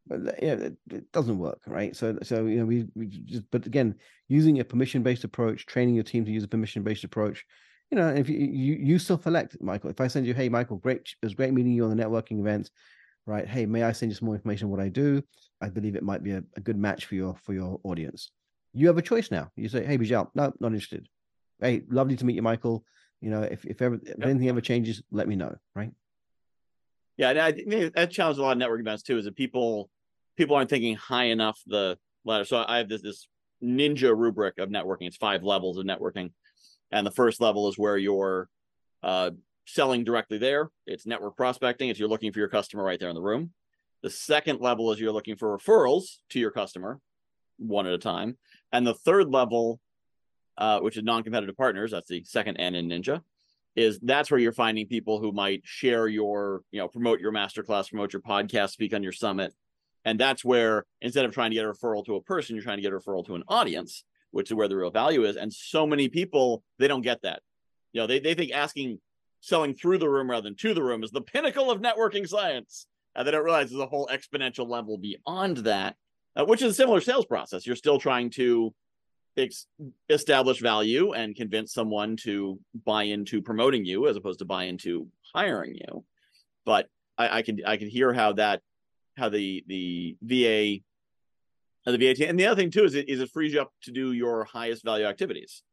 but 0.09 0.41
yeah, 0.41 0.53
it, 0.53 0.73
it, 0.89 1.11
doesn't 1.11 1.37
work, 1.37 1.61
right? 1.67 1.95
So, 1.95 2.17
so 2.23 2.45
you 2.45 2.57
know, 2.57 2.65
we, 2.65 2.87
we 2.95 3.05
just, 3.05 3.43
but 3.51 3.65
again, 3.65 3.95
using 4.27 4.59
a 4.59 4.65
permission-based 4.65 5.23
approach, 5.23 5.67
training 5.67 5.95
your 5.95 6.03
team 6.03 6.25
to 6.25 6.31
use 6.31 6.43
a 6.43 6.47
permission-based 6.47 7.03
approach, 7.03 7.45
you 7.91 7.97
know, 7.97 8.09
if 8.09 8.27
you 8.27 8.37
you, 8.37 8.75
you 8.75 8.99
self-elect, 8.99 9.57
Michael. 9.61 9.89
If 9.89 10.01
I 10.01 10.07
send 10.07 10.25
you, 10.25 10.33
hey, 10.33 10.49
Michael, 10.49 10.77
great, 10.77 11.01
it 11.21 11.25
was 11.25 11.33
great 11.33 11.53
meeting 11.53 11.71
you 11.71 11.85
on 11.85 11.95
the 11.95 12.03
networking 12.03 12.39
event, 12.39 12.69
right? 13.25 13.47
Hey, 13.47 13.65
may 13.65 13.83
I 13.83 13.91
send 13.91 14.11
you 14.11 14.15
some 14.15 14.25
more 14.25 14.35
information 14.35 14.65
on 14.65 14.71
what 14.71 14.79
I 14.79 14.89
do? 14.89 15.23
I 15.61 15.69
believe 15.69 15.95
it 15.95 16.03
might 16.03 16.23
be 16.23 16.31
a, 16.31 16.43
a 16.55 16.59
good 16.59 16.77
match 16.77 17.05
for 17.05 17.15
your 17.15 17.35
for 17.43 17.53
your 17.53 17.79
audience. 17.83 18.31
You 18.73 18.87
have 18.87 18.97
a 18.97 19.03
choice 19.03 19.31
now. 19.31 19.51
You 19.55 19.69
say, 19.69 19.85
hey, 19.85 19.97
Beejel, 19.97 20.29
no, 20.35 20.53
not 20.59 20.67
interested. 20.67 21.07
Hey, 21.59 21.83
lovely 21.89 22.15
to 22.15 22.25
meet 22.25 22.35
you, 22.35 22.41
Michael. 22.41 22.83
You 23.21 23.31
know, 23.31 23.41
if 23.41 23.65
if, 23.65 23.81
ever, 23.81 23.95
if 23.95 24.07
yep. 24.07 24.23
anything 24.23 24.49
ever 24.49 24.61
changes, 24.61 25.01
let 25.11 25.27
me 25.27 25.35
know, 25.35 25.55
right? 25.75 25.91
Yeah, 27.17 27.31
and 27.31 27.39
I 27.39 27.51
think 27.51 27.95
that 27.95 28.11
challenges 28.11 28.39
a 28.39 28.43
lot 28.43 28.55
of 28.55 28.63
networking 28.63 28.81
events 28.81 29.03
too. 29.03 29.17
Is 29.17 29.25
that 29.25 29.35
people 29.35 29.89
people 30.39 30.55
aren't 30.55 30.69
thinking 30.69 30.95
high 30.95 31.25
enough 31.25 31.61
the 31.67 31.97
ladder. 32.25 32.45
So 32.45 32.63
I 32.67 32.77
have 32.77 32.89
this 32.89 33.01
this 33.01 33.27
ninja 33.61 34.17
rubric 34.17 34.57
of 34.57 34.69
networking. 34.69 35.07
It's 35.07 35.17
five 35.17 35.43
levels 35.43 35.77
of 35.77 35.85
networking, 35.85 36.31
and 36.91 37.05
the 37.05 37.11
first 37.11 37.41
level 37.41 37.67
is 37.67 37.77
where 37.77 37.97
you're 37.97 38.49
uh, 39.03 39.31
selling 39.65 40.03
directly 40.03 40.37
there. 40.37 40.71
It's 40.87 41.05
network 41.05 41.37
prospecting. 41.37 41.89
It's 41.89 41.99
you're 41.99 42.09
looking 42.09 42.31
for 42.31 42.39
your 42.39 42.47
customer 42.47 42.83
right 42.83 42.99
there 42.99 43.09
in 43.09 43.15
the 43.15 43.21
room. 43.21 43.51
The 44.01 44.09
second 44.09 44.61
level 44.61 44.91
is 44.93 44.99
you're 44.99 45.11
looking 45.11 45.35
for 45.35 45.55
referrals 45.57 46.19
to 46.29 46.39
your 46.39 46.51
customer, 46.51 47.01
one 47.57 47.85
at 47.85 47.93
a 47.93 47.97
time, 47.97 48.37
and 48.71 48.87
the 48.87 48.93
third 48.93 49.29
level 49.29 49.81
uh, 50.57 50.79
which 50.79 50.97
is 50.97 51.03
non-competitive 51.03 51.55
partners. 51.55 51.91
That's 51.91 52.09
the 52.09 52.23
second 52.25 52.57
N 52.57 52.75
in 52.75 52.89
Ninja. 52.89 53.21
Is 53.75 53.99
that's 53.99 54.29
where 54.29 54.39
you're 54.39 54.51
finding 54.51 54.87
people 54.87 55.19
who 55.19 55.31
might 55.31 55.61
share 55.63 56.07
your, 56.07 56.63
you 56.71 56.79
know, 56.79 56.87
promote 56.87 57.19
your 57.21 57.31
masterclass, 57.31 57.89
promote 57.89 58.11
your 58.11 58.21
podcast, 58.21 58.71
speak 58.71 58.93
on 58.93 59.03
your 59.03 59.13
summit, 59.13 59.53
and 60.09 60.19
that's 60.19 60.43
where 60.43 60.85
instead 61.01 61.23
of 61.23 61.31
trying 61.31 61.51
to 61.51 61.55
get 61.55 61.65
a 61.65 61.71
referral 61.71 62.03
to 62.05 62.15
a 62.15 62.21
person, 62.21 62.55
you're 62.55 62.63
trying 62.63 62.79
to 62.79 62.81
get 62.81 62.91
a 62.91 62.97
referral 62.97 63.23
to 63.27 63.35
an 63.35 63.43
audience, 63.47 64.03
which 64.31 64.49
is 64.49 64.55
where 64.55 64.67
the 64.67 64.75
real 64.75 64.89
value 64.89 65.23
is. 65.23 65.35
And 65.35 65.53
so 65.53 65.85
many 65.85 66.09
people 66.09 66.63
they 66.79 66.87
don't 66.87 67.03
get 67.03 67.21
that. 67.21 67.43
You 67.93 68.01
know, 68.01 68.07
they 68.07 68.19
they 68.19 68.33
think 68.33 68.51
asking 68.51 68.99
selling 69.39 69.75
through 69.75 69.99
the 69.99 70.09
room 70.09 70.27
rather 70.27 70.45
than 70.45 70.55
to 70.55 70.73
the 70.73 70.81
room 70.81 71.03
is 71.03 71.11
the 71.11 71.21
pinnacle 71.21 71.69
of 71.69 71.79
networking 71.79 72.27
science. 72.27 72.87
And 73.15 73.27
they 73.27 73.31
don't 73.31 73.43
realize 73.43 73.69
there's 73.69 73.83
a 73.83 73.85
whole 73.85 74.09
exponential 74.11 74.67
level 74.67 74.97
beyond 74.97 75.57
that, 75.57 75.95
uh, 76.35 76.45
which 76.45 76.63
is 76.63 76.71
a 76.71 76.75
similar 76.75 77.01
sales 77.01 77.27
process. 77.27 77.67
You're 77.67 77.75
still 77.75 77.99
trying 77.99 78.31
to 78.31 78.73
ex- 79.37 79.67
establish 80.09 80.59
value 80.59 81.13
and 81.13 81.35
convince 81.35 81.71
someone 81.71 82.17
to 82.23 82.59
buy 82.83 83.03
into 83.03 83.43
promoting 83.43 83.85
you 83.85 84.07
as 84.07 84.15
opposed 84.15 84.39
to 84.39 84.45
buy 84.45 84.63
into 84.63 85.07
hiring 85.35 85.75
you. 85.75 86.03
But 86.65 86.87
I, 87.15 87.37
I 87.37 87.41
can 87.43 87.59
I 87.63 87.77
can 87.77 87.89
hear 87.89 88.11
how 88.11 88.33
that 88.33 88.61
how 89.19 89.29
the 89.29 89.63
the 89.67 90.17
VA 90.21 90.83
uh, 91.85 91.91
the 91.91 91.97
VAT. 91.97 92.27
and 92.27 92.39
the 92.39 92.45
other 92.45 92.59
thing 92.59 92.71
too 92.71 92.83
is 92.83 92.95
it 92.95 93.09
is 93.09 93.19
it 93.19 93.29
frees 93.31 93.53
you 93.53 93.61
up 93.61 93.71
to 93.83 93.91
do 93.91 94.11
your 94.11 94.45
highest 94.45 94.83
value 94.83 95.05
activities. 95.05 95.63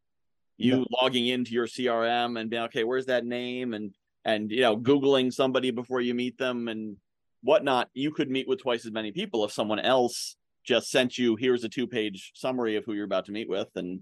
You 0.57 0.79
yeah. 0.79 0.85
logging 1.03 1.27
into 1.27 1.53
your 1.53 1.67
CRM 1.67 2.39
and 2.39 2.49
being 2.49 2.63
okay, 2.65 2.85
where's 2.85 3.07
that 3.07 3.25
name 3.25 3.75
and 3.75 3.95
and 4.25 4.51
you 4.51 4.61
know 4.61 4.77
googling 4.77 5.33
somebody 5.33 5.71
before 5.71 6.01
you 6.01 6.15
meet 6.15 6.39
them 6.39 6.69
and 6.69 6.97
whatnot. 7.43 7.89
You 7.95 8.11
could 8.11 8.31
meet 8.31 8.49
with 8.49 8.61
twice 8.61 8.85
as 8.87 8.93
many 8.93 9.13
people 9.13 9.45
if 9.45 9.53
someone 9.53 9.81
else 9.81 10.37
just 10.67 10.91
sent 10.91 11.17
you 11.17 11.37
here's 11.37 11.65
a 11.65 11.69
two 11.69 11.87
page 11.87 12.33
summary 12.35 12.77
of 12.77 12.85
who 12.85 12.93
you're 12.93 13.05
about 13.05 13.27
to 13.27 13.33
meet 13.33 13.49
with 13.49 13.69
and 13.77 14.01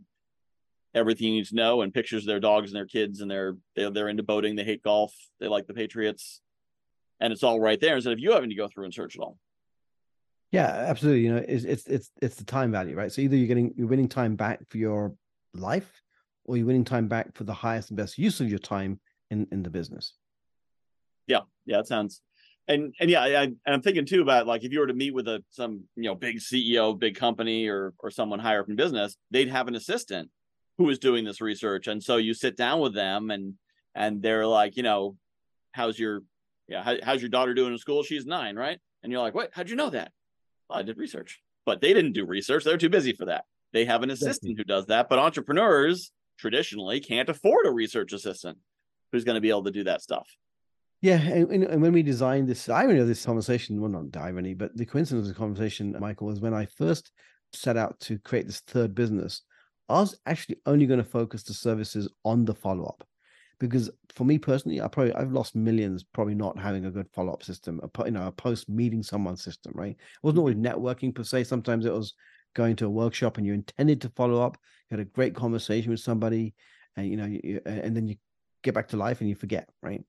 everything 0.94 1.28
you 1.28 1.34
need 1.34 1.46
to 1.46 1.54
know 1.54 1.82
and 1.82 1.92
pictures 1.92 2.22
of 2.22 2.26
their 2.26 2.40
dogs 2.40 2.70
and 2.70 2.76
their 2.76 2.86
kids 2.86 3.20
and 3.20 3.30
they're 3.30 3.56
they're, 3.76 3.90
they're 3.90 4.08
into 4.08 4.22
boating 4.22 4.56
they 4.56 4.64
hate 4.64 4.82
golf 4.82 5.12
they 5.40 5.48
like 5.48 5.66
the 5.66 5.74
patriots 5.74 6.40
and 7.21 7.33
it's 7.33 7.42
all 7.42 7.61
right 7.61 7.80
there 7.80 7.97
instead 7.97 8.12
of 8.12 8.18
you 8.18 8.33
having 8.33 8.50
to 8.50 8.56
go 8.56 8.68
through 8.68 8.85
and 8.85 8.94
search 8.94 9.16
it 9.16 9.21
all. 9.21 9.38
Yeah 10.52 10.66
absolutely 10.66 11.23
you 11.23 11.35
know 11.35 11.44
it's 11.49 11.64
it's 11.64 11.87
it's, 11.87 12.11
it's 12.23 12.37
the 12.37 12.44
time 12.44 12.71
value 12.71 12.97
right? 12.97 13.12
So 13.12 13.23
either 13.23 13.37
you're 13.37 13.49
getting 13.49 13.75
you're 13.76 13.88
winning 13.88 14.09
time 14.09 14.37
back 14.37 14.61
for 14.68 14.78
your 14.78 15.14
life 15.52 16.02
or 16.44 16.56
you're 16.56 16.66
winning 16.66 16.85
time 16.85 17.09
back 17.09 17.35
for 17.35 17.44
the 17.44 17.54
highest 17.54 17.90
and 17.90 17.97
best 17.97 18.18
use 18.18 18.40
of 18.40 18.49
your 18.49 18.59
time 18.59 19.00
in 19.30 19.47
in 19.50 19.62
the 19.62 19.71
business. 19.71 20.14
Yeah 21.26 21.40
yeah 21.66 21.80
it 21.80 21.87
sounds 21.87 22.21
and 22.68 22.94
and 22.99 23.11
yeah, 23.11 23.23
I, 23.23 23.42
and 23.42 23.59
I'm 23.66 23.83
thinking 23.83 24.06
too 24.06 24.23
about 24.23 24.47
like 24.47 24.64
if 24.64 24.73
you 24.73 24.80
were 24.80 24.87
to 24.87 24.94
meet 24.94 25.14
with 25.14 25.28
a 25.28 25.42
some 25.50 25.85
you 25.97 26.04
know 26.04 26.14
big 26.14 26.38
CEO, 26.38 26.99
big 26.99 27.16
company, 27.16 27.68
or 27.68 27.92
or 27.99 28.11
someone 28.11 28.38
higher 28.38 28.61
up 28.61 28.68
in 28.68 28.76
business, 28.76 29.16
they'd 29.30 29.50
have 29.50 29.68
an 29.68 29.75
assistant 29.75 30.30
who 30.78 30.88
is 30.88 30.99
doing 30.99 31.25
this 31.25 31.40
research, 31.40 31.87
and 31.87 32.02
so 32.02 32.16
you 32.16 32.33
sit 32.33 32.56
down 32.56 32.80
with 32.80 32.94
them, 32.94 33.30
and 33.30 33.54
and 33.94 34.23
they're 34.23 34.47
like, 34.47 34.76
you 34.76 34.83
know, 34.83 35.16
how's 35.73 35.99
your 35.99 36.23
yeah, 36.68 36.83
how, 36.83 36.97
how's 37.02 37.21
your 37.21 37.30
daughter 37.30 37.54
doing 37.54 37.73
in 37.73 37.78
school? 37.78 38.02
She's 38.02 38.26
nine, 38.26 38.56
right? 38.56 38.78
And 39.02 39.12
you're 39.12 39.21
like, 39.21 39.35
what? 39.35 39.50
How'd 39.52 39.71
you 39.71 39.76
know 39.76 39.90
that? 39.90 40.12
Well, 40.68 40.78
I 40.78 40.83
did 40.83 40.99
research, 40.99 41.40
but 41.66 41.80
they 41.80 41.92
didn't 41.92 42.12
do 42.12 42.25
research; 42.25 42.64
they're 42.64 42.78
too 42.78 42.88
busy 42.88 43.12
for 43.12 43.26
that. 43.26 43.44
They 43.73 43.85
have 43.85 44.02
an 44.02 44.11
assistant 44.11 44.56
who 44.56 44.64
does 44.64 44.87
that, 44.87 45.09
but 45.09 45.18
entrepreneurs 45.18 46.12
traditionally 46.38 47.00
can't 47.00 47.28
afford 47.28 47.66
a 47.66 47.73
research 47.73 48.12
assistant 48.12 48.59
who's 49.12 49.25
going 49.25 49.35
to 49.35 49.40
be 49.40 49.50
able 49.50 49.64
to 49.64 49.71
do 49.71 49.85
that 49.85 50.00
stuff. 50.00 50.28
Yeah, 51.00 51.21
and, 51.21 51.64
and, 51.64 51.83
when 51.83 51.92
we 51.92 52.02
designed 52.02 52.49
this, 52.49 52.68
irony 52.68 52.99
of 52.99 53.06
this 53.06 53.26
conversation, 53.26 53.80
well, 53.80 53.90
not 53.90 54.16
irony, 54.16 54.54
but 54.54 54.75
the 54.75 54.87
coincidence 54.87 55.28
of 55.28 55.35
the 55.35 55.38
conversation, 55.38 55.94
Michael, 56.00 56.28
was 56.28 56.40
when 56.40 56.54
I 56.54 56.64
first 56.64 57.12
set 57.52 57.76
out 57.76 58.00
to 58.00 58.18
create 58.18 58.47
this 58.47 58.61
third 58.61 58.94
business, 58.94 59.42
I 59.88 60.00
was 60.00 60.18
actually 60.25 60.56
only 60.64 60.87
going 60.87 61.02
to 61.02 61.04
focus 61.04 61.42
the 61.42 61.52
services 61.52 62.09
on 62.25 62.47
the 62.47 62.54
follow 62.54 62.87
up, 62.87 63.06
because 63.58 63.90
for 64.14 64.25
me 64.25 64.38
personally, 64.38 64.80
I 64.80 64.88
probably 64.88 65.14
I've 65.14 65.32
lost 65.32 65.54
millions 65.54 66.02
probably 66.02 66.34
not 66.34 66.58
having 66.58 66.87
a 66.87 66.90
good 66.90 67.08
follow 67.12 67.32
up 67.32 67.42
system, 67.42 67.81
a, 67.83 68.05
you 68.05 68.11
know, 68.11 68.26
a 68.26 68.33
post 68.33 68.68
meeting 68.68 69.02
someone 69.02 69.37
system, 69.37 69.72
right? 69.74 69.92
It 69.92 69.98
wasn't 70.22 70.44
mm-hmm. 70.44 70.66
always 70.66 70.96
networking 70.96 71.14
per 71.14 71.24
se. 71.24 71.44
Sometimes 71.44 71.87
it 71.87 71.92
was 71.92 72.14
going 72.55 72.76
to 72.76 72.87
a 72.87 72.90
workshop 72.90 73.37
and 73.37 73.46
you 73.46 73.52
intended 73.52 74.00
to 74.00 74.09
follow 74.11 74.42
up, 74.42 74.57
you 74.90 74.96
had 74.96 75.07
a 75.07 75.11
great 75.11 75.35
conversation 75.35 75.90
with 75.90 76.00
somebody, 76.00 76.55
and 76.96 77.09
you 77.09 77.16
know, 77.16 77.26
you, 77.26 77.61
and 77.66 77.96
then 77.96 78.07
you 78.07 78.16
get 78.62 78.74
back 78.74 78.88
to 78.88 78.96
life 78.96 79.20
and 79.20 79.28
you 79.28 79.35
forget, 79.35 79.68
right? 79.83 80.02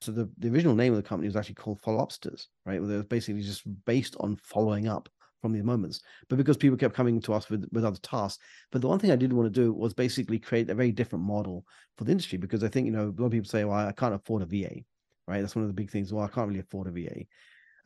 So 0.00 0.12
the, 0.12 0.30
the 0.38 0.48
original 0.48 0.74
name 0.74 0.92
of 0.92 0.96
the 0.96 1.08
company 1.08 1.28
was 1.28 1.36
actually 1.36 1.56
called 1.56 1.82
Followupsters, 1.82 2.46
right? 2.64 2.80
Where 2.80 2.90
it 2.92 2.96
was 2.96 3.04
basically 3.06 3.42
just 3.42 3.62
based 3.84 4.16
on 4.18 4.36
following 4.36 4.88
up 4.88 5.08
from 5.40 5.52
the 5.52 5.62
moments. 5.62 6.00
But 6.28 6.36
because 6.36 6.56
people 6.56 6.76
kept 6.76 6.94
coming 6.94 7.20
to 7.22 7.32
us 7.32 7.48
with, 7.48 7.68
with 7.72 7.84
other 7.84 7.98
tasks. 7.98 8.42
But 8.70 8.80
the 8.80 8.88
one 8.88 8.98
thing 8.98 9.10
I 9.10 9.16
did 9.16 9.32
want 9.32 9.52
to 9.52 9.60
do 9.60 9.72
was 9.72 9.94
basically 9.94 10.38
create 10.38 10.70
a 10.70 10.74
very 10.74 10.92
different 10.92 11.24
model 11.24 11.64
for 11.96 12.04
the 12.04 12.12
industry 12.12 12.38
because 12.38 12.64
I 12.64 12.68
think, 12.68 12.86
you 12.86 12.92
know, 12.92 13.14
a 13.16 13.20
lot 13.20 13.26
of 13.26 13.32
people 13.32 13.48
say, 13.48 13.64
well, 13.64 13.86
I 13.86 13.92
can't 13.92 14.14
afford 14.14 14.42
a 14.42 14.46
VA, 14.46 14.82
right? 15.26 15.40
That's 15.40 15.56
one 15.56 15.62
of 15.62 15.68
the 15.68 15.74
big 15.74 15.90
things. 15.90 16.12
Well, 16.12 16.24
I 16.24 16.28
can't 16.28 16.48
really 16.48 16.60
afford 16.60 16.86
a 16.86 16.90
VA. 16.90 17.24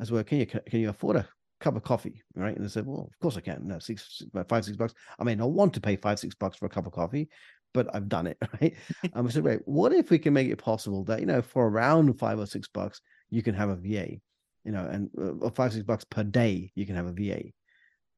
As 0.01 0.11
well, 0.11 0.25
can 0.25 0.39
you 0.39 0.47
can 0.47 0.81
you 0.81 0.89
afford 0.89 1.17
a 1.17 1.29
cup 1.61 1.77
of 1.77 1.83
coffee, 1.83 2.23
right? 2.35 2.55
And 2.55 2.65
they 2.65 2.69
said, 2.69 2.87
well, 2.87 3.09
of 3.11 3.19
course 3.21 3.37
I 3.37 3.41
can. 3.41 3.67
No, 3.67 3.79
six, 3.79 4.23
five, 4.49 4.65
six 4.65 4.77
bucks. 4.77 4.95
I 5.19 5.25
mean, 5.25 5.41
I 5.41 5.45
want 5.45 5.73
to 5.75 5.81
pay 5.81 5.97
five, 5.97 6.19
six 6.19 6.35
bucks 6.35 6.57
for 6.57 6.67
a 6.67 6.69
cup 6.69 6.87
of 6.87 6.93
coffee, 6.93 7.29
but 7.73 7.95
I've 7.95 8.09
done 8.09 8.27
it, 8.27 8.39
right? 8.61 8.75
um, 9.15 9.27
I 9.27 9.31
said, 9.31 9.45
wait, 9.45 9.61
what 9.65 9.93
if 9.93 10.11
we 10.11 10.19
can 10.19 10.35
make 10.35 10.49
it 10.49 10.57
possible 10.57 11.05
that, 11.05 11.21
you 11.21 11.27
know, 11.27 11.43
for 11.43 11.69
around 11.69 12.19
five 12.19 12.39
or 12.39 12.47
six 12.47 12.69
bucks, 12.69 13.01
you 13.31 13.43
can 13.43 13.55
have 13.55 13.69
a 13.69 13.77
VA, 13.77 14.17
you 14.65 14.73
know, 14.73 14.85
and 14.85 15.11
uh, 15.43 15.51
five, 15.51 15.73
six 15.73 15.85
bucks 15.85 16.05
per 16.05 16.23
day, 16.23 16.73
you 16.75 16.87
can 16.87 16.97
have 16.97 17.07
a 17.07 17.13
VA. 17.13 17.43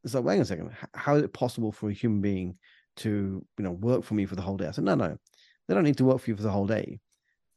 It's 0.05 0.15
like, 0.15 0.25
wait 0.25 0.41
a 0.41 0.45
second, 0.45 0.71
how 0.95 1.17
is 1.17 1.25
it 1.25 1.33
possible 1.33 1.73
for 1.73 1.91
a 1.91 1.95
human 1.95 2.21
being 2.21 2.57
to, 2.97 3.45
you 3.59 3.65
know, 3.65 3.73
work 3.73 4.05
for 4.05 4.15
me 4.15 4.25
for 4.25 4.37
the 4.37 4.43
whole 4.43 4.57
day? 4.57 4.69
I 4.69 4.71
said, 4.71 4.85
no, 4.85 4.95
no, 4.95 5.17
they 5.67 5.75
don't 5.75 5.85
need 5.85 5.99
to 5.99 6.05
work 6.05 6.21
for 6.21 6.31
you 6.31 6.37
for 6.37 6.43
the 6.43 6.51
whole 6.51 6.67
day. 6.67 7.01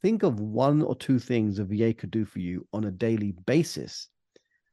Think 0.02 0.22
of 0.22 0.40
one 0.40 0.82
or 0.82 0.96
two 0.96 1.18
things 1.18 1.58
a 1.58 1.64
VA 1.64 1.94
could 1.94 2.10
do 2.10 2.24
for 2.24 2.40
you 2.40 2.66
on 2.72 2.84
a 2.84 2.90
daily 2.90 3.34
basis 3.46 4.08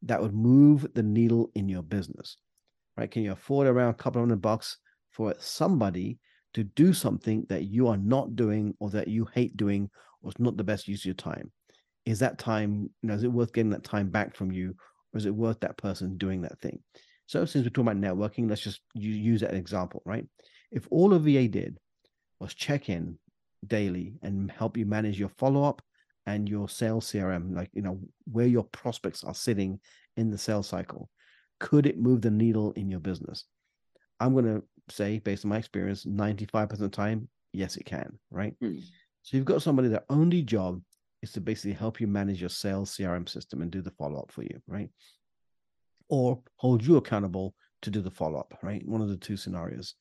that 0.03 0.21
would 0.21 0.33
move 0.33 0.87
the 0.95 1.03
needle 1.03 1.51
in 1.55 1.69
your 1.69 1.83
business, 1.83 2.37
right? 2.95 3.11
Can 3.11 3.23
you 3.23 3.33
afford 3.33 3.67
around 3.67 3.89
a 3.89 3.95
couple 3.95 4.21
hundred 4.21 4.41
bucks 4.41 4.77
for 5.11 5.35
somebody 5.39 6.19
to 6.53 6.63
do 6.63 6.93
something 6.93 7.45
that 7.49 7.63
you 7.63 7.87
are 7.87 7.97
not 7.97 8.35
doing 8.35 8.73
or 8.79 8.89
that 8.89 9.07
you 9.07 9.27
hate 9.33 9.55
doing 9.57 9.89
or 10.21 10.31
it's 10.31 10.39
not 10.39 10.57
the 10.57 10.63
best 10.63 10.87
use 10.87 11.01
of 11.01 11.05
your 11.05 11.13
time 11.13 11.51
is 12.07 12.19
that 12.19 12.37
time 12.37 12.89
you 13.01 13.09
know 13.09 13.15
is 13.15 13.23
it 13.23 13.31
worth 13.31 13.53
getting 13.53 13.69
that 13.69 13.83
time 13.83 14.09
back 14.09 14.35
from 14.35 14.51
you 14.51 14.73
or 15.13 15.17
is 15.17 15.25
it 15.25 15.35
worth 15.35 15.59
that 15.59 15.77
person 15.77 16.17
doing 16.17 16.41
that 16.41 16.59
thing 16.59 16.79
so 17.27 17.45
since 17.45 17.63
we're 17.63 17.69
talking 17.69 17.87
about 17.87 18.17
networking 18.17 18.49
let's 18.49 18.61
just 18.61 18.81
use 18.93 19.41
that 19.41 19.53
example 19.53 20.01
right 20.05 20.25
if 20.71 20.87
all 20.89 21.13
a 21.13 21.19
va 21.19 21.47
did 21.47 21.77
was 22.39 22.53
check 22.53 22.89
in 22.89 23.17
daily 23.65 24.15
and 24.23 24.51
help 24.51 24.77
you 24.77 24.85
manage 24.85 25.19
your 25.19 25.31
follow-up 25.37 25.81
and 26.25 26.49
your 26.49 26.69
sales 26.69 27.05
crm 27.11 27.55
like 27.55 27.69
you 27.73 27.81
know 27.81 27.99
where 28.31 28.47
your 28.47 28.63
prospects 28.63 29.23
are 29.23 29.35
sitting 29.35 29.79
in 30.15 30.31
the 30.31 30.37
sales 30.37 30.67
cycle 30.67 31.09
could 31.59 31.85
it 31.85 31.99
move 31.99 32.21
the 32.21 32.31
needle 32.31 32.71
in 32.73 32.89
your 32.89 32.99
business 32.99 33.45
i'm 34.19 34.33
going 34.33 34.45
to 34.45 34.63
say, 34.89 35.19
based 35.19 35.45
on 35.45 35.49
my 35.49 35.57
experience, 35.57 36.05
95% 36.05 36.73
of 36.73 36.79
the 36.79 36.89
time, 36.89 37.27
yes, 37.53 37.77
it 37.77 37.85
can, 37.85 38.17
right? 38.31 38.55
Mm. 38.63 38.81
So 39.23 39.37
you've 39.37 39.45
got 39.45 39.61
somebody 39.61 39.89
their 39.89 40.05
only 40.09 40.41
job 40.41 40.81
is 41.27 41.33
to 41.33 41.41
basically 41.41 41.73
help 41.73 41.99
you 41.99 42.07
manage 42.07 42.39
your 42.39 42.49
sales 42.49 42.95
CRM 42.95 43.27
system 43.27 43.61
and 43.61 43.69
do 43.69 43.81
the 43.81 43.91
follow 43.91 44.19
up 44.19 44.31
for 44.31 44.43
you, 44.43 44.61
right? 44.67 44.89
Or 46.09 46.41
hold 46.55 46.85
you 46.85 46.97
accountable 46.97 47.53
to 47.81 47.91
do 47.91 48.01
the 48.01 48.11
follow 48.11 48.39
up, 48.39 48.57
right? 48.63 48.87
One 48.87 49.01
of 49.01 49.09
the 49.09 49.17
two 49.17 49.37
scenarios. 49.37 49.93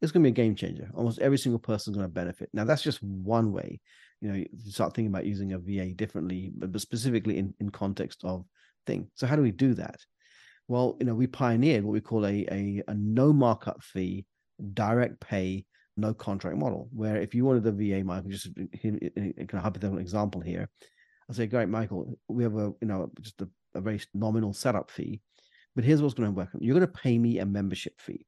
It's 0.00 0.12
going 0.12 0.22
to 0.22 0.30
be 0.30 0.32
a 0.32 0.44
game 0.44 0.54
changer. 0.54 0.90
Almost 0.94 1.18
every 1.18 1.36
single 1.36 1.58
person 1.58 1.92
is 1.92 1.96
going 1.96 2.08
to 2.08 2.14
benefit. 2.14 2.48
Now, 2.54 2.64
that's 2.64 2.82
just 2.82 3.02
one 3.02 3.52
way. 3.52 3.80
You 4.20 4.28
know, 4.28 4.34
you 4.34 4.48
start 4.70 4.94
thinking 4.94 5.12
about 5.12 5.26
using 5.26 5.52
a 5.52 5.58
VA 5.58 5.92
differently, 5.92 6.52
but, 6.54 6.80
specifically 6.80 7.38
in, 7.38 7.52
in 7.60 7.70
context 7.70 8.24
of 8.24 8.46
thing. 8.86 9.10
So, 9.14 9.26
how 9.26 9.36
do 9.36 9.42
we 9.42 9.50
do 9.50 9.74
that? 9.74 9.96
Well, 10.68 10.96
you 11.00 11.06
know, 11.06 11.14
we 11.14 11.26
pioneered 11.26 11.84
what 11.84 11.92
we 11.92 12.00
call 12.00 12.24
a, 12.24 12.46
a, 12.50 12.82
a 12.88 12.94
no 12.94 13.32
markup 13.32 13.82
fee, 13.82 14.24
direct 14.72 15.20
pay, 15.20 15.66
no 16.00 16.14
contract 16.14 16.56
model, 16.56 16.88
where 16.92 17.16
if 17.16 17.34
you 17.34 17.44
wanted 17.44 17.64
the 17.64 17.72
VA, 17.72 18.04
Michael, 18.04 18.30
just 18.30 18.48
in 18.82 19.34
a 19.52 19.60
hypothetical 19.60 19.98
example 19.98 20.40
here, 20.40 20.68
I 21.28 21.32
say, 21.32 21.46
great, 21.46 21.68
Michael, 21.68 22.18
we 22.28 22.42
have 22.42 22.56
a, 22.56 22.72
you 22.80 22.88
know, 22.88 23.10
just 23.20 23.40
a, 23.40 23.48
a 23.74 23.80
very 23.80 24.00
nominal 24.14 24.52
setup 24.52 24.90
fee, 24.90 25.20
but 25.76 25.84
here's 25.84 26.02
what's 26.02 26.14
going 26.14 26.28
to 26.28 26.34
work. 26.34 26.48
You're 26.58 26.78
going 26.78 26.86
to 26.86 27.00
pay 27.00 27.18
me 27.18 27.38
a 27.38 27.46
membership 27.46 28.00
fee. 28.00 28.26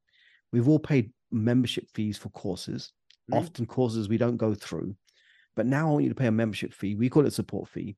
We've 0.51 0.69
all 0.69 0.79
paid 0.79 1.11
membership 1.31 1.87
fees 1.93 2.17
for 2.17 2.29
courses, 2.29 2.93
mm-hmm. 3.29 3.43
often 3.43 3.65
courses 3.65 4.07
we 4.07 4.17
don't 4.17 4.37
go 4.37 4.53
through, 4.53 4.95
but 5.55 5.65
now 5.65 5.87
I 5.87 5.91
want 5.91 6.03
you 6.03 6.09
to 6.09 6.15
pay 6.15 6.27
a 6.27 6.31
membership 6.31 6.73
fee. 6.73 6.95
We 6.95 7.09
call 7.09 7.25
it 7.25 7.33
support 7.33 7.69
fee, 7.69 7.95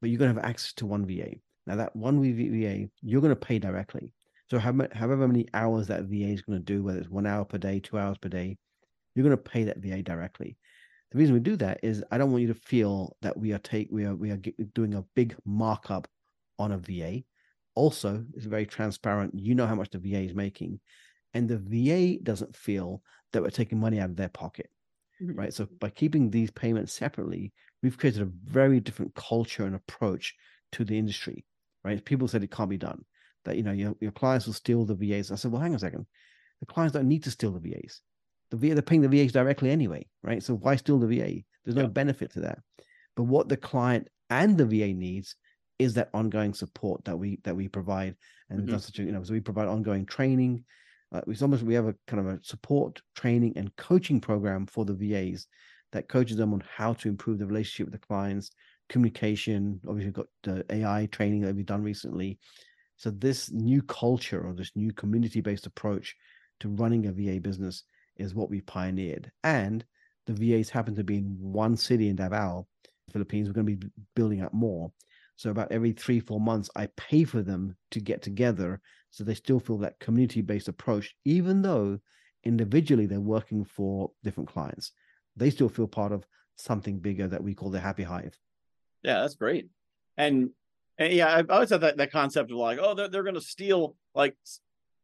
but 0.00 0.10
you're 0.10 0.18
going 0.18 0.34
to 0.34 0.40
have 0.40 0.50
access 0.50 0.72
to 0.74 0.86
one 0.86 1.06
VA. 1.06 1.34
Now 1.66 1.76
that 1.76 1.94
one 1.94 2.20
VA, 2.20 2.88
you're 3.02 3.20
going 3.20 3.30
to 3.30 3.36
pay 3.36 3.58
directly. 3.58 4.12
So 4.50 4.58
however 4.58 5.26
many 5.26 5.48
hours 5.54 5.86
that 5.86 6.04
VA 6.04 6.26
is 6.26 6.42
going 6.42 6.58
to 6.58 6.64
do, 6.64 6.82
whether 6.82 6.98
it's 6.98 7.08
one 7.08 7.26
hour 7.26 7.44
per 7.44 7.56
day, 7.56 7.80
two 7.80 7.98
hours 7.98 8.18
per 8.18 8.28
day, 8.28 8.58
you're 9.14 9.24
going 9.24 9.36
to 9.36 9.42
pay 9.42 9.64
that 9.64 9.78
VA 9.78 10.02
directly. 10.02 10.58
The 11.10 11.18
reason 11.18 11.34
we 11.34 11.40
do 11.40 11.56
that 11.56 11.80
is 11.82 12.02
I 12.10 12.18
don't 12.18 12.32
want 12.32 12.42
you 12.42 12.48
to 12.48 12.54
feel 12.54 13.16
that 13.20 13.36
we 13.36 13.52
are 13.52 13.58
take 13.58 13.88
we 13.90 14.04
are 14.04 14.14
we 14.14 14.30
are 14.30 14.38
doing 14.74 14.94
a 14.94 15.04
big 15.14 15.36
markup 15.44 16.08
on 16.58 16.72
a 16.72 16.78
VA. 16.78 17.22
Also, 17.74 18.24
it's 18.34 18.46
very 18.46 18.66
transparent. 18.66 19.38
You 19.38 19.54
know 19.54 19.66
how 19.66 19.74
much 19.74 19.90
the 19.90 19.98
VA 19.98 20.20
is 20.20 20.34
making, 20.34 20.80
and 21.34 21.48
the 21.48 21.58
VA 21.58 22.18
doesn't 22.22 22.56
feel 22.56 23.02
that 23.32 23.42
we're 23.42 23.50
taking 23.50 23.78
money 23.78 23.98
out 24.00 24.10
of 24.10 24.16
their 24.16 24.28
pocket, 24.28 24.70
Mhm. 25.20 25.36
right? 25.36 25.52
So 25.54 25.66
by 25.66 25.90
keeping 25.90 26.30
these 26.30 26.50
payments 26.50 26.92
separately, 26.92 27.52
we've 27.82 27.98
created 27.98 28.22
a 28.22 28.26
very 28.26 28.80
different 28.80 29.14
culture 29.14 29.64
and 29.64 29.74
approach 29.74 30.34
to 30.72 30.84
the 30.84 30.96
industry, 30.98 31.46
right? 31.84 32.04
People 32.04 32.28
said 32.28 32.42
it 32.42 32.50
can't 32.50 32.70
be 32.70 32.78
done. 32.78 33.04
That 33.44 33.56
you 33.56 33.62
know 33.62 33.72
your, 33.72 33.96
your 34.00 34.12
clients 34.12 34.46
will 34.46 34.52
steal 34.54 34.84
the 34.84 34.94
VAs. 34.94 35.30
I 35.30 35.34
said, 35.36 35.50
well, 35.50 35.60
hang 35.60 35.72
on 35.72 35.76
a 35.76 35.80
second. 35.80 36.06
The 36.60 36.66
clients 36.66 36.92
don't 36.94 37.08
need 37.08 37.24
to 37.24 37.30
steal 37.30 37.52
the 37.52 37.60
VAs. 37.60 38.00
The 38.52 38.58
VA 38.58 38.74
they're 38.74 38.82
paying 38.82 39.00
the 39.00 39.08
VAs 39.08 39.32
directly 39.32 39.70
anyway, 39.70 40.06
right? 40.22 40.42
So 40.42 40.54
why 40.54 40.76
steal 40.76 40.98
the 40.98 41.06
VA? 41.08 41.42
There's 41.64 41.74
no 41.74 41.84
Yeah. 41.84 41.88
benefit 41.88 42.30
to 42.32 42.40
that. 42.40 42.58
But 43.16 43.24
what 43.24 43.48
the 43.48 43.56
client 43.56 44.08
and 44.28 44.58
the 44.58 44.66
VA 44.66 44.92
needs 44.92 45.36
is 45.78 45.94
that 45.94 46.10
ongoing 46.12 46.52
support 46.52 47.04
that 47.06 47.16
we 47.18 47.40
that 47.44 47.56
we 47.56 47.68
provide, 47.68 48.16
and 48.50 48.60
Mhm. 48.60 48.68
that's 48.68 48.84
such 48.84 48.98
a, 48.98 49.04
you 49.04 49.10
know 49.12 49.22
so 49.24 49.32
we 49.32 49.40
provide 49.40 49.68
ongoing 49.68 50.04
training. 50.04 50.64
Uh, 51.12 51.22
we 51.26 51.34
almost 51.40 51.62
we 51.62 51.74
have 51.74 51.86
a 51.86 51.96
kind 52.06 52.20
of 52.20 52.26
a 52.26 52.44
support 52.44 53.00
training 53.14 53.54
and 53.56 53.74
coaching 53.76 54.20
program 54.20 54.66
for 54.66 54.84
the 54.84 54.94
VAs 54.94 55.46
that 55.92 56.08
coaches 56.08 56.36
them 56.36 56.52
on 56.52 56.60
how 56.60 56.92
to 56.92 57.08
improve 57.08 57.38
the 57.38 57.46
relationship 57.46 57.86
with 57.90 58.00
the 58.00 58.06
clients, 58.06 58.50
communication. 58.90 59.80
Obviously, 59.88 60.08
we've 60.08 60.14
got 60.14 60.26
the 60.42 60.64
AI 60.70 61.06
training 61.06 61.40
that 61.42 61.54
we've 61.56 61.66
done 61.66 61.82
recently. 61.82 62.38
So 62.96 63.10
this 63.10 63.50
new 63.50 63.82
culture 63.82 64.46
or 64.46 64.54
this 64.54 64.76
new 64.76 64.92
community-based 64.92 65.66
approach 65.66 66.16
to 66.60 66.68
running 66.68 67.06
a 67.06 67.12
VA 67.12 67.40
business 67.40 67.84
is 68.22 68.34
what 68.34 68.50
we 68.50 68.60
pioneered. 68.60 69.30
And 69.44 69.84
the 70.26 70.32
VAs 70.32 70.70
happen 70.70 70.94
to 70.94 71.04
be 71.04 71.18
in 71.18 71.36
one 71.40 71.76
city 71.76 72.08
in 72.08 72.16
Davao, 72.16 72.66
Philippines. 73.12 73.48
We're 73.48 73.54
going 73.54 73.66
to 73.66 73.76
be 73.76 73.90
building 74.14 74.42
up 74.42 74.54
more. 74.54 74.92
So 75.36 75.50
about 75.50 75.72
every 75.72 75.92
three, 75.92 76.20
four 76.20 76.40
months, 76.40 76.70
I 76.76 76.88
pay 76.96 77.24
for 77.24 77.42
them 77.42 77.76
to 77.90 78.00
get 78.00 78.22
together 78.22 78.80
so 79.10 79.24
they 79.24 79.34
still 79.34 79.60
feel 79.60 79.78
that 79.78 79.98
community-based 79.98 80.68
approach, 80.68 81.14
even 81.24 81.62
though 81.62 81.98
individually 82.44 83.06
they're 83.06 83.20
working 83.20 83.64
for 83.64 84.12
different 84.22 84.48
clients. 84.48 84.92
They 85.36 85.50
still 85.50 85.68
feel 85.68 85.88
part 85.88 86.12
of 86.12 86.26
something 86.56 86.98
bigger 86.98 87.28
that 87.28 87.42
we 87.42 87.54
call 87.54 87.70
the 87.70 87.80
happy 87.80 88.04
hive. 88.04 88.38
Yeah, 89.02 89.20
that's 89.20 89.34
great. 89.34 89.68
And, 90.16 90.50
and 90.98 91.12
yeah, 91.12 91.34
I've 91.34 91.50
always 91.50 91.70
had 91.70 91.80
that, 91.80 91.96
that 91.96 92.12
concept 92.12 92.50
of 92.50 92.56
like, 92.56 92.78
oh, 92.80 92.94
they're, 92.94 93.08
they're 93.08 93.22
going 93.22 93.34
to 93.34 93.40
steal. 93.40 93.96
Like, 94.14 94.36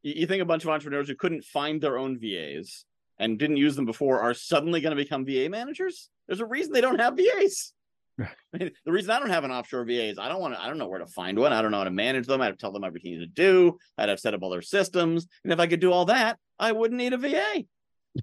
you 0.02 0.26
think 0.26 0.42
a 0.42 0.46
bunch 0.46 0.62
of 0.62 0.70
entrepreneurs 0.70 1.09
who 1.09 1.16
couldn't 1.16 1.44
find 1.44 1.81
their 1.81 1.98
own 1.98 2.18
VAs 2.20 2.85
and 3.18 3.38
didn't 3.38 3.57
use 3.57 3.76
them 3.76 3.87
before 3.87 4.20
are 4.20 4.35
suddenly 4.35 4.81
going 4.81 4.96
to 4.96 5.02
become 5.02 5.24
VA 5.24 5.48
managers. 5.48 6.09
There's 6.26 6.40
a 6.40 6.46
reason 6.46 6.72
they 6.72 6.81
don't 6.81 7.00
have 7.00 7.16
VAs. 7.16 7.72
I 8.20 8.59
mean, 8.59 8.70
the 8.85 8.92
reason 8.92 9.11
I 9.11 9.18
don't 9.20 9.31
have 9.31 9.44
an 9.44 9.50
offshore 9.50 9.85
VA 9.85 10.09
is 10.09 10.18
I 10.18 10.28
don't 10.28 10.40
want 10.40 10.54
to, 10.54 10.62
I 10.62 10.68
don't 10.68 10.78
know 10.78 10.88
where 10.88 10.98
to 10.98 11.07
find 11.07 11.38
one. 11.38 11.52
I 11.52 11.62
don't 11.62 11.70
know 11.70 11.78
how 11.78 11.85
to 11.85 11.90
manage 11.90 12.26
them. 12.26 12.40
I 12.40 12.46
have 12.46 12.54
to 12.54 12.61
tell 12.61 12.72
them 12.72 12.85
everything 12.85 13.18
to 13.18 13.26
do. 13.26 13.78
I'd 13.96 14.09
have 14.09 14.20
set 14.20 14.35
up 14.35 14.42
all 14.42 14.50
their 14.50 14.62
systems. 14.62 15.26
And 15.44 15.52
if 15.52 15.61
I 15.61 15.66
could 15.66 15.81
do 15.81 15.92
all 15.92 16.07
that, 16.07 16.38
I 16.59 16.72
wouldn't 16.72 16.98
need 16.98 17.12
a 17.12 17.18
VA. 17.18 17.64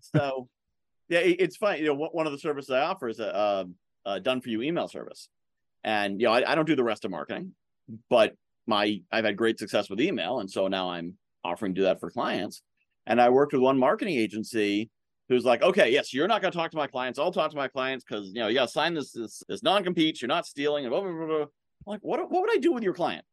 So, 0.01 0.49
yeah, 1.07 1.19
it, 1.19 1.37
it's 1.39 1.55
fine. 1.55 1.79
You 1.79 1.85
know, 1.85 2.09
one 2.11 2.25
of 2.25 2.33
the 2.33 2.39
services 2.39 2.69
I 2.69 2.81
offer 2.81 3.07
is 3.07 3.21
a, 3.21 3.33
uh, 3.33 3.63
a 4.05 4.19
done 4.19 4.41
for 4.41 4.49
you 4.49 4.61
email 4.61 4.89
service. 4.89 5.29
And 5.85 6.19
you 6.19 6.27
know, 6.27 6.33
I, 6.33 6.51
I 6.51 6.55
don't 6.55 6.65
do 6.65 6.75
the 6.75 6.83
rest 6.83 7.05
of 7.05 7.11
marketing, 7.11 7.53
but 8.09 8.35
my 8.67 9.01
I've 9.11 9.23
had 9.23 9.37
great 9.37 9.59
success 9.59 9.89
with 9.89 10.01
email, 10.01 10.39
and 10.39 10.49
so 10.49 10.67
now 10.67 10.89
I'm 10.89 11.13
offering 11.43 11.75
to 11.75 11.81
do 11.81 11.85
that 11.85 11.99
for 11.99 12.09
clients. 12.09 12.61
And 13.07 13.21
I 13.21 13.29
worked 13.29 13.53
with 13.53 13.61
one 13.61 13.77
marketing 13.77 14.15
agency 14.15 14.89
who's 15.29 15.45
like, 15.45 15.61
okay, 15.61 15.91
yes, 15.91 16.13
you're 16.13 16.27
not 16.27 16.41
going 16.41 16.51
to 16.51 16.57
talk 16.57 16.71
to 16.71 16.77
my 16.77 16.87
clients. 16.87 17.19
I'll 17.19 17.31
talk 17.31 17.51
to 17.51 17.57
my 17.57 17.67
clients 17.67 18.05
because 18.07 18.27
you 18.29 18.41
know 18.41 18.47
you 18.47 18.55
got 18.55 18.69
sign 18.69 18.93
this 18.93 19.11
this, 19.11 19.43
this 19.47 19.63
non 19.63 19.83
compete. 19.83 20.21
You're 20.21 20.27
not 20.27 20.45
stealing. 20.45 20.85
And 20.85 20.91
blah, 20.91 21.01
blah, 21.01 21.11
blah, 21.11 21.25
blah. 21.25 21.45
Like, 21.85 21.99
what 22.01 22.19
what 22.31 22.41
would 22.41 22.51
I 22.51 22.57
do 22.57 22.73
with 22.73 22.83
your 22.83 22.93
client? 22.93 23.25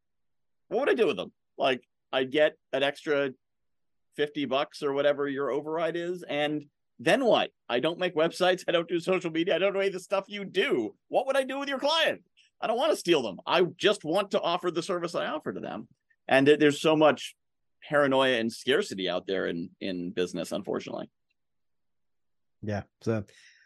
What 0.69 0.81
would 0.81 0.89
I 0.89 0.95
do 0.95 1.07
with 1.07 1.17
them? 1.17 1.31
Like, 1.57 1.83
I'd 2.11 2.31
get 2.31 2.53
an 2.71 2.83
extra 2.83 3.31
fifty 4.15 4.45
bucks 4.45 4.83
or 4.83 4.93
whatever 4.93 5.27
your 5.27 5.51
override 5.51 5.95
is, 5.95 6.23
and 6.23 6.65
then 6.99 7.25
what? 7.25 7.51
I 7.67 7.79
don't 7.79 7.99
make 7.99 8.15
websites. 8.15 8.63
I 8.67 8.71
don't 8.71 8.87
do 8.87 8.99
social 8.99 9.31
media. 9.31 9.55
I 9.55 9.59
don't 9.59 9.73
do 9.73 9.79
any 9.79 9.87
of 9.87 9.93
the 9.93 9.99
stuff 9.99 10.25
you 10.27 10.45
do. 10.45 10.95
What 11.09 11.27
would 11.27 11.37
I 11.37 11.43
do 11.43 11.59
with 11.59 11.69
your 11.69 11.79
client? 11.79 12.21
I 12.61 12.67
don't 12.67 12.77
want 12.77 12.91
to 12.91 12.97
steal 12.97 13.21
them. 13.21 13.39
I 13.45 13.61
just 13.77 14.05
want 14.05 14.31
to 14.31 14.41
offer 14.41 14.71
the 14.71 14.81
service 14.81 15.15
I 15.15 15.25
offer 15.25 15.51
to 15.51 15.59
them. 15.59 15.87
And 16.29 16.47
there's 16.47 16.79
so 16.79 16.95
much 16.95 17.35
paranoia 17.87 18.39
and 18.39 18.51
scarcity 18.51 19.09
out 19.09 19.27
there 19.27 19.47
in 19.47 19.69
in 19.81 20.11
business, 20.11 20.51
unfortunately. 20.51 21.09
Yeah. 22.61 22.83
So, 23.01 23.23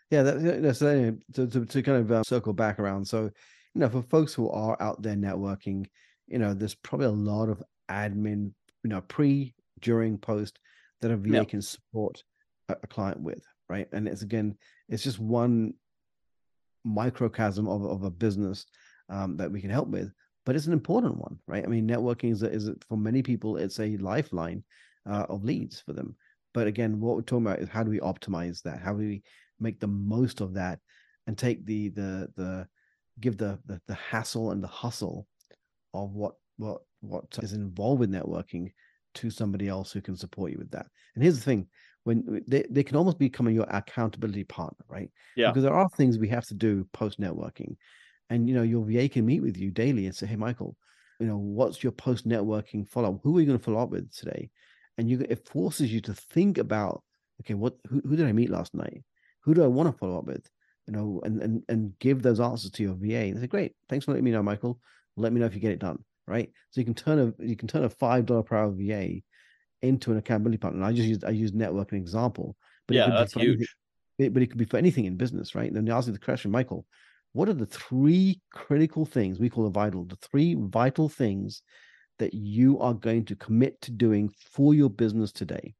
yeah, 0.10 0.24
that, 0.24 0.62
that's 0.64 0.82
uh, 0.82 1.12
to, 1.34 1.48
to, 1.48 1.66
to 1.66 1.84
kind 1.84 1.98
of 2.00 2.12
uh, 2.12 2.24
circle 2.24 2.54
back 2.54 2.80
around. 2.80 3.06
So, 3.08 3.26
you 3.74 3.82
know, 3.82 3.90
for 3.90 4.02
folks 4.02 4.34
who 4.34 4.50
are 4.50 4.82
out 4.82 5.02
there 5.02 5.16
networking, 5.16 5.86
you 6.28 6.40
know, 6.40 6.54
there's 6.54 6.76
probably 6.76 7.08
a 7.08 7.12
lot 7.12 7.50
of 7.50 7.62
admin, 7.90 8.52
you 8.84 8.90
know, 8.90 9.02
pre, 9.02 9.54
during, 9.82 10.18
post 10.18 10.60
that 11.02 11.12
a 11.12 11.18
VA 11.18 11.30
Yeah. 11.30 11.44
can 11.44 11.62
support 11.62 12.24
a, 12.70 12.76
a 12.82 12.88
client 12.88 13.22
with, 13.22 13.44
right? 13.70 13.88
And 13.92 14.08
it's 14.08 14.24
again, 14.24 14.58
it's 14.90 15.04
just 15.04 15.20
one 15.20 15.74
microcosm 16.84 17.68
of, 17.68 17.86
of 17.86 18.04
a 18.04 18.10
business 18.10 18.66
um, 19.10 19.38
that 19.38 19.52
we 19.52 19.62
can 19.62 19.70
help 19.70 19.90
with, 19.90 20.12
but 20.48 20.56
it's 20.56 20.66
an 20.66 20.72
important 20.72 21.18
one, 21.18 21.38
right? 21.46 21.66
I 21.66 21.68
mean, 21.68 21.86
networking 21.86 22.32
is, 22.32 22.42
a, 22.42 22.50
is 22.50 22.70
a, 22.70 22.76
for 22.88 22.98
many 22.98 23.22
people, 23.22 23.58
it's 23.58 23.82
a 23.82 23.98
lifeline 23.98 24.64
uh, 25.06 25.26
of 25.28 25.44
leads 25.44 25.82
for 25.82 25.92
them. 25.92 26.16
But 26.54 26.68
again, 26.68 27.02
what 27.02 27.18
we're 27.18 27.24
talking 27.24 27.46
about 27.46 27.60
is 27.60 27.68
how 27.68 27.84
do 27.84 27.92
we 27.92 28.00
optimize 28.00 28.62
that? 28.62 28.80
How 28.80 28.94
do 28.94 29.00
we 29.00 29.24
make 29.60 29.82
the 29.82 29.88
most 29.88 30.40
of 30.40 30.54
that 30.54 30.80
and 31.28 31.38
take 31.38 31.66
the 31.66 31.90
the 31.90 32.30
the 32.38 32.68
give 33.20 33.38
the 33.38 33.60
the, 33.66 33.82
the 33.90 33.96
hassle 33.96 34.52
and 34.52 34.64
the 34.64 34.70
hustle 34.70 35.28
of 35.94 36.14
what 36.14 36.36
what 36.56 36.80
what 37.02 37.26
is 37.44 37.52
involved 37.52 38.00
with 38.00 38.10
networking 38.10 38.72
to 39.16 39.30
somebody 39.30 39.68
else 39.68 39.92
who 39.92 40.00
can 40.00 40.16
support 40.16 40.54
you 40.54 40.58
with 40.60 40.72
that. 40.72 40.86
And 41.16 41.24
here's 41.24 41.38
the 41.38 41.44
thing: 41.44 41.68
when 42.06 42.42
they, 42.48 42.66
they 42.70 42.84
can 42.84 42.96
almost 42.96 43.20
become 43.20 43.50
your 43.50 43.68
accountability 43.70 44.46
partner, 44.46 44.86
right? 44.88 45.12
Yeah. 45.36 45.50
Because 45.50 45.64
there 45.64 45.74
are 45.74 45.90
things 45.90 46.18
we 46.18 46.30
have 46.30 46.46
to 46.46 46.54
do 46.54 46.88
post 46.94 47.20
networking, 47.20 47.76
and 48.30 48.48
you 48.48 48.56
know 48.56 48.64
your 48.64 48.86
VA 48.86 49.08
can 49.10 49.26
meet 49.26 49.42
with 49.42 49.58
you 49.58 49.72
daily 49.72 50.06
and 50.06 50.16
say, 50.16 50.26
"Hey, 50.28 50.36
Michael, 50.36 50.76
you 51.20 51.28
know 51.28 51.38
what's 51.38 51.84
your 51.84 51.92
post 51.92 52.28
networking 52.28 52.88
follow 52.88 53.16
up? 53.16 53.20
Who 53.24 53.38
are 53.38 53.42
you 53.42 53.48
going 53.48 53.58
to 53.60 53.64
follow 53.64 53.82
up 53.82 53.90
with 53.90 54.12
today?" 54.14 54.50
And 54.98 55.10
you 55.10 55.26
it 55.30 55.48
forces 55.48 55.94
you 55.94 56.02
to 56.02 56.14
think 56.14 56.58
about, 56.58 57.04
okay, 57.42 57.54
what 57.54 57.78
who, 57.88 58.02
who 58.02 58.16
did 58.16 58.26
I 58.26 58.32
meet 58.32 58.50
last 58.50 58.74
night? 58.74 59.04
Who 59.44 59.54
do 59.54 59.64
I 59.64 59.68
want 59.68 59.92
to 59.92 59.98
follow 59.98 60.18
up 60.18 60.26
with? 60.26 60.50
You 60.88 60.94
know, 60.94 61.22
and 61.24 61.42
and 61.42 61.64
and 61.70 62.00
give 62.00 62.22
those 62.22 62.40
answers 62.40 62.72
to 62.72 62.84
your 62.84 62.94
VA. 62.96 63.34
They 63.34 63.40
say, 63.42 63.48
"Great, 63.48 63.76
thanks 63.90 64.06
for 64.06 64.12
letting 64.12 64.26
me 64.26 64.32
know, 64.32 64.44
Michael. 64.44 64.80
Let 65.16 65.34
me 65.34 65.40
know 65.40 65.46
if 65.46 65.54
you 65.56 65.62
get 65.62 65.72
it 65.72 65.80
done." 65.80 66.04
Right? 66.28 66.52
So 66.72 66.82
you 66.82 66.86
can 66.86 66.94
turn 66.94 67.20
a 67.20 67.44
you 67.44 67.56
can 67.56 67.68
turn 67.70 67.84
a 67.86 67.90
five 67.90 68.26
dollar 68.26 68.44
per 68.44 68.58
hour 68.58 68.72
VA 68.72 69.22
into 69.82 70.12
an 70.12 70.18
accountability 70.18 70.58
partner. 70.58 70.80
And 70.80 70.86
I 70.86 70.92
just 70.92 71.08
used 71.08 71.24
I 71.24 71.30
used 71.30 71.56
network 71.56 71.92
an 71.94 71.98
example, 72.00 72.56
but 72.88 72.96
it 72.96 73.00
yeah, 73.00 73.06
could 73.06 73.12
be 73.12 73.18
that's 73.18 73.34
for 73.34 73.40
anything- 73.40 73.58
huge. 73.60 73.76
it- 74.18 74.34
but 74.34 74.42
it 74.44 74.48
could 74.48 74.58
be 74.58 74.66
for 74.66 74.78
anything 74.78 75.06
in 75.06 75.16
business, 75.16 75.54
right? 75.56 75.72
Then 75.74 75.86
they 75.86 75.92
ask 75.92 76.08
you 76.08 76.14
the 76.14 76.20
question, 76.20 76.50
Michael, 76.52 76.86
what 77.38 77.48
are 77.48 77.54
the 77.54 77.68
three 77.68 78.42
critical 78.52 79.06
things 79.06 79.40
we 79.40 79.48
call 79.48 79.66
the 79.66 79.70
vital, 79.70 80.04
the 80.06 80.16
three 80.16 80.56
vital 80.58 81.08
things 81.08 81.62
that 82.18 82.34
you 82.34 82.80
are 82.80 82.96
going 82.96 83.24
to 83.26 83.36
commit 83.36 83.80
to 83.80 83.92
doing 83.92 84.28
for 84.52 84.74
your 84.74 84.90
business 84.90 85.32
today? 85.32 85.76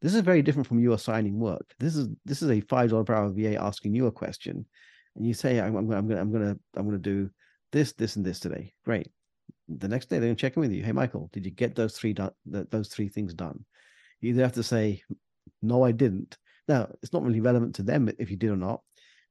This 0.00 0.14
is 0.14 0.22
very 0.22 0.40
different 0.40 0.66
from 0.66 0.78
you 0.78 0.94
assigning 0.94 1.38
work. 1.38 1.74
This 1.78 1.94
is 1.94 2.08
this 2.24 2.40
is 2.40 2.50
a 2.50 2.62
five 2.62 2.88
dollar 2.88 3.04
per 3.04 3.12
hour 3.12 3.28
VA 3.28 3.62
asking 3.62 3.94
you 3.94 4.06
a 4.06 4.12
question, 4.12 4.64
and 5.14 5.26
you 5.26 5.34
say, 5.34 5.60
"I'm, 5.60 5.76
I'm, 5.76 5.90
I'm 5.92 6.08
gonna 6.08 6.20
I'm 6.22 6.32
gonna 6.32 6.56
I'm 6.74 6.86
gonna 6.86 6.96
do 6.96 7.28
this, 7.70 7.92
this, 7.92 8.16
and 8.16 8.24
this 8.24 8.40
today." 8.40 8.72
Great. 8.86 9.08
The 9.68 9.88
next 9.88 10.08
day 10.08 10.18
they're 10.18 10.28
gonna 10.28 10.36
check 10.36 10.56
in 10.56 10.62
with 10.62 10.72
you. 10.72 10.82
Hey, 10.82 10.92
Michael, 10.92 11.28
did 11.34 11.44
you 11.44 11.50
get 11.50 11.74
those 11.74 11.98
three 11.98 12.14
done? 12.14 12.30
Those 12.46 12.88
three 12.88 13.10
things 13.10 13.34
done? 13.34 13.62
You 14.22 14.30
either 14.30 14.42
have 14.42 14.54
to 14.54 14.62
say, 14.62 15.02
"No, 15.60 15.84
I 15.84 15.92
didn't." 15.92 16.38
Now, 16.66 16.88
it's 17.02 17.12
not 17.12 17.24
really 17.24 17.42
relevant 17.42 17.74
to 17.74 17.82
them 17.82 18.10
if 18.18 18.30
you 18.30 18.38
did 18.38 18.50
or 18.50 18.56
not, 18.56 18.80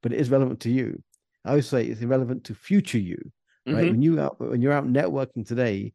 but 0.04 0.14
it 0.14 0.20
is 0.20 0.30
relevant 0.30 0.60
to 0.60 0.70
you. 0.70 1.02
I 1.48 1.52
always 1.52 1.68
say 1.68 1.86
it's 1.86 2.02
irrelevant 2.02 2.44
to 2.46 2.56
future 2.56 3.00
you, 3.00 3.32
right? 3.66 3.86
Mhm. 3.86 3.92
When 3.92 4.02
you 4.02 4.20
out 4.20 4.40
when 4.40 4.62
you're 4.62 4.74
out 4.74 4.86
networking 4.86 5.48
today, 5.48 5.94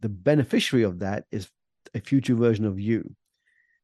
the 0.00 0.08
beneficiary 0.08 0.84
of 0.84 1.00
that 1.00 1.24
is 1.32 1.50
a 1.94 2.00
future 2.00 2.34
version 2.34 2.64
of 2.64 2.78
you. 2.78 3.14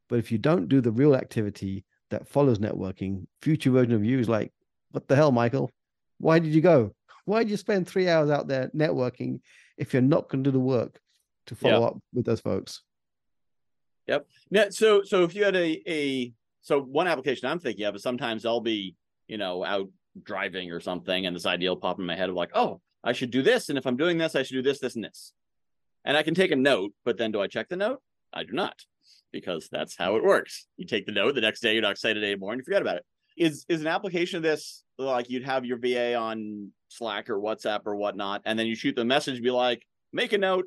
But 0.09 0.21
if 0.21 0.31
you 0.31 0.39
don't 0.39 0.69
do 0.69 0.81
the 0.81 0.93
real 0.93 1.15
activity 1.15 1.85
that 2.11 2.29
follows 2.29 2.59
networking, 2.59 3.27
future 3.43 3.71
version 3.71 3.93
of 3.93 4.05
you 4.05 4.19
is 4.19 4.29
like, 4.29 4.53
what 4.91 5.09
the 5.09 5.17
hell, 5.17 5.33
Michael? 5.33 5.71
Why 6.19 6.39
did 6.39 6.53
you 6.53 6.61
go? 6.61 6.95
Why 7.25 7.43
did 7.43 7.51
you 7.51 7.57
spend 7.57 7.87
three 7.87 8.09
hours 8.09 8.31
out 8.31 8.49
there 8.49 8.69
networking 8.75 9.41
if 9.77 9.93
you're 9.93 10.03
not 10.03 10.29
going 10.29 10.43
to 10.45 10.51
do 10.51 10.53
the 10.53 10.61
work 10.61 11.01
to 11.47 11.55
follow 11.55 11.85
up 11.85 11.99
with 12.13 12.27
those 12.27 12.41
folks? 12.41 12.83
Yep. 14.07 14.27
Yeah. 14.51 14.69
So 14.71 15.03
so 15.03 15.25
if 15.25 15.35
you 15.35 15.45
had 15.45 15.57
a 15.57 15.83
a 15.87 16.33
so 16.63 16.81
one 16.81 17.07
application 17.09 17.49
I'm 17.49 17.59
thinking 17.59 17.85
of 17.85 17.95
is 17.95 18.03
sometimes 18.03 18.45
I'll 18.45 18.61
be 18.61 18.97
you 19.29 19.39
know 19.39 19.65
out 19.65 19.89
driving 20.23 20.71
or 20.73 20.81
something, 20.81 21.27
and 21.27 21.35
this 21.35 21.47
idea 21.47 21.71
will 21.71 21.77
pop 21.77 21.99
in 21.99 22.07
my 22.07 22.17
head 22.17 22.29
of 22.29 22.35
like, 22.35 22.51
oh, 22.55 22.81
I 23.03 23.13
should 23.13 23.31
do 23.31 23.43
this, 23.43 23.69
and 23.69 23.79
if 23.79 23.87
I'm 23.87 23.97
doing 23.97 24.19
this, 24.19 24.35
I 24.35 24.43
should 24.43 24.55
do 24.55 24.63
this, 24.63 24.79
this, 24.79 24.95
and 24.95 25.05
this, 25.05 25.33
and 26.05 26.17
I 26.17 26.23
can 26.23 26.35
take 26.35 26.51
a 26.51 26.57
note. 26.57 26.93
But 27.05 27.17
then, 27.17 27.33
do 27.33 27.41
I 27.41 27.47
check 27.47 27.69
the 27.69 27.77
note? 27.77 28.03
I 28.33 28.45
do 28.45 28.53
not, 28.53 28.77
because 29.33 29.69
that's 29.71 29.97
how 29.97 30.17
it 30.17 30.25
works. 30.25 30.67
You 30.77 30.87
take 30.87 31.07
the 31.07 31.13
note 31.13 31.35
the 31.35 31.41
next 31.41 31.61
day, 31.61 31.73
you're 31.73 31.83
not 31.83 31.93
excited 31.93 32.23
anymore, 32.23 32.53
and 32.53 32.61
you 32.61 32.65
forget 32.65 32.83
about 32.83 32.97
it. 32.97 33.07
Is 33.37 33.65
is 33.69 33.81
an 33.81 33.87
application 33.87 34.37
of 34.37 34.43
this 34.43 34.85
like 34.99 35.31
you'd 35.31 35.45
have 35.45 35.65
your 35.65 35.79
VA 35.79 36.15
on 36.15 36.73
Slack 36.89 37.31
or 37.31 37.39
WhatsApp 37.41 37.81
or 37.87 37.97
whatnot, 37.97 38.43
and 38.45 38.59
then 38.59 38.67
you 38.67 38.75
shoot 38.75 38.97
the 38.97 39.05
message, 39.05 39.43
be 39.43 39.51
like, 39.51 39.87
make 40.13 40.33
a 40.33 40.39
note, 40.39 40.67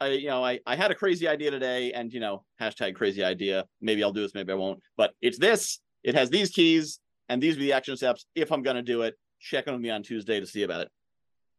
I, 0.00 0.08
you 0.08 0.28
know, 0.28 0.44
I, 0.44 0.60
I 0.66 0.76
had 0.76 0.90
a 0.90 0.94
crazy 0.94 1.26
idea 1.26 1.50
today 1.50 1.92
and, 1.92 2.12
you 2.12 2.20
know, 2.20 2.44
hashtag 2.60 2.94
crazy 2.94 3.24
idea. 3.24 3.64
Maybe 3.80 4.02
I'll 4.02 4.12
do 4.12 4.22
this, 4.22 4.34
maybe 4.34 4.52
I 4.52 4.56
won't, 4.56 4.80
but 4.96 5.12
it's 5.22 5.38
this, 5.38 5.80
it 6.02 6.14
has 6.14 6.30
these 6.30 6.50
keys 6.50 7.00
and 7.28 7.42
these 7.42 7.56
are 7.56 7.60
the 7.60 7.72
action 7.72 7.96
steps. 7.96 8.26
If 8.34 8.52
I'm 8.52 8.62
going 8.62 8.76
to 8.76 8.82
do 8.82 9.02
it, 9.02 9.14
check 9.40 9.66
with 9.66 9.80
me 9.80 9.90
on 9.90 10.02
Tuesday 10.02 10.40
to 10.40 10.46
see 10.46 10.62
about 10.62 10.82
it. 10.82 10.88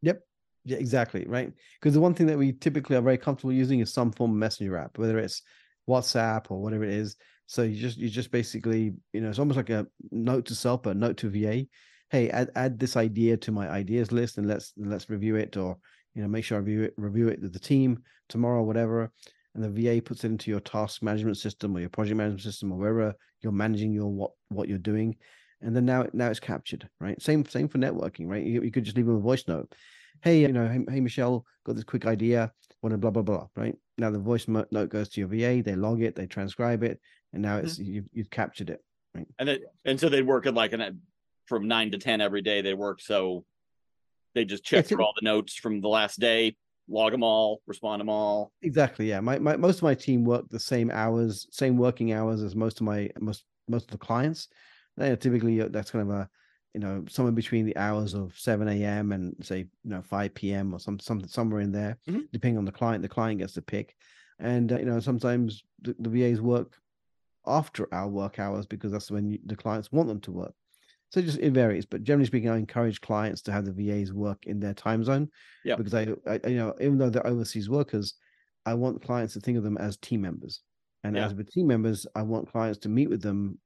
Yep. 0.01 0.21
Yeah, 0.65 0.77
exactly. 0.77 1.25
Right. 1.27 1.51
Because 1.80 1.93
the 1.93 2.01
one 2.01 2.13
thing 2.13 2.27
that 2.27 2.38
we 2.38 2.53
typically 2.53 2.95
are 2.95 3.01
very 3.01 3.17
comfortable 3.17 3.53
using 3.53 3.80
is 3.80 3.93
some 3.93 4.12
form 4.12 4.32
of 4.32 4.38
messenger 4.38 4.77
app, 4.77 4.97
whether 4.97 5.17
it's 5.17 5.41
WhatsApp 5.89 6.51
or 6.51 6.62
whatever 6.62 6.84
it 6.84 6.93
is. 6.93 7.15
So 7.45 7.63
you 7.63 7.80
just, 7.80 7.97
you 7.97 8.10
just 8.10 8.32
basically, 8.32 8.93
you 9.13 9.21
know, 9.21 9.30
it's 9.30 9.39
almost 9.39 9.58
like 9.58 9.69
a 9.69 9.88
note 10.12 10.45
to 10.47 10.56
self, 10.56 10.86
a 10.86 10.93
note 10.93 11.17
to 11.17 11.30
VA. 11.30 11.67
Hey, 12.10 12.30
add, 12.30 12.51
add 12.56 12.80
this 12.80 12.97
idea 12.97 13.38
to 13.38 13.51
my 13.51 13.69
ideas 13.69 14.12
list 14.12 14.38
and 14.38 14.47
let's, 14.47 14.73
let's 14.77 15.10
review 15.10 15.38
it 15.38 15.56
or, 15.56 15.77
you 16.13 16.21
know, 16.21 16.27
make 16.27 16.43
sure 16.43 16.58
I 16.58 16.60
review 16.60 16.84
it, 16.84 16.93
review 16.97 17.30
it 17.30 17.41
with 17.41 17.53
the 17.53 17.60
team 17.60 18.03
tomorrow, 18.27 18.63
whatever. 18.63 19.12
And 19.56 19.63
the 19.63 19.69
VA 19.69 20.01
puts 20.01 20.23
it 20.23 20.27
into 20.27 20.51
your 20.51 20.60
task 20.60 21.01
management 21.01 21.38
system 21.38 21.75
or 21.75 21.80
your 21.80 21.89
project 21.89 22.17
management 22.17 22.43
system 22.43 22.71
or 22.71 22.77
wherever 22.77 23.15
you're 23.41 23.51
managing 23.51 23.93
your 23.93 24.08
what 24.08 24.32
what 24.49 24.67
you're 24.67 24.77
doing. 24.77 25.15
And 25.62 25.76
then 25.76 25.86
now 25.86 26.06
now 26.13 26.30
it's 26.30 26.39
captured, 26.39 26.88
right? 27.00 27.22
Same 27.22 27.46
same 27.46 27.67
for 27.67 27.78
networking, 27.80 28.28
right? 28.28 28.43
You, 28.43 28.62
you 28.62 28.72
could 28.72 28.84
just 28.84 28.96
leave 28.96 29.08
them 29.08 29.15
a 29.15 29.20
voice 29.20 29.43
note. 29.48 29.74
Hey, 30.22 30.41
you 30.41 30.50
know, 30.50 30.67
hey, 30.67 30.86
hey 30.89 31.00
Michelle, 31.00 31.46
got 31.65 31.76
this 31.76 31.84
quick 31.84 32.06
idea, 32.06 32.52
want 32.82 32.91
to 32.91 32.98
blah 32.98 33.12
blah 33.12 33.24
blah, 33.24 33.48
right? 33.56 33.76
Now 33.98 34.12
the 34.12 34.20
voice 34.20 34.48
note 34.48 34.89
goes 34.89 35.10
to 35.10 35.20
your 35.20 35.30
VA, 35.30 35.63
they 35.63 35.76
log 35.76 36.02
it, 36.02 36.15
they 36.15 36.28
transcribe 36.28 36.84
it, 36.84 37.00
and 37.34 37.41
now 37.41 37.58
it's 37.58 37.80
mm-hmm. 37.80 37.93
you've, 37.93 38.06
you've 38.13 38.30
captured 38.30 38.70
it, 38.70 38.84
right? 39.15 39.28
And 39.39 39.50
it 39.50 39.63
and 39.86 40.00
so 40.00 40.10
they 40.10 40.22
work 40.22 40.46
at 40.46 40.54
like 40.54 40.74
an 40.74 41.02
from 41.48 41.67
nine 41.67 41.91
to 41.91 41.98
ten 41.98 42.22
every 42.22 42.41
day. 42.41 42.62
They 42.62 42.74
work 42.74 43.02
so 43.02 43.43
they 44.36 44.46
just 44.46 44.63
check 44.63 44.86
through 44.86 45.04
all 45.04 45.13
the 45.20 45.26
notes 45.26 45.56
from 45.56 45.82
the 45.82 45.88
last 45.88 46.20
day, 46.20 46.56
log 46.88 47.12
them 47.12 47.24
all, 47.24 47.62
respond 47.65 48.00
them 48.00 48.10
all. 48.10 48.52
Exactly. 48.62 49.10
Yeah. 49.10 49.20
My, 49.20 49.39
my 49.39 49.56
most 49.58 49.78
of 49.78 49.84
my 49.84 49.96
team 49.96 50.24
work 50.24 50.48
the 50.50 50.60
same 50.60 50.91
hours, 50.91 51.48
same 51.52 51.78
working 51.78 52.13
hours 52.13 52.43
as 52.43 52.56
most 52.56 52.80
of 52.80 52.86
my 52.86 53.10
most 53.20 53.46
most 53.67 53.86
of 53.86 53.91
the 53.91 53.98
clients. 53.98 54.48
They 54.97 55.15
typically 55.15 55.62
uh, 55.62 55.69
that's 55.69 55.91
kind 55.91 56.10
of 56.10 56.15
a 56.15 56.29
you 56.73 56.79
know 56.79 57.05
somewhere 57.10 57.31
between 57.31 57.65
the 57.65 57.77
hours 57.77 58.13
of 58.13 58.38
7 58.38 58.67
a.m. 58.67 59.12
and 59.12 59.36
say 59.41 59.60
you 59.60 59.89
know 59.89 60.01
5 60.01 60.33
p.m. 60.33 60.73
or 60.73 60.79
some 60.79 60.99
something 60.99 61.27
somewhere 61.27 61.62
in 61.62 61.71
there, 61.71 61.97
mm-hmm. 62.07 62.21
depending 62.31 62.57
on 62.57 62.65
the 62.65 62.71
client. 62.71 63.01
The 63.01 63.10
client 63.10 63.39
gets 63.39 63.53
to 63.53 63.62
pick, 63.62 63.95
and 64.39 64.71
uh, 64.71 64.79
you 64.79 64.86
know 64.86 64.99
sometimes 64.99 65.63
the, 65.81 65.95
the 65.99 66.10
VAs 66.10 66.41
work 66.41 66.77
after 67.45 67.88
our 67.93 68.07
work 68.07 68.39
hours 68.39 68.65
because 68.65 68.91
that's 68.91 69.10
when 69.10 69.31
you, 69.31 69.39
the 69.45 69.55
clients 69.55 69.91
want 69.91 70.07
them 70.10 70.19
to 70.21 70.31
work. 70.31 70.53
So 71.10 71.21
just 71.21 71.39
it 71.39 71.51
varies, 71.51 71.86
but 71.86 72.03
generally 72.03 72.25
speaking, 72.25 72.49
I 72.49 72.57
encourage 72.57 72.99
clients 72.99 73.41
to 73.43 73.51
have 73.53 73.65
the 73.65 73.71
VAs 73.71 74.12
work 74.12 74.45
in 74.45 74.60
their 74.60 74.73
time 74.73 75.03
zone. 75.05 75.29
Yeah. 75.63 75.75
Because 75.75 75.93
I, 75.93 76.07
I, 76.27 76.39
you 76.47 76.57
know, 76.57 76.75
even 76.81 76.97
though 76.97 77.10
they're 77.10 77.25
overseas 77.25 77.69
workers, 77.69 78.15
I 78.65 78.73
want 78.73 79.01
clients 79.01 79.33
to 79.36 79.39
think 79.39 79.57
of 79.57 79.63
them 79.63 79.77
as 79.77 79.95
team 79.95 80.21
members. 80.21 80.62
And 81.05 81.15
yeah. 81.15 81.25
as 81.25 81.33
with 81.33 81.49
team 81.49 81.67
members, 81.67 82.05
I 82.13 82.23
want 82.23 82.51
clients 82.51 82.79
to 82.79 82.89
meet 82.89 83.10
with 83.10 83.21
them 83.21 83.57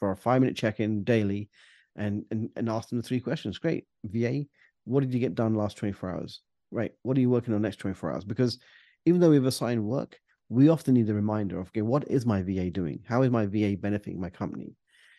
for 0.00 0.10
a 0.10 0.16
five 0.16 0.40
minute 0.40 0.56
check 0.56 0.80
in 0.80 1.04
daily, 1.04 1.48
and 1.94 2.24
and 2.32 2.50
and 2.56 2.68
ask 2.68 2.88
them 2.88 2.98
the 2.98 3.06
three 3.06 3.20
questions. 3.20 3.58
Great, 3.58 3.84
VA, 4.04 4.44
what 4.84 5.00
did 5.00 5.14
you 5.14 5.20
get 5.20 5.36
done 5.36 5.54
last 5.54 5.76
twenty 5.76 5.92
four 5.92 6.10
hours? 6.10 6.40
Right, 6.72 6.92
what 7.02 7.16
are 7.16 7.20
you 7.20 7.30
working 7.30 7.54
on 7.54 7.62
next 7.62 7.76
twenty 7.76 7.94
four 7.94 8.12
hours? 8.12 8.24
Because 8.24 8.58
even 9.06 9.20
though 9.20 9.30
we've 9.30 9.44
assigned 9.44 9.84
work, 9.84 10.18
we 10.48 10.68
often 10.68 10.94
need 10.94 11.08
a 11.08 11.14
reminder 11.14 11.60
of 11.60 11.68
okay, 11.68 11.82
what 11.82 12.08
is 12.08 12.26
my 12.26 12.42
VA 12.42 12.70
doing? 12.70 13.00
How 13.06 13.22
is 13.22 13.30
my 13.30 13.46
VA 13.46 13.76
benefiting 13.78 14.20
my 14.20 14.30
company? 14.30 14.74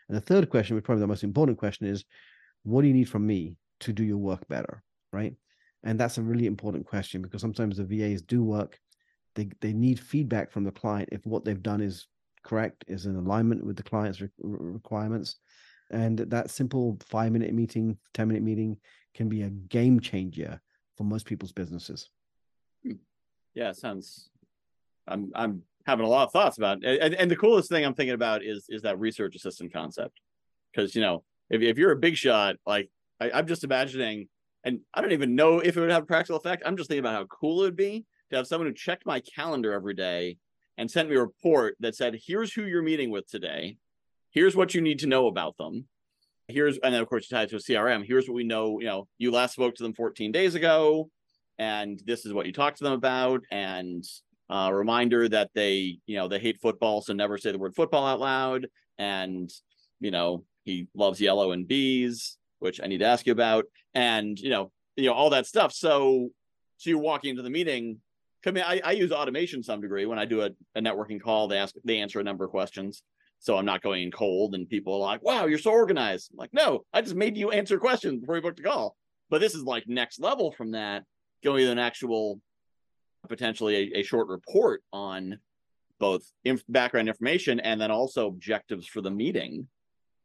And 0.10 0.17
the 0.17 0.22
third 0.22 0.50
question, 0.50 0.76
which 0.76 0.84
probably 0.84 1.02
the 1.02 1.08
most 1.08 1.24
important 1.24 1.58
question, 1.58 1.88
is 1.88 2.04
what 2.63 2.82
do 2.82 2.88
you 2.88 2.94
need 2.94 3.10
from 3.10 3.26
me 3.26 3.56
to 3.82 3.94
do 3.94 4.04
your 4.04 4.17
work 4.17 4.46
better? 4.50 4.84
Right. 5.13 5.36
And 5.84 6.00
that's 6.00 6.17
a 6.17 6.22
really 6.22 6.46
important 6.46 6.86
question 6.86 7.22
because 7.22 7.41
sometimes 7.41 7.78
the 7.78 7.86
VAs 7.86 8.22
do 8.22 8.44
work. 8.44 8.78
They 9.36 9.50
they 9.62 9.74
need 9.74 10.00
feedback 10.00 10.52
from 10.52 10.63
the 10.63 10.72
client 10.72 11.10
if 11.12 11.26
what 11.26 11.46
they've 11.46 11.63
done 11.63 11.82
is 11.82 12.08
correct, 12.43 12.84
is 12.88 13.06
in 13.06 13.15
alignment 13.15 13.65
with 13.65 13.75
the 13.75 13.84
client's 13.84 14.21
re- 14.21 14.30
requirements. 14.39 15.38
And 15.91 16.19
that 16.19 16.49
simple 16.49 16.97
five 17.08 17.32
minute 17.32 17.54
meeting, 17.54 17.97
10 18.13 18.27
minute 18.27 18.43
meeting 18.43 18.77
can 19.13 19.27
be 19.27 19.41
a 19.43 19.49
game 19.49 19.99
changer 19.99 20.62
for 20.97 21.04
most 21.04 21.25
people's 21.25 21.51
businesses. 21.51 22.10
Hmm. 22.84 22.93
Yeah, 23.54 23.73
sounds 23.73 24.30
I'm 25.08 25.32
I'm 25.36 25.63
having 25.86 26.06
a 26.06 26.10
lot 26.10 26.25
of 26.25 26.32
thoughts 26.32 26.58
about 26.58 26.84
it. 26.84 27.01
And, 27.01 27.13
and 27.15 27.32
the 27.32 27.36
coolest 27.36 27.69
thing 27.69 27.86
I'm 27.86 27.93
thinking 27.93 28.13
about 28.13 28.43
is 28.43 28.65
is 28.69 28.84
that 28.84 28.99
research 28.99 29.36
assistant 29.36 29.73
concept. 29.73 30.19
Because 30.71 30.95
you 30.95 31.01
know, 31.01 31.23
if 31.49 31.62
if 31.62 31.77
you're 31.77 31.91
a 31.91 31.97
big 31.97 32.15
shot, 32.15 32.56
like 32.65 32.89
I, 33.19 33.32
I'm 33.32 33.47
just 33.47 33.63
imagining, 33.63 34.30
and 34.63 34.80
I 34.93 35.01
don't 35.01 35.12
even 35.12 35.36
know 35.36 35.60
if 35.60 35.75
it 35.75 35.80
would 35.80 35.91
have 35.91 36.04
a 36.04 36.08
practical 36.08 36.38
effect. 36.38 36.63
I'm 36.65 36.77
just 36.77 36.89
thinking 36.89 37.04
about 37.04 37.15
how 37.15 37.25
cool 37.25 37.62
it 37.62 37.65
would 37.65 37.75
be 37.75 38.06
to 38.30 38.38
have 38.38 38.47
someone 38.47 38.67
who 38.67 38.73
checked 38.73 39.06
my 39.06 39.19
calendar 39.19 39.73
every 39.73 39.93
day 39.93 40.38
and 40.77 40.89
sent 40.89 41.10
me 41.10 41.15
a 41.15 41.21
report 41.21 41.75
that 41.79 41.95
said, 41.95 42.19
"Here's 42.25 42.53
who 42.53 42.63
you're 42.63 42.81
meeting 42.81 43.12
with 43.12 43.27
today. 43.27 43.77
Here's 44.31 44.55
what 44.55 44.73
you 44.73 44.81
need 44.81 44.99
to 44.99 45.07
know 45.07 45.27
about 45.27 45.57
them. 45.57 45.88
Here's 46.47 46.77
and 46.79 46.93
then 46.93 47.01
of 47.01 47.10
course 47.10 47.29
you 47.29 47.36
tie 47.36 47.43
it 47.43 47.49
to 47.49 47.57
a 47.57 47.60
CRM. 47.60 48.05
Here's 48.05 48.27
what 48.27 48.36
we 48.36 48.43
know. 48.43 48.79
You 48.79 48.88
know, 48.88 49.07
you 49.17 49.31
last 49.31 49.53
spoke 49.53 49.75
to 49.75 49.84
them 49.84 49.93
14 49.93 50.31
days 50.31 50.55
ago, 50.55 51.10
and 51.60 52.01
this 52.05 52.25
is 52.25 52.34
what 52.34 52.45
you 52.45 52.53
talked 52.53 52.77
to 52.77 52.84
them 52.84 52.93
about, 52.93 53.41
and 53.51 54.03
uh, 54.51 54.69
reminder 54.73 55.29
that 55.29 55.49
they, 55.55 55.97
you 56.05 56.17
know, 56.17 56.27
they 56.27 56.38
hate 56.38 56.60
football, 56.60 57.01
so 57.01 57.13
never 57.13 57.38
say 57.38 57.51
the 57.51 57.57
word 57.57 57.73
football 57.73 58.05
out 58.05 58.19
loud. 58.19 58.67
And, 58.97 59.49
you 60.01 60.12
know, 60.12 60.43
he 60.65 60.88
loves 60.93 61.21
yellow 61.21 61.53
and 61.53 61.67
bees, 61.67 62.38
which 62.60 62.81
I 62.84 62.88
need 62.88 62.97
to 62.97 63.05
ask 63.05 63.25
you 63.25 63.31
about. 63.31 63.65
And, 63.93 64.38
you 64.38 64.49
know, 64.49 64.71
you 64.97 65.05
know, 65.05 65.13
all 65.13 65.29
that 65.29 65.47
stuff. 65.47 65.71
So, 65.71 66.29
so 66.75 66.89
you're 66.89 66.99
walking 66.99 67.29
into 67.29 67.43
the 67.43 67.49
meeting. 67.49 68.01
Come 68.43 68.58
in, 68.58 68.63
I, 68.63 68.82
I 68.84 68.91
use 68.93 69.12
automation 69.12 69.63
some 69.63 69.82
degree 69.82 70.06
when 70.06 70.19
I 70.19 70.25
do 70.25 70.41
a, 70.41 70.49
a 70.75 70.82
networking 70.82 71.21
call. 71.21 71.47
They 71.47 71.58
ask, 71.58 71.75
they 71.84 71.99
answer 71.99 72.19
a 72.19 72.23
number 72.23 72.45
of 72.45 72.51
questions. 72.51 73.04
So 73.39 73.58
I'm 73.58 73.65
not 73.65 73.82
going 73.82 74.04
in 74.04 74.12
cold 74.12 74.54
and 74.54 74.69
people 74.69 74.93
are 74.93 74.99
like, 74.99 75.23
wow, 75.23 75.45
you're 75.45 75.58
so 75.58 75.71
organized. 75.71 76.30
I'm 76.32 76.38
like, 76.38 76.54
no, 76.54 76.86
I 76.93 77.01
just 77.01 77.15
made 77.15 77.38
you 77.38 77.51
answer 77.51 77.80
questions 77.80 78.19
before 78.19 78.36
you 78.36 78.41
booked 78.41 78.60
a 78.60 78.63
call. 78.63 78.95
But 79.30 79.41
this 79.41 79.56
is 79.56 79.63
like 79.63 79.88
next 79.88 80.19
level 80.19 80.51
from 80.51 80.71
that, 80.71 81.04
going 81.43 81.65
to 81.65 81.71
an 81.71 81.80
actual 81.80 82.39
potentially 83.27 83.93
a, 83.93 83.99
a 83.99 84.04
short 84.04 84.27
report 84.27 84.84
on 84.91 85.39
both 85.99 86.23
inf- 86.43 86.63
background 86.67 87.08
information 87.08 87.60
and 87.60 87.80
then 87.80 87.91
also 87.91 88.27
objectives 88.27 88.88
for 88.88 89.01
the 89.01 89.12
meeting. 89.12 89.67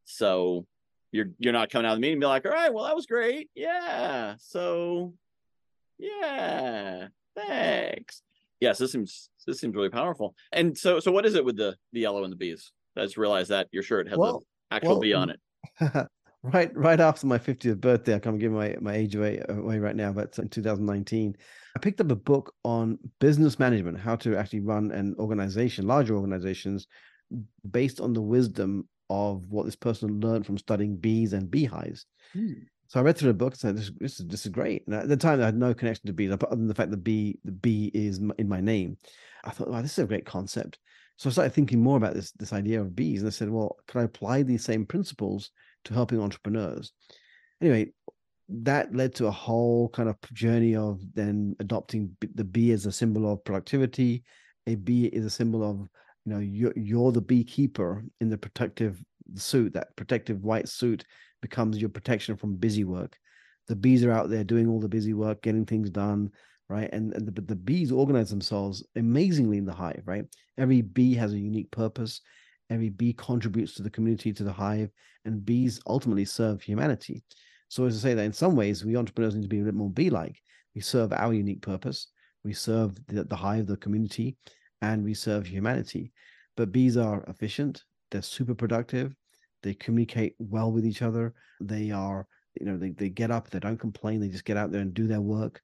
So 0.04 0.66
you're 1.12 1.30
you're 1.38 1.52
not 1.52 1.70
coming 1.70 1.86
out 1.86 1.92
of 1.92 1.96
the 1.98 2.00
meeting 2.00 2.14
and 2.14 2.20
be 2.20 2.26
like, 2.26 2.46
all 2.46 2.52
right, 2.52 2.72
well 2.72 2.84
that 2.84 2.96
was 2.96 3.06
great, 3.06 3.50
yeah. 3.54 4.34
So 4.38 5.14
yeah, 5.98 7.08
thanks. 7.36 8.22
Yes, 8.60 8.78
this 8.78 8.92
seems 8.92 9.28
this 9.46 9.60
seems 9.60 9.74
really 9.74 9.90
powerful. 9.90 10.34
And 10.52 10.76
so 10.76 11.00
so 11.00 11.12
what 11.12 11.26
is 11.26 11.34
it 11.34 11.44
with 11.44 11.56
the 11.56 11.76
the 11.92 12.00
yellow 12.00 12.24
and 12.24 12.32
the 12.32 12.36
bees? 12.36 12.72
I 12.96 13.02
just 13.02 13.16
realized 13.16 13.50
that 13.50 13.68
your 13.72 13.82
shirt 13.82 14.08
has 14.08 14.18
well, 14.18 14.44
an 14.70 14.76
actual 14.76 14.92
well, 14.92 15.00
bee 15.00 15.12
on 15.12 15.30
it. 15.30 15.40
right 16.42 16.74
right 16.74 17.00
after 17.00 17.26
my 17.26 17.38
50th 17.38 17.80
birthday, 17.80 18.14
I 18.14 18.18
can't 18.18 18.38
give 18.38 18.52
my, 18.52 18.76
my 18.80 18.94
age 18.94 19.14
away 19.14 19.42
away 19.48 19.78
right 19.78 19.96
now, 19.96 20.12
but 20.12 20.38
in 20.38 20.48
2019, 20.48 21.36
I 21.74 21.78
picked 21.78 22.00
up 22.00 22.10
a 22.10 22.16
book 22.16 22.54
on 22.64 22.98
business 23.20 23.58
management, 23.58 23.98
how 23.98 24.16
to 24.16 24.36
actually 24.36 24.60
run 24.60 24.90
an 24.92 25.14
organization, 25.18 25.86
larger 25.86 26.14
organizations, 26.14 26.86
based 27.70 28.00
on 28.00 28.14
the 28.14 28.22
wisdom 28.22 28.88
of 29.10 29.44
what 29.48 29.66
this 29.66 29.76
person 29.76 30.20
learned 30.20 30.46
from 30.46 30.58
studying 30.58 30.96
bees 30.96 31.32
and 31.32 31.50
beehives. 31.50 32.06
Hmm. 32.32 32.52
So 32.88 33.00
I 33.00 33.02
read 33.02 33.16
through 33.16 33.28
the 33.28 33.34
book 33.34 33.54
and 33.54 33.60
said, 33.60 33.76
this, 33.76 33.90
this, 33.98 34.20
is, 34.20 34.26
this 34.26 34.46
is 34.46 34.52
great. 34.52 34.86
And 34.86 34.94
at 34.94 35.08
the 35.08 35.16
time, 35.16 35.40
I 35.40 35.46
had 35.46 35.56
no 35.56 35.74
connection 35.74 36.06
to 36.06 36.12
bees, 36.12 36.30
other 36.30 36.46
than 36.50 36.68
the 36.68 36.74
fact 36.74 36.90
that 36.90 36.98
bee, 36.98 37.38
the 37.44 37.52
bee 37.52 37.90
is 37.94 38.20
in 38.38 38.48
my 38.48 38.60
name. 38.60 38.96
I 39.44 39.50
thought, 39.50 39.68
wow, 39.68 39.82
this 39.82 39.92
is 39.92 40.04
a 40.04 40.06
great 40.06 40.26
concept. 40.26 40.78
So 41.16 41.28
I 41.28 41.32
started 41.32 41.54
thinking 41.54 41.82
more 41.82 41.96
about 41.96 42.14
this, 42.14 42.32
this 42.32 42.52
idea 42.52 42.80
of 42.80 42.94
bees. 42.94 43.20
And 43.20 43.28
I 43.28 43.30
said, 43.30 43.50
well, 43.50 43.76
can 43.88 44.02
I 44.02 44.04
apply 44.04 44.42
these 44.42 44.64
same 44.64 44.86
principles 44.86 45.50
to 45.84 45.94
helping 45.94 46.20
entrepreneurs? 46.20 46.92
Anyway, 47.60 47.92
that 48.48 48.94
led 48.94 49.14
to 49.16 49.26
a 49.26 49.30
whole 49.32 49.88
kind 49.88 50.08
of 50.08 50.16
journey 50.32 50.76
of 50.76 51.00
then 51.14 51.56
adopting 51.58 52.16
the 52.34 52.44
bee 52.44 52.70
as 52.70 52.86
a 52.86 52.92
symbol 52.92 53.32
of 53.32 53.42
productivity. 53.44 54.22
A 54.66 54.74
bee 54.76 55.06
is 55.06 55.24
a 55.24 55.30
symbol 55.30 55.68
of, 55.68 55.88
you 56.24 56.32
know, 56.32 56.38
you're, 56.38 56.74
you're 56.76 57.12
the 57.12 57.20
beekeeper 57.20 58.04
in 58.20 58.28
the 58.28 58.38
protective 58.38 59.02
suit. 59.34 59.72
That 59.72 59.96
protective 59.96 60.44
white 60.44 60.68
suit 60.68 61.04
becomes 61.42 61.78
your 61.78 61.90
protection 61.90 62.36
from 62.36 62.56
busy 62.56 62.84
work. 62.84 63.18
The 63.68 63.76
bees 63.76 64.04
are 64.04 64.12
out 64.12 64.30
there 64.30 64.44
doing 64.44 64.68
all 64.68 64.80
the 64.80 64.88
busy 64.88 65.14
work, 65.14 65.42
getting 65.42 65.64
things 65.64 65.90
done, 65.90 66.30
right? 66.68 66.88
And, 66.92 67.12
and 67.14 67.26
the, 67.26 67.40
the 67.40 67.56
bees 67.56 67.92
organize 67.92 68.30
themselves 68.30 68.86
amazingly 68.96 69.58
in 69.58 69.64
the 69.64 69.74
hive, 69.74 70.02
right? 70.06 70.24
Every 70.58 70.82
bee 70.82 71.14
has 71.14 71.32
a 71.32 71.38
unique 71.38 71.70
purpose. 71.70 72.20
Every 72.70 72.90
bee 72.90 73.12
contributes 73.12 73.74
to 73.74 73.82
the 73.82 73.90
community, 73.90 74.32
to 74.32 74.44
the 74.44 74.52
hive, 74.52 74.90
and 75.24 75.44
bees 75.44 75.80
ultimately 75.86 76.24
serve 76.24 76.62
humanity. 76.62 77.22
So 77.68 77.84
as 77.84 77.96
I 77.96 78.10
say 78.10 78.14
that 78.14 78.24
in 78.24 78.32
some 78.32 78.56
ways, 78.56 78.84
we 78.84 78.96
entrepreneurs 78.96 79.34
need 79.34 79.42
to 79.42 79.48
be 79.48 79.60
a 79.60 79.64
bit 79.64 79.74
more 79.74 79.90
bee 79.90 80.10
like. 80.10 80.40
We 80.74 80.80
serve 80.80 81.12
our 81.12 81.32
unique 81.32 81.62
purpose. 81.62 82.08
We 82.44 82.52
serve 82.52 82.94
the, 83.06 83.24
the 83.24 83.36
hive, 83.36 83.66
the 83.66 83.76
community, 83.76 84.36
and 84.82 85.02
we 85.02 85.14
serve 85.14 85.46
humanity. 85.46 86.12
But 86.56 86.72
bees 86.72 86.96
are 86.96 87.24
efficient. 87.24 87.82
They're 88.10 88.22
super 88.22 88.54
productive. 88.54 89.14
They 89.62 89.74
communicate 89.74 90.34
well 90.38 90.70
with 90.70 90.86
each 90.86 91.02
other. 91.02 91.34
They 91.60 91.90
are, 91.90 92.26
you 92.58 92.66
know, 92.66 92.76
they, 92.76 92.90
they 92.90 93.08
get 93.08 93.30
up, 93.30 93.50
they 93.50 93.58
don't 93.58 93.80
complain. 93.80 94.20
They 94.20 94.28
just 94.28 94.44
get 94.44 94.56
out 94.56 94.72
there 94.72 94.80
and 94.80 94.94
do 94.94 95.06
their 95.06 95.20
work. 95.20 95.60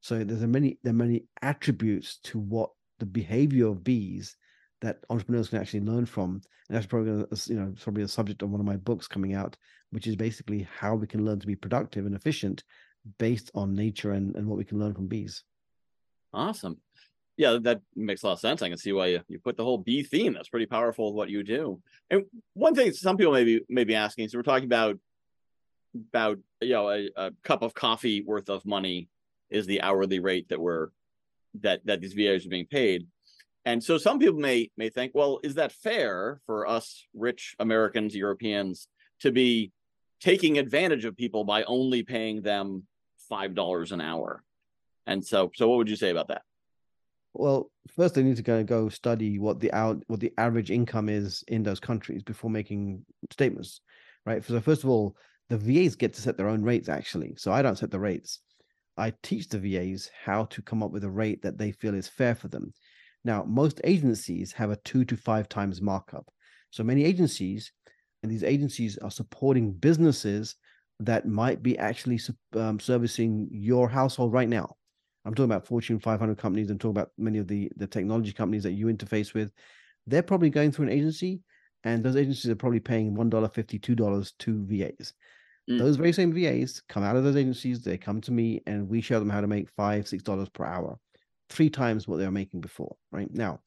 So 0.00 0.24
there's 0.24 0.42
a 0.42 0.46
many 0.46 0.78
there 0.82 0.92
are 0.92 0.96
many 0.96 1.24
attributes 1.42 2.18
to 2.24 2.38
what 2.38 2.70
the 2.98 3.06
behavior 3.06 3.68
of 3.68 3.84
bees 3.84 4.36
that 4.80 4.98
entrepreneurs 5.10 5.48
can 5.48 5.60
actually 5.60 5.80
learn 5.80 6.06
from. 6.06 6.40
And 6.68 6.76
that's 6.76 6.86
probably 6.86 7.24
you 7.46 7.56
know 7.56 7.74
probably 7.80 8.02
a 8.02 8.08
subject 8.08 8.42
of 8.42 8.50
one 8.50 8.60
of 8.60 8.66
my 8.66 8.76
books 8.76 9.06
coming 9.06 9.34
out, 9.34 9.56
which 9.90 10.06
is 10.06 10.16
basically 10.16 10.66
how 10.78 10.94
we 10.94 11.06
can 11.06 11.24
learn 11.24 11.40
to 11.40 11.46
be 11.46 11.56
productive 11.56 12.06
and 12.06 12.14
efficient 12.14 12.64
based 13.18 13.50
on 13.54 13.74
nature 13.74 14.12
and, 14.12 14.34
and 14.36 14.46
what 14.46 14.58
we 14.58 14.64
can 14.64 14.78
learn 14.78 14.94
from 14.94 15.06
bees. 15.06 15.42
Awesome. 16.32 16.78
Yeah, 17.40 17.56
that 17.62 17.80
makes 17.96 18.22
a 18.22 18.26
lot 18.26 18.32
of 18.34 18.40
sense. 18.40 18.60
I 18.60 18.68
can 18.68 18.76
see 18.76 18.92
why 18.92 19.06
you, 19.06 19.20
you 19.26 19.38
put 19.38 19.56
the 19.56 19.64
whole 19.64 19.78
bee 19.78 20.02
theme. 20.02 20.34
That's 20.34 20.50
pretty 20.50 20.66
powerful 20.66 21.14
what 21.14 21.30
you 21.30 21.42
do. 21.42 21.80
And 22.10 22.24
one 22.52 22.74
thing 22.74 22.92
some 22.92 23.16
people 23.16 23.32
may 23.32 23.44
be, 23.44 23.62
may 23.66 23.84
be 23.84 23.94
asking, 23.94 24.28
so 24.28 24.36
we're 24.36 24.42
talking 24.42 24.66
about 24.66 24.98
about 26.12 26.36
you 26.60 26.74
know 26.74 26.90
a, 26.90 27.08
a 27.16 27.30
cup 27.42 27.62
of 27.62 27.72
coffee 27.72 28.22
worth 28.22 28.50
of 28.50 28.66
money 28.66 29.08
is 29.48 29.64
the 29.64 29.80
hourly 29.80 30.18
rate 30.20 30.50
that 30.50 30.60
we're 30.60 30.88
that 31.62 31.80
that 31.86 32.02
these 32.02 32.12
VAs 32.12 32.44
are 32.44 32.50
being 32.50 32.66
paid. 32.66 33.06
And 33.64 33.82
so 33.82 33.96
some 33.96 34.18
people 34.18 34.38
may 34.38 34.70
may 34.76 34.90
think, 34.90 35.12
well, 35.14 35.40
is 35.42 35.54
that 35.54 35.72
fair 35.72 36.42
for 36.44 36.68
us 36.68 37.06
rich 37.14 37.56
Americans, 37.58 38.14
Europeans 38.14 38.86
to 39.20 39.32
be 39.32 39.72
taking 40.20 40.58
advantage 40.58 41.06
of 41.06 41.16
people 41.16 41.44
by 41.44 41.62
only 41.62 42.02
paying 42.02 42.42
them 42.42 42.82
five 43.30 43.54
dollars 43.54 43.92
an 43.92 44.02
hour? 44.02 44.44
And 45.06 45.24
so 45.24 45.50
so 45.54 45.70
what 45.70 45.78
would 45.78 45.88
you 45.88 45.96
say 45.96 46.10
about 46.10 46.28
that? 46.28 46.42
Well, 47.32 47.70
first 47.94 48.14
they 48.14 48.22
need 48.22 48.36
to 48.36 48.42
go 48.42 48.62
go 48.64 48.88
study 48.88 49.38
what 49.38 49.60
the 49.60 49.72
out 49.72 50.02
what 50.08 50.20
the 50.20 50.32
average 50.36 50.70
income 50.70 51.08
is 51.08 51.44
in 51.48 51.62
those 51.62 51.80
countries 51.80 52.22
before 52.22 52.50
making 52.50 53.04
statements, 53.30 53.80
right? 54.26 54.44
So 54.44 54.60
first 54.60 54.84
of 54.84 54.90
all, 54.90 55.16
the 55.48 55.56
VAs 55.56 55.96
get 55.96 56.12
to 56.14 56.22
set 56.22 56.36
their 56.36 56.48
own 56.48 56.62
rates 56.62 56.88
actually. 56.88 57.34
So 57.36 57.52
I 57.52 57.62
don't 57.62 57.78
set 57.78 57.90
the 57.90 58.00
rates. 58.00 58.40
I 58.96 59.12
teach 59.22 59.48
the 59.48 59.58
VAs 59.58 60.10
how 60.24 60.44
to 60.46 60.62
come 60.62 60.82
up 60.82 60.90
with 60.90 61.04
a 61.04 61.10
rate 61.10 61.42
that 61.42 61.56
they 61.56 61.72
feel 61.72 61.94
is 61.94 62.08
fair 62.08 62.34
for 62.34 62.48
them. 62.48 62.72
Now, 63.24 63.44
most 63.44 63.80
agencies 63.84 64.52
have 64.52 64.70
a 64.70 64.76
two 64.76 65.04
to 65.04 65.16
five 65.16 65.48
times 65.48 65.80
markup. 65.80 66.30
So 66.70 66.82
many 66.82 67.04
agencies, 67.04 67.72
and 68.22 68.30
these 68.30 68.44
agencies 68.44 68.98
are 68.98 69.10
supporting 69.10 69.72
businesses 69.72 70.56
that 71.00 71.26
might 71.26 71.62
be 71.62 71.78
actually 71.78 72.20
um, 72.54 72.78
servicing 72.78 73.48
your 73.50 73.88
household 73.88 74.32
right 74.32 74.48
now. 74.48 74.76
I'm 75.24 75.34
talking 75.34 75.50
about 75.50 75.66
Fortune 75.66 75.98
500 75.98 76.38
companies. 76.38 76.70
I'm 76.70 76.78
talking 76.78 76.96
about 76.96 77.10
many 77.18 77.38
of 77.38 77.46
the 77.46 77.70
the 77.76 77.86
technology 77.86 78.32
companies 78.32 78.62
that 78.62 78.72
you 78.72 78.86
interface 78.86 79.34
with. 79.34 79.52
They're 80.06 80.22
probably 80.22 80.50
going 80.50 80.72
through 80.72 80.86
an 80.86 80.92
agency, 80.92 81.40
and 81.84 82.02
those 82.02 82.16
agencies 82.16 82.50
are 82.50 82.56
probably 82.56 82.80
paying 82.80 83.14
one 83.14 83.30
dollar 83.30 83.48
fifty, 83.48 83.78
two 83.78 83.94
dollars 83.94 84.32
to 84.40 84.64
VAs. 84.66 85.12
Mm. 85.68 85.78
Those 85.78 85.96
very 85.96 86.12
same 86.12 86.32
VAs 86.32 86.82
come 86.88 87.02
out 87.02 87.16
of 87.16 87.24
those 87.24 87.36
agencies. 87.36 87.82
They 87.82 87.98
come 87.98 88.20
to 88.22 88.32
me, 88.32 88.62
and 88.66 88.88
we 88.88 89.00
show 89.00 89.18
them 89.18 89.30
how 89.30 89.40
to 89.40 89.46
make 89.46 89.68
five, 89.70 90.08
six 90.08 90.22
dollars 90.22 90.48
per 90.48 90.64
hour, 90.64 90.98
three 91.50 91.70
times 91.70 92.08
what 92.08 92.16
they 92.16 92.24
were 92.24 92.30
making 92.30 92.62
before. 92.62 92.96
Right 93.12 93.32
now, 93.32 93.60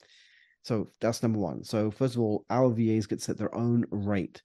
so 0.63 0.91
that's 1.01 1.21
number 1.21 1.39
one. 1.39 1.63
So 1.63 1.91
first 1.91 2.15
of 2.15 2.21
all, 2.21 2.45
our 2.49 2.69
VAs 2.69 3.05
get 3.05 3.21
set 3.21 3.37
their 3.37 3.53
own 3.53 3.85
rate. 3.91 4.41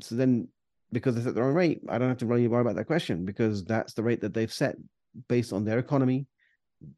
So 0.00 0.14
then, 0.14 0.48
because 0.92 1.16
they 1.16 1.22
set 1.22 1.34
their 1.34 1.48
own 1.48 1.54
rate, 1.54 1.80
I 1.88 1.98
don't 1.98 2.08
have 2.08 2.18
to 2.18 2.26
really 2.26 2.46
worry 2.46 2.60
about 2.60 2.76
that 2.76 2.86
question 2.86 3.24
because 3.24 3.64
that's 3.64 3.94
the 3.94 4.04
rate 4.04 4.20
that 4.20 4.34
they've 4.34 4.52
set 4.52 4.76
based 5.28 5.52
on 5.52 5.64
their 5.64 5.78
economy, 5.78 6.26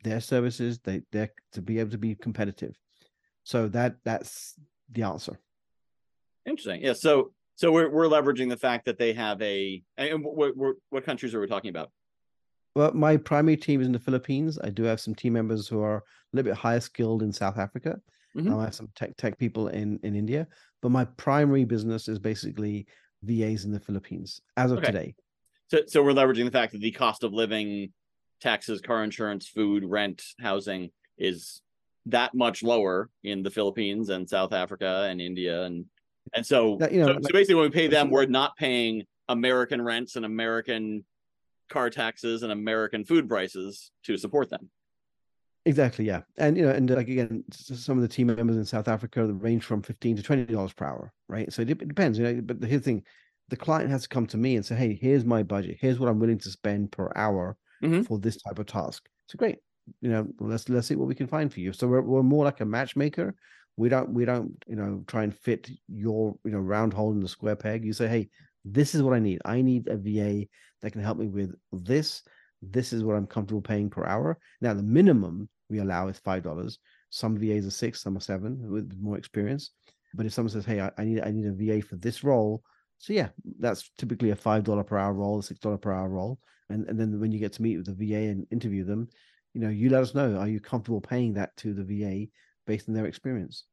their 0.04 0.20
services, 0.20 0.78
they 0.78 1.02
they 1.12 1.28
to 1.52 1.62
be 1.62 1.78
able 1.78 1.90
to 1.90 1.98
be 1.98 2.14
competitive. 2.14 2.76
So 3.44 3.68
that 3.68 3.96
that's 4.04 4.54
the 4.90 5.02
answer. 5.02 5.38
Interesting. 6.46 6.82
Yeah. 6.82 6.94
So 6.94 7.32
so 7.56 7.72
we're 7.72 7.90
we're 7.90 8.06
leveraging 8.06 8.48
the 8.48 8.56
fact 8.56 8.86
that 8.86 8.98
they 8.98 9.12
have 9.12 9.40
a 9.42 9.82
and 9.96 10.24
what 10.24 10.56
what, 10.56 10.76
what 10.90 11.04
countries 11.04 11.34
are 11.34 11.40
we 11.40 11.46
talking 11.46 11.70
about? 11.70 11.90
Well, 12.74 12.92
my 12.94 13.16
primary 13.16 13.56
team 13.56 13.80
is 13.80 13.86
in 13.86 13.92
the 13.92 13.98
Philippines. 13.98 14.58
I 14.62 14.70
do 14.70 14.84
have 14.84 15.00
some 15.00 15.14
team 15.14 15.32
members 15.32 15.66
who 15.66 15.82
are 15.82 15.96
a 15.96 16.02
little 16.32 16.50
bit 16.50 16.58
higher 16.58 16.80
skilled 16.80 17.22
in 17.22 17.32
South 17.32 17.58
Africa. 17.58 18.00
Mm-hmm. 18.36 18.54
I 18.54 18.64
have 18.64 18.74
some 18.74 18.88
tech 18.94 19.16
tech 19.16 19.38
people 19.38 19.68
in 19.68 19.98
in 20.02 20.14
India, 20.14 20.46
but 20.82 20.90
my 20.90 21.04
primary 21.04 21.64
business 21.64 22.08
is 22.08 22.18
basically 22.18 22.86
VAs 23.22 23.64
in 23.64 23.72
the 23.72 23.80
Philippines 23.80 24.40
as 24.56 24.70
of 24.70 24.78
okay. 24.78 24.86
today. 24.86 25.14
So 25.68 25.80
so 25.86 26.02
we're 26.02 26.12
leveraging 26.12 26.44
the 26.44 26.50
fact 26.50 26.72
that 26.72 26.80
the 26.80 26.92
cost 26.92 27.24
of 27.24 27.32
living 27.32 27.92
taxes, 28.40 28.80
car 28.80 29.04
insurance, 29.04 29.48
food, 29.48 29.84
rent, 29.84 30.22
housing 30.40 30.90
is 31.18 31.62
that 32.06 32.34
much 32.34 32.62
lower 32.62 33.10
in 33.22 33.42
the 33.42 33.50
Philippines 33.50 34.08
and 34.08 34.28
South 34.28 34.52
Africa 34.52 35.06
and 35.10 35.20
India 35.20 35.64
and 35.64 35.86
and 36.34 36.46
so 36.46 36.76
that, 36.80 36.92
you 36.92 37.00
know, 37.00 37.06
so, 37.06 37.12
like, 37.12 37.22
so, 37.24 37.32
basically 37.32 37.54
when 37.56 37.64
we 37.64 37.70
pay 37.70 37.86
them 37.86 38.10
we're 38.10 38.26
not 38.26 38.56
paying 38.56 39.04
American 39.28 39.82
rents 39.82 40.16
and 40.16 40.24
American 40.24 41.04
car 41.68 41.88
taxes 41.90 42.42
and 42.42 42.52
American 42.52 43.04
food 43.04 43.28
prices 43.28 43.92
to 44.04 44.16
support 44.16 44.50
them. 44.50 44.70
Exactly, 45.66 46.06
yeah, 46.06 46.22
and 46.38 46.56
you 46.56 46.64
know, 46.64 46.70
and 46.70 46.88
like 46.90 47.08
again, 47.08 47.44
some 47.52 47.98
of 47.98 48.02
the 48.02 48.08
team 48.08 48.28
members 48.28 48.56
in 48.56 48.64
South 48.64 48.88
Africa 48.88 49.26
range 49.26 49.62
from 49.62 49.82
fifteen 49.82 50.16
to 50.16 50.22
twenty 50.22 50.46
dollars 50.46 50.72
per 50.72 50.86
hour, 50.86 51.12
right? 51.28 51.52
So 51.52 51.60
it, 51.60 51.70
it 51.70 51.86
depends, 51.86 52.18
you 52.18 52.24
know. 52.24 52.40
But 52.40 52.62
the 52.62 52.78
thing, 52.78 53.04
the 53.50 53.56
client 53.56 53.90
has 53.90 54.02
to 54.02 54.08
come 54.08 54.26
to 54.28 54.38
me 54.38 54.56
and 54.56 54.64
say, 54.64 54.74
"Hey, 54.74 54.98
here's 55.00 55.26
my 55.26 55.42
budget. 55.42 55.76
Here's 55.78 55.98
what 55.98 56.08
I'm 56.08 56.18
willing 56.18 56.38
to 56.38 56.50
spend 56.50 56.92
per 56.92 57.12
hour 57.14 57.58
mm-hmm. 57.82 58.02
for 58.02 58.18
this 58.18 58.36
type 58.36 58.58
of 58.58 58.66
task. 58.66 59.08
So 59.26 59.36
great. 59.36 59.58
You 60.00 60.10
know, 60.10 60.26
let's 60.38 60.68
let's 60.68 60.86
see 60.86 60.94
what 60.94 61.08
we 61.08 61.14
can 61.14 61.26
find 61.26 61.52
for 61.52 61.60
you. 61.60 61.72
So 61.72 61.88
we're, 61.88 62.02
we're 62.02 62.22
more 62.22 62.44
like 62.44 62.60
a 62.60 62.64
matchmaker. 62.64 63.34
We 63.76 63.88
don't 63.88 64.12
we 64.12 64.24
don't 64.24 64.52
you 64.66 64.76
know 64.76 65.02
try 65.06 65.24
and 65.24 65.34
fit 65.34 65.70
your 65.88 66.36
you 66.44 66.52
know 66.52 66.58
round 66.58 66.92
hole 66.92 67.12
in 67.12 67.20
the 67.20 67.28
square 67.28 67.56
peg. 67.56 67.84
You 67.84 67.92
say, 67.92 68.08
hey, 68.08 68.28
this 68.64 68.94
is 68.94 69.02
what 69.02 69.14
I 69.14 69.18
need. 69.18 69.40
I 69.44 69.62
need 69.62 69.88
a 69.88 69.96
VA 69.96 70.46
that 70.82 70.92
can 70.92 71.02
help 71.02 71.18
me 71.18 71.28
with 71.28 71.54
this. 71.72 72.22
This 72.62 72.92
is 72.92 73.02
what 73.02 73.16
I'm 73.16 73.26
comfortable 73.26 73.62
paying 73.62 73.90
per 73.90 74.04
hour. 74.04 74.38
Now 74.60 74.74
the 74.74 74.82
minimum 74.82 75.48
we 75.68 75.78
allow 75.78 76.08
is 76.08 76.18
five 76.18 76.42
dollars. 76.42 76.78
Some 77.10 77.38
VAs 77.38 77.66
are 77.66 77.70
six, 77.70 78.02
some 78.02 78.16
are 78.16 78.20
seven 78.20 78.70
with 78.70 78.92
more 79.00 79.16
experience. 79.16 79.70
But 80.14 80.26
if 80.26 80.32
someone 80.32 80.50
says, 80.50 80.64
"Hey, 80.64 80.80
I, 80.80 80.90
I, 80.98 81.04
need 81.04 81.22
I 81.22 81.30
need 81.30 81.46
a 81.46 81.52
VA 81.52 81.84
for 81.84 81.96
this 81.96 82.22
role," 82.22 82.62
so 82.98 83.12
yeah, 83.12 83.28
that's 83.58 83.90
typically 83.96 84.30
a 84.30 84.36
five 84.36 84.64
dollar 84.64 84.84
per 84.84 84.98
hour 84.98 85.14
role, 85.14 85.38
a 85.38 85.42
six 85.42 85.60
dollar 85.60 85.78
per 85.78 85.92
hour 85.92 86.08
role, 86.08 86.38
and 86.70 86.88
and 86.88 86.98
then 86.98 87.20
when 87.20 87.32
you 87.32 87.38
get 87.38 87.52
to 87.54 87.62
meet 87.62 87.76
with 87.76 87.86
the 87.86 87.94
VA 87.94 88.30
and 88.30 88.46
interview 88.50 88.84
them, 88.84 89.08
you 89.54 89.60
know, 89.60 89.68
you 89.68 89.90
let 89.90 90.02
us 90.02 90.14
know. 90.14 90.36
Are 90.36 90.48
you 90.48 90.60
comfortable 90.60 91.00
paying 91.00 91.34
that 91.34 91.56
to 91.58 91.74
the 91.74 91.84
VA 91.84 92.30
based 92.66 92.88
on 92.88 92.94
their 92.94 93.06
experience? 93.06 93.64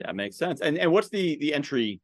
That 0.00 0.14
makes 0.14 0.36
sense. 0.36 0.60
And 0.60 0.78
and 0.78 0.92
what's 0.92 1.08
the 1.08 1.36
the 1.36 1.54
entry 1.54 2.00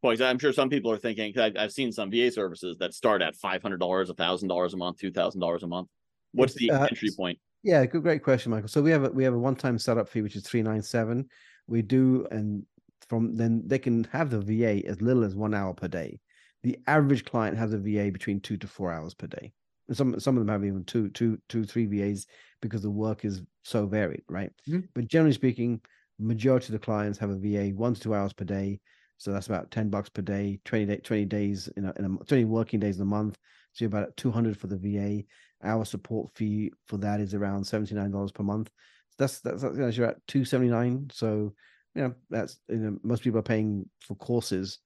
point? 0.00 0.22
I'm 0.22 0.38
sure 0.38 0.52
some 0.52 0.70
people 0.70 0.90
are 0.92 0.98
thinking. 0.98 1.38
I've, 1.38 1.56
I've 1.58 1.72
seen 1.72 1.92
some 1.92 2.10
VA 2.10 2.30
services 2.30 2.78
that 2.78 2.94
start 2.94 3.20
at 3.22 3.36
five 3.36 3.62
hundred 3.62 3.80
dollars, 3.80 4.10
a 4.10 4.14
thousand 4.14 4.48
dollars 4.48 4.74
a 4.74 4.76
month, 4.76 4.98
two 4.98 5.10
thousand 5.10 5.40
dollars 5.40 5.62
a 5.62 5.66
month. 5.66 5.88
What's 6.32 6.54
the 6.54 6.70
uh, 6.70 6.84
entry 6.84 7.10
point? 7.14 7.38
Yeah, 7.62 7.84
good, 7.84 8.02
great 8.02 8.22
question, 8.22 8.50
Michael. 8.50 8.68
So 8.68 8.82
we 8.82 8.90
have 8.90 9.04
a, 9.04 9.10
we 9.10 9.24
have 9.24 9.34
a 9.34 9.38
one 9.38 9.56
time 9.56 9.78
setup 9.78 10.08
fee 10.08 10.22
which 10.22 10.36
is 10.36 10.44
three 10.44 10.62
nine 10.62 10.82
seven. 10.82 11.28
We 11.66 11.82
do, 11.82 12.26
and 12.30 12.64
from 13.08 13.36
then 13.36 13.62
they 13.66 13.78
can 13.78 14.04
have 14.04 14.30
the 14.30 14.40
VA 14.40 14.86
as 14.86 15.02
little 15.02 15.24
as 15.24 15.34
one 15.34 15.54
hour 15.54 15.74
per 15.74 15.88
day 15.88 16.18
the 16.62 16.78
average 16.86 17.24
client 17.24 17.58
has 17.58 17.72
a 17.72 17.78
VA 17.78 18.10
between 18.10 18.40
two 18.40 18.56
to 18.56 18.66
four 18.66 18.92
hours 18.92 19.14
per 19.14 19.26
day. 19.26 19.52
And 19.88 19.96
some 19.96 20.18
some 20.20 20.36
of 20.36 20.46
them 20.46 20.52
have 20.52 20.64
even 20.64 20.84
two, 20.84 21.08
two, 21.10 21.38
two, 21.48 21.64
three 21.64 21.86
VAs 21.86 22.26
because 22.60 22.82
the 22.82 22.90
work 22.90 23.24
is 23.24 23.42
so 23.62 23.86
varied, 23.86 24.22
right? 24.28 24.50
Mm-hmm. 24.68 24.86
But 24.94 25.08
generally 25.08 25.34
speaking, 25.34 25.80
majority 26.18 26.66
of 26.66 26.72
the 26.72 26.78
clients 26.78 27.18
have 27.18 27.30
a 27.30 27.38
VA 27.38 27.74
one 27.74 27.94
to 27.94 28.00
two 28.00 28.14
hours 28.14 28.32
per 28.32 28.44
day. 28.44 28.80
So 29.18 29.32
that's 29.32 29.46
about 29.46 29.70
10 29.70 29.88
bucks 29.88 30.08
per 30.08 30.22
day, 30.22 30.58
20, 30.64 30.86
day, 30.86 30.96
20 30.96 31.24
days 31.26 31.68
in 31.76 31.84
a, 31.84 31.92
in 31.96 32.04
a 32.04 32.24
20 32.24 32.44
working 32.44 32.80
days 32.80 32.96
in 32.96 33.02
a 33.02 33.06
month. 33.06 33.38
So 33.72 33.86
about 33.86 34.16
200 34.16 34.56
for 34.56 34.66
the 34.66 34.76
VA. 34.76 35.24
Our 35.64 35.84
support 35.84 36.30
fee 36.34 36.72
for 36.88 36.96
that 36.98 37.20
is 37.20 37.34
around 37.34 37.62
$79 37.62 38.34
per 38.34 38.42
month. 38.42 38.68
So 39.10 39.14
that's, 39.18 39.40
that's, 39.40 39.62
that's 39.62 39.96
you're 39.96 40.08
at 40.08 40.26
279. 40.26 41.10
So, 41.12 41.54
you 41.94 42.02
know, 42.02 42.14
that's, 42.30 42.58
you 42.68 42.78
know, 42.78 42.98
most 43.04 43.22
people 43.22 43.38
are 43.38 43.44
paying 43.44 43.88
for 44.00 44.16
courses 44.16 44.80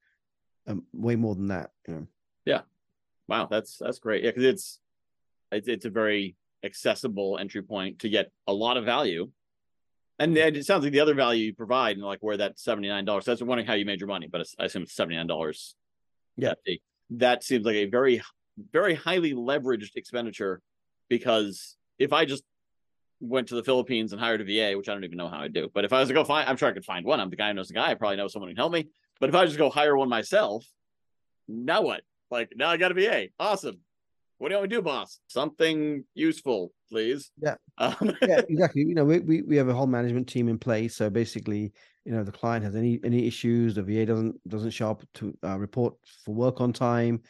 um, 0.67 0.85
way 0.93 1.17
more 1.17 1.35
than 1.35 1.49
that. 1.49 1.71
You 1.87 1.95
know? 1.95 2.07
Yeah. 2.45 2.61
Wow, 3.29 3.49
that's 3.51 3.79
that's 3.79 3.99
great. 3.99 4.23
Yeah, 4.23 4.31
because 4.31 4.45
it's, 4.45 4.81
it's 5.51 5.69
it's 5.69 5.85
a 5.85 5.91
very 5.91 6.37
accessible 6.65 7.39
entry 7.39 7.63
point 7.63 8.01
to 8.01 8.09
get 8.09 8.31
a 8.47 8.53
lot 8.53 8.77
of 8.77 8.85
value. 8.85 9.31
And 10.19 10.37
it 10.37 10.65
sounds 10.65 10.83
like 10.83 10.93
the 10.93 11.01
other 11.01 11.15
value 11.15 11.47
you 11.47 11.55
provide, 11.55 11.97
and 11.97 12.05
like 12.05 12.21
where 12.21 12.39
that 12.39 12.59
seventy 12.59 12.89
nine 12.89 13.05
dollars. 13.05 13.25
That's 13.25 13.43
wondering 13.43 13.67
how 13.67 13.75
you 13.75 13.85
made 13.85 14.01
your 14.01 14.09
money, 14.09 14.29
but 14.29 14.47
I 14.59 14.65
assume 14.65 14.85
it's 14.85 14.95
seventy 14.95 15.17
nine 15.17 15.27
dollars. 15.27 15.75
Yeah, 16.37 16.55
that 17.11 17.45
seems 17.45 17.67
like 17.67 17.77
a 17.77 17.87
very, 17.87 18.23
very 18.73 18.95
highly 18.95 19.35
leveraged 19.35 19.97
expenditure, 19.97 20.63
because 21.09 21.77
if 21.99 22.13
I 22.13 22.25
just 22.25 22.45
went 23.21 23.49
to 23.49 23.57
the 23.57 23.65
Philippines 23.65 24.13
and 24.13 24.21
hired 24.21 24.41
a 24.41 24.45
VA, 24.45 24.77
which 24.77 24.89
I 24.89 24.95
don't 24.95 25.05
even 25.05 25.19
know 25.19 25.29
how 25.29 25.41
I 25.41 25.49
do, 25.49 25.71
but 25.75 25.85
if 25.85 25.93
I 25.93 26.01
was 26.01 26.09
to 26.09 26.15
go 26.15 26.25
find, 26.25 26.49
I'm 26.49 26.57
sure 26.57 26.69
I 26.69 26.73
could 26.73 26.85
find 26.85 27.05
one. 27.05 27.21
I'm 27.21 27.31
the 27.31 27.37
guy 27.37 27.49
who 27.49 27.55
knows 27.55 27.69
the 27.69 27.75
guy. 27.75 27.91
I 27.91 27.95
probably 27.95 28.17
know 28.17 28.29
someone 28.29 28.49
who 28.49 28.55
can 28.55 28.61
help 28.61 28.73
me. 28.73 28.89
But 29.21 29.31
if 29.31 29.35
I 29.35 29.47
just 29.47 29.59
go 29.59 29.71
hire 29.71 29.97
one 29.97 30.09
myself, 30.09 30.65
now 31.49 31.83
what? 31.83 32.03
Like 32.31 32.53
now 32.57 32.69
I 32.69 32.77
got 32.77 32.91
a 32.91 32.95
VA. 32.95 33.29
Awesome. 33.39 33.81
What 34.39 34.49
do 34.49 34.55
you 34.55 34.59
want 34.59 34.71
me 34.71 34.77
to 34.77 34.81
do, 34.81 34.83
boss? 34.83 35.21
Something 35.29 36.05
useful, 36.15 36.73
please. 36.91 37.31
Yeah. 37.41 37.57
Um, 37.79 38.17
yeah, 38.23 38.41
exactly. 38.49 38.85
You 38.85 38.95
know, 38.95 39.05
we, 39.05 39.19
we 39.19 39.43
we 39.43 39.57
have 39.59 39.69
a 39.69 39.75
whole 39.75 39.87
management 39.87 40.27
team 40.29 40.49
in 40.49 40.59
place. 40.59 40.97
So 40.97 41.11
basically, 41.11 41.75
you 42.07 42.13
know, 42.13 42.25
the 42.25 42.33
client 42.33 42.65
has 42.65 42.75
any 42.75 42.99
any 43.05 43.27
issues, 43.27 43.75
the 43.75 43.83
VA 43.83 44.07
doesn't 44.07 44.35
doesn't 44.49 44.71
show 44.71 44.93
up 44.93 45.03
to 45.15 45.37
uh, 45.45 45.59
report 45.59 45.93
for 46.25 46.35
work 46.35 46.63
on 46.63 46.73
time. 46.73 47.21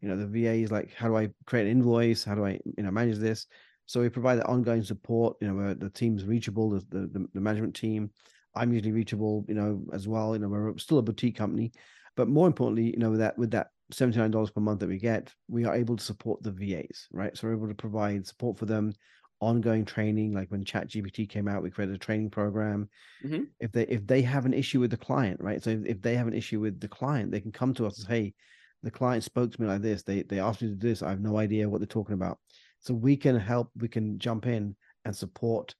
You 0.00 0.08
know, 0.08 0.16
the 0.16 0.28
VA 0.28 0.52
is 0.52 0.70
like, 0.70 0.94
how 0.94 1.08
do 1.08 1.16
I 1.16 1.30
create 1.44 1.64
an 1.64 1.72
invoice? 1.72 2.22
How 2.22 2.36
do 2.36 2.46
I, 2.46 2.60
you 2.76 2.84
know, 2.84 2.92
manage 2.92 3.18
this? 3.18 3.46
So 3.86 4.00
we 4.00 4.08
provide 4.08 4.36
that 4.36 4.46
ongoing 4.46 4.84
support. 4.84 5.38
You 5.40 5.48
know, 5.48 5.54
where 5.54 5.74
the 5.74 5.90
team's 5.90 6.24
reachable, 6.24 6.70
the, 6.70 6.84
the 6.90 7.26
the 7.34 7.40
management 7.40 7.74
team. 7.74 8.12
I'm 8.56 8.72
usually 8.72 8.92
reachable, 8.92 9.44
you 9.48 9.54
know, 9.54 9.82
as 9.92 10.08
well. 10.08 10.34
You 10.34 10.40
know, 10.40 10.48
we're 10.48 10.76
still 10.78 10.98
a 10.98 11.02
boutique 11.02 11.36
company, 11.36 11.72
but 12.16 12.28
more 12.28 12.46
importantly, 12.46 12.90
you 12.90 12.98
know, 12.98 13.10
with 13.10 13.20
that 13.20 13.38
with 13.38 13.50
that 13.52 13.68
$79 13.92 14.54
per 14.54 14.60
month 14.60 14.80
that 14.80 14.88
we 14.88 14.98
get, 14.98 15.32
we 15.48 15.64
are 15.64 15.74
able 15.74 15.96
to 15.96 16.04
support 16.04 16.42
the 16.42 16.50
VAs, 16.50 17.08
right? 17.12 17.36
So 17.36 17.46
we're 17.46 17.54
able 17.54 17.68
to 17.68 17.74
provide 17.74 18.26
support 18.26 18.58
for 18.58 18.66
them, 18.66 18.92
ongoing 19.40 19.84
training. 19.84 20.32
Like 20.32 20.50
when 20.50 20.64
ChatGPT 20.64 21.28
came 21.28 21.46
out, 21.46 21.62
we 21.62 21.70
created 21.70 21.94
a 21.94 21.98
training 21.98 22.30
program. 22.30 22.88
Mm-hmm. 23.24 23.44
If 23.60 23.72
they 23.72 23.82
if 23.82 24.06
they 24.06 24.22
have 24.22 24.46
an 24.46 24.54
issue 24.54 24.80
with 24.80 24.90
the 24.90 24.96
client, 24.96 25.40
right? 25.40 25.62
So 25.62 25.70
if, 25.70 25.86
if, 25.86 26.02
they 26.02 26.16
have 26.16 26.26
an 26.26 26.34
issue 26.34 26.60
with 26.60 26.80
the 26.80 26.88
client, 26.88 27.30
they 27.30 27.40
can 27.40 27.52
come 27.52 27.74
to 27.74 27.86
us 27.86 27.98
and 27.98 28.06
say, 28.06 28.14
hey, 28.14 28.34
the 28.82 28.90
client 28.90 29.24
spoke 29.24 29.52
to 29.52 29.60
me 29.60 29.68
like 29.68 29.82
this. 29.82 30.02
They 30.02 30.22
they 30.22 30.40
asked 30.40 30.62
me 30.62 30.68
to 30.68 30.74
do 30.74 30.88
this. 30.88 31.02
I 31.02 31.10
have 31.10 31.20
no 31.20 31.38
idea 31.38 31.68
what 31.68 31.80
they're 31.80 31.86
talking 31.86 32.14
about. 32.14 32.38
So 32.80 32.94
we 32.94 33.16
can 33.16 33.38
help, 33.38 33.70
we 33.76 33.88
can 33.88 34.18
jump 34.18 34.46
in 34.46 34.76
and 35.04 35.14
support 35.14 35.74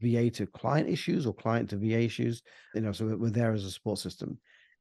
VA 0.00 0.30
to 0.30 0.46
client 0.46 0.88
issues 0.88 1.26
or 1.26 1.34
client 1.34 1.70
to 1.70 1.76
VA 1.76 2.00
issues. 2.00 2.42
You 2.74 2.82
know, 2.82 2.92
so 2.92 3.16
we're 3.16 3.30
there 3.30 3.52
as 3.52 3.64
a 3.64 3.70
support 3.70 3.98
system. 3.98 4.38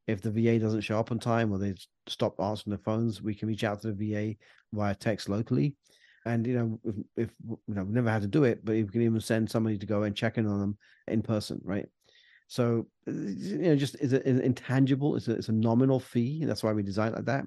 If 0.07 0.21
the 0.21 0.31
VA 0.31 0.59
doesn't 0.59 0.81
show 0.81 0.99
up 0.99 1.11
on 1.11 1.19
time 1.19 1.51
or 1.51 1.57
they 1.57 1.75
stop 2.07 2.39
answering 2.39 2.75
the 2.75 2.83
phones, 2.83 3.21
we 3.21 3.35
can 3.35 3.47
reach 3.47 3.63
out 3.63 3.81
to 3.81 3.91
the 3.91 4.13
VA 4.13 4.35
via 4.73 4.95
text 4.95 5.29
locally. 5.29 5.75
And 6.25 6.45
you 6.45 6.53
know, 6.53 6.79
if, 6.83 6.95
if 7.17 7.29
you 7.47 7.75
know, 7.75 7.83
we've 7.83 7.93
never 7.93 8.09
had 8.09 8.21
to 8.21 8.27
do 8.27 8.43
it, 8.43 8.63
but 8.63 8.73
you 8.73 8.85
can 8.85 9.01
even 9.01 9.19
send 9.21 9.49
somebody 9.49 9.77
to 9.77 9.85
go 9.85 10.03
and 10.03 10.15
check 10.15 10.37
in 10.37 10.47
on 10.47 10.59
them 10.59 10.77
in 11.07 11.21
person, 11.21 11.59
right? 11.63 11.87
So 12.47 12.87
you 13.07 13.59
know, 13.59 13.75
just 13.75 13.95
an 13.95 14.41
intangible. 14.41 15.15
It's 15.15 15.27
a, 15.27 15.33
it's 15.33 15.49
a 15.49 15.53
nominal 15.53 15.99
fee. 15.99 16.41
And 16.41 16.49
that's 16.49 16.63
why 16.63 16.73
we 16.73 16.83
designed 16.83 17.15
like 17.15 17.25
that. 17.25 17.45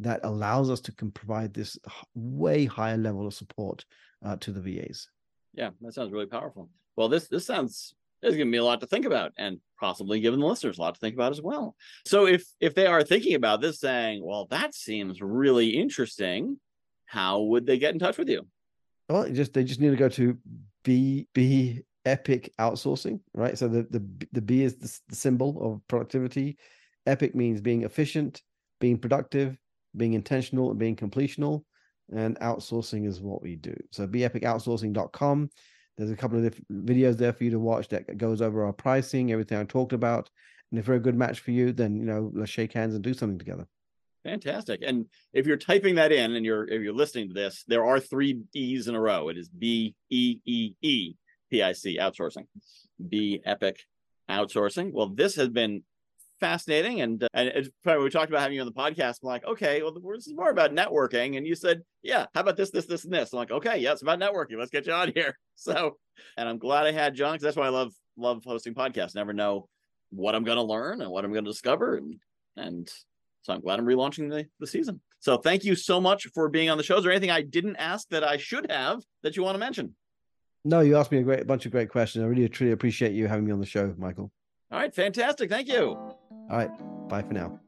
That 0.00 0.20
allows 0.22 0.70
us 0.70 0.80
to 0.82 0.92
can 0.92 1.10
provide 1.10 1.52
this 1.52 1.76
way 2.14 2.64
higher 2.64 2.96
level 2.96 3.26
of 3.26 3.34
support 3.34 3.84
uh, 4.24 4.36
to 4.36 4.52
the 4.52 4.60
VAs. 4.60 5.08
Yeah, 5.54 5.70
that 5.80 5.94
sounds 5.94 6.12
really 6.12 6.26
powerful. 6.26 6.70
Well, 6.98 7.08
this 7.08 7.28
this 7.28 7.46
sounds 7.46 7.94
there's 8.20 8.34
going 8.34 8.48
to 8.48 8.50
be 8.50 8.58
a 8.58 8.64
lot 8.64 8.80
to 8.80 8.88
think 8.88 9.04
about 9.04 9.30
and 9.38 9.60
possibly 9.78 10.18
giving 10.18 10.40
the 10.40 10.46
listeners 10.46 10.78
a 10.78 10.80
lot 10.80 10.94
to 10.94 11.00
think 11.00 11.14
about 11.14 11.30
as 11.30 11.40
well. 11.40 11.76
So 12.04 12.26
if 12.26 12.44
if 12.58 12.74
they 12.74 12.88
are 12.88 13.04
thinking 13.04 13.36
about 13.36 13.60
this 13.60 13.78
saying 13.78 14.20
well 14.24 14.46
that 14.46 14.74
seems 14.74 15.22
really 15.22 15.68
interesting 15.68 16.58
how 17.06 17.42
would 17.42 17.66
they 17.66 17.78
get 17.78 17.94
in 17.94 18.00
touch 18.00 18.18
with 18.18 18.28
you? 18.28 18.48
Well 19.08 19.30
just 19.30 19.54
they 19.54 19.62
just 19.62 19.78
need 19.80 19.90
to 19.90 19.96
go 19.96 20.08
to 20.08 20.36
b 20.82 21.28
b 21.34 21.82
epic 22.04 22.52
outsourcing 22.58 23.20
right? 23.32 23.56
So 23.56 23.68
the 23.68 23.84
the, 23.84 24.04
the 24.32 24.42
b 24.42 24.64
is 24.64 24.74
the, 24.74 24.98
the 25.10 25.14
symbol 25.14 25.56
of 25.62 25.86
productivity. 25.86 26.58
Epic 27.06 27.36
means 27.36 27.60
being 27.60 27.84
efficient 27.84 28.42
being 28.80 28.98
productive 28.98 29.56
being 29.96 30.14
intentional 30.14 30.70
and 30.70 30.80
being 30.80 30.96
completional 30.96 31.62
and 32.12 32.36
outsourcing 32.40 33.06
is 33.06 33.20
what 33.20 33.40
we 33.40 33.54
do. 33.54 33.76
So 33.92 34.08
beeepicoutsourcing.com 34.08 35.50
there's 35.98 36.10
a 36.12 36.16
couple 36.16 36.44
of 36.44 36.54
videos 36.72 37.18
there 37.18 37.32
for 37.32 37.44
you 37.44 37.50
to 37.50 37.58
watch 37.58 37.88
that 37.88 38.16
goes 38.16 38.40
over 38.40 38.64
our 38.64 38.72
pricing, 38.72 39.32
everything 39.32 39.58
I 39.58 39.64
talked 39.64 39.92
about. 39.92 40.30
And 40.70 40.78
if 40.78 40.86
we're 40.86 40.94
a 40.94 41.00
good 41.00 41.16
match 41.16 41.40
for 41.40 41.50
you, 41.50 41.72
then 41.72 41.96
you 41.96 42.04
know 42.04 42.30
let's 42.34 42.50
shake 42.50 42.72
hands 42.72 42.94
and 42.94 43.02
do 43.02 43.12
something 43.12 43.38
together. 43.38 43.66
Fantastic. 44.24 44.82
And 44.84 45.06
if 45.32 45.46
you're 45.46 45.56
typing 45.56 45.96
that 45.96 46.12
in 46.12 46.36
and 46.36 46.44
you're 46.44 46.68
if 46.68 46.82
you're 46.82 46.94
listening 46.94 47.28
to 47.28 47.34
this, 47.34 47.64
there 47.66 47.84
are 47.84 47.98
three 47.98 48.40
E's 48.54 48.86
in 48.86 48.94
a 48.94 49.00
row. 49.00 49.28
It 49.28 49.36
is 49.36 49.48
B 49.48 49.94
E 50.08 50.40
E 50.44 50.72
E 50.82 51.14
P 51.50 51.62
I 51.62 51.72
C 51.72 51.98
outsourcing. 51.98 52.46
B 53.08 53.40
Epic 53.44 53.80
outsourcing. 54.30 54.92
Well, 54.92 55.08
this 55.08 55.34
has 55.36 55.48
been 55.48 55.82
fascinating. 56.40 57.00
And 57.00 57.22
uh, 57.22 57.28
and 57.34 57.48
it's 57.48 57.68
funny, 57.84 58.02
we 58.02 58.10
talked 58.10 58.30
about 58.30 58.40
having 58.40 58.56
you 58.56 58.60
on 58.60 58.66
the 58.66 58.72
podcast. 58.72 59.18
I'm 59.22 59.28
like, 59.28 59.44
okay, 59.44 59.82
well, 59.82 59.92
this 59.92 60.26
is 60.26 60.34
more 60.34 60.50
about 60.50 60.72
networking. 60.72 61.36
And 61.36 61.46
you 61.46 61.54
said, 61.54 61.82
yeah, 62.02 62.26
how 62.34 62.40
about 62.40 62.56
this, 62.56 62.70
this, 62.70 62.86
this, 62.86 63.04
and 63.04 63.12
this? 63.12 63.32
I'm 63.32 63.38
like, 63.38 63.50
okay, 63.50 63.78
yeah, 63.78 63.92
it's 63.92 64.02
about 64.02 64.18
networking. 64.18 64.58
Let's 64.58 64.70
get 64.70 64.86
you 64.86 64.92
on 64.92 65.12
here. 65.14 65.36
So, 65.60 65.96
and 66.36 66.48
I'm 66.48 66.58
glad 66.58 66.86
I 66.86 66.92
had 66.92 67.16
John 67.16 67.32
because 67.32 67.42
that's 67.42 67.56
why 67.56 67.66
I 67.66 67.70
love 67.70 67.92
love 68.16 68.44
hosting 68.46 68.74
podcasts. 68.74 69.16
Never 69.16 69.32
know 69.32 69.68
what 70.10 70.36
I'm 70.36 70.44
going 70.44 70.56
to 70.56 70.62
learn 70.62 71.00
and 71.00 71.10
what 71.10 71.24
I'm 71.24 71.32
going 71.32 71.44
to 71.44 71.50
discover, 71.50 71.96
and 71.96 72.14
and 72.56 72.88
so 73.42 73.52
I'm 73.52 73.60
glad 73.60 73.80
I'm 73.80 73.84
relaunching 73.84 74.30
the 74.30 74.46
the 74.60 74.68
season. 74.68 75.00
So 75.18 75.36
thank 75.36 75.64
you 75.64 75.74
so 75.74 76.00
much 76.00 76.28
for 76.32 76.48
being 76.48 76.70
on 76.70 76.78
the 76.78 76.84
show. 76.84 76.96
Is 76.96 77.02
there 77.02 77.10
anything 77.10 77.32
I 77.32 77.42
didn't 77.42 77.74
ask 77.74 78.08
that 78.10 78.22
I 78.22 78.36
should 78.36 78.70
have 78.70 79.02
that 79.24 79.36
you 79.36 79.42
want 79.42 79.56
to 79.56 79.58
mention? 79.58 79.96
No, 80.64 80.78
you 80.78 80.96
asked 80.96 81.10
me 81.10 81.18
a 81.18 81.22
great 81.22 81.44
bunch 81.48 81.66
of 81.66 81.72
great 81.72 81.88
questions. 81.88 82.22
I 82.22 82.28
really 82.28 82.48
truly 82.48 82.72
appreciate 82.72 83.14
you 83.14 83.26
having 83.26 83.46
me 83.46 83.50
on 83.52 83.58
the 83.58 83.66
show, 83.66 83.92
Michael. 83.98 84.30
All 84.70 84.78
right, 84.78 84.94
fantastic. 84.94 85.50
Thank 85.50 85.68
you. 85.68 85.92
All 85.92 86.18
right. 86.50 86.70
Bye 87.08 87.22
for 87.22 87.32
now. 87.32 87.58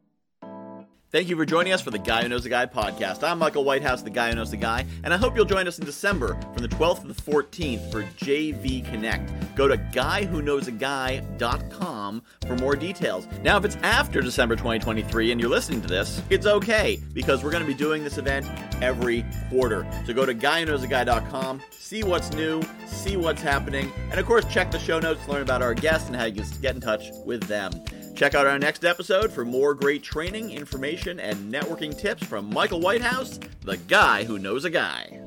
Thank 1.13 1.29
you 1.29 1.35
for 1.35 1.45
joining 1.45 1.73
us 1.73 1.81
for 1.81 1.91
the 1.91 1.99
Guy 1.99 2.23
Who 2.23 2.29
Knows 2.29 2.45
the 2.45 2.51
Guy 2.51 2.67
podcast. 2.67 3.25
I'm 3.25 3.41
Michael 3.41 3.65
Whitehouse, 3.65 4.03
the 4.03 4.11
guy 4.11 4.29
who 4.29 4.37
knows 4.37 4.53
the 4.53 4.57
guy, 4.57 4.87
and 5.03 5.13
I 5.13 5.17
hope 5.17 5.35
you'll 5.35 5.45
join 5.45 5.67
us 5.67 5.81
in 5.81 5.85
December 5.85 6.39
from 6.55 6.63
the 6.63 6.69
12th 6.69 7.01
to 7.01 7.09
the 7.09 7.15
14th 7.15 7.91
for 7.91 8.05
JV 8.05 8.89
Connect. 8.89 9.57
Go 9.57 9.67
to 9.67 9.77
guywhoknowsaguy.com 9.77 12.23
for 12.47 12.57
more 12.59 12.77
details. 12.77 13.27
Now, 13.43 13.57
if 13.57 13.65
it's 13.65 13.75
after 13.83 14.21
December 14.21 14.55
2023 14.55 15.33
and 15.33 15.41
you're 15.41 15.51
listening 15.51 15.83
to 15.83 15.89
this, 15.89 16.23
it's 16.31 16.47
okay 16.47 17.01
because 17.13 17.43
we're 17.43 17.51
going 17.51 17.65
to 17.65 17.67
be 17.67 17.75
doing 17.75 18.05
this 18.05 18.17
event 18.17 18.47
every 18.81 19.25
quarter. 19.49 19.85
So 20.07 20.15
go 20.15 20.25
to 20.25 20.33
guywhoknowsaguy.com, 20.33 21.61
see 21.73 22.05
what's 22.05 22.33
new, 22.35 22.63
see 22.87 23.17
what's 23.17 23.43
happening, 23.43 23.91
and 24.13 24.21
of 24.21 24.27
course, 24.27 24.45
check 24.45 24.71
the 24.71 24.79
show 24.79 25.01
notes 25.01 25.25
to 25.25 25.33
learn 25.33 25.43
about 25.43 25.61
our 25.61 25.75
guests 25.75 26.07
and 26.07 26.15
how 26.15 26.27
you 26.27 26.41
can 26.41 26.49
get 26.63 26.77
in 26.77 26.81
touch 26.81 27.11
with 27.25 27.43
them. 27.49 27.73
Check 28.21 28.35
out 28.35 28.47
our 28.47 28.59
next 28.59 28.85
episode 28.85 29.33
for 29.33 29.47
more 29.47 29.73
great 29.73 30.03
training, 30.03 30.51
information, 30.51 31.19
and 31.19 31.51
networking 31.51 31.99
tips 31.99 32.23
from 32.23 32.53
Michael 32.53 32.79
Whitehouse, 32.79 33.41
the 33.63 33.79
guy 33.79 34.25
who 34.25 34.39
knows 34.39 34.67
a 34.67 34.69
guy. 34.69 35.23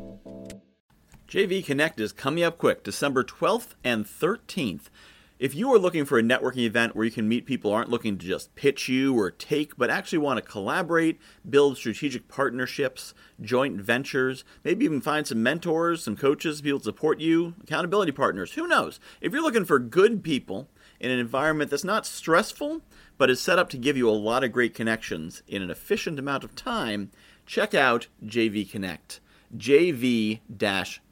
JV 1.27 1.65
Connect 1.65 1.99
is 1.99 2.13
coming 2.13 2.43
up 2.43 2.59
quick, 2.59 2.83
December 2.83 3.23
12th 3.23 3.69
and 3.83 4.05
13th. 4.05 4.91
If 5.39 5.55
you 5.55 5.73
are 5.73 5.79
looking 5.79 6.05
for 6.05 6.19
a 6.19 6.21
networking 6.21 6.67
event 6.67 6.95
where 6.95 7.03
you 7.03 7.09
can 7.09 7.27
meet 7.27 7.47
people 7.47 7.71
aren't 7.71 7.89
looking 7.89 8.15
to 8.19 8.27
just 8.27 8.53
pitch 8.53 8.87
you 8.87 9.17
or 9.17 9.31
take, 9.31 9.75
but 9.75 9.89
actually 9.89 10.19
want 10.19 10.37
to 10.37 10.47
collaborate, 10.47 11.19
build 11.49 11.77
strategic 11.77 12.27
partnerships, 12.27 13.15
joint 13.41 13.81
ventures, 13.81 14.45
maybe 14.63 14.85
even 14.85 15.01
find 15.01 15.25
some 15.25 15.41
mentors, 15.41 16.03
some 16.03 16.15
coaches, 16.15 16.61
people 16.61 16.77
to 16.77 16.85
support 16.85 17.19
you, 17.19 17.55
accountability 17.63 18.11
partners, 18.11 18.53
who 18.53 18.67
knows? 18.67 18.99
If 19.19 19.33
you're 19.33 19.41
looking 19.41 19.65
for 19.65 19.79
good 19.79 20.23
people 20.23 20.69
in 21.03 21.11
an 21.11 21.19
environment 21.19 21.69
that's 21.69 21.83
not 21.83 22.05
stressful, 22.05 22.81
but 23.17 23.29
is 23.29 23.41
set 23.41 23.59
up 23.59 23.67
to 23.69 23.77
give 23.77 23.97
you 23.97 24.09
a 24.09 24.11
lot 24.11 24.43
of 24.43 24.53
great 24.53 24.73
connections 24.73 25.43
in 25.49 25.61
an 25.61 25.69
efficient 25.69 26.17
amount 26.17 26.45
of 26.45 26.55
time, 26.55 27.11
check 27.45 27.73
out 27.73 28.07
JV 28.25 28.67
Connect. 28.69 29.19
JV 29.55 30.39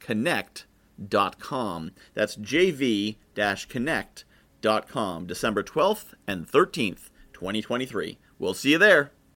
Connect.com. 0.00 1.90
That's 2.14 2.36
JV 2.36 3.16
Connect.com, 3.68 5.26
December 5.26 5.62
12th 5.62 6.14
and 6.26 6.50
13th, 6.50 7.10
2023. 7.34 8.18
We'll 8.38 8.54
see 8.54 8.72
you 8.72 8.78
there. 8.78 9.12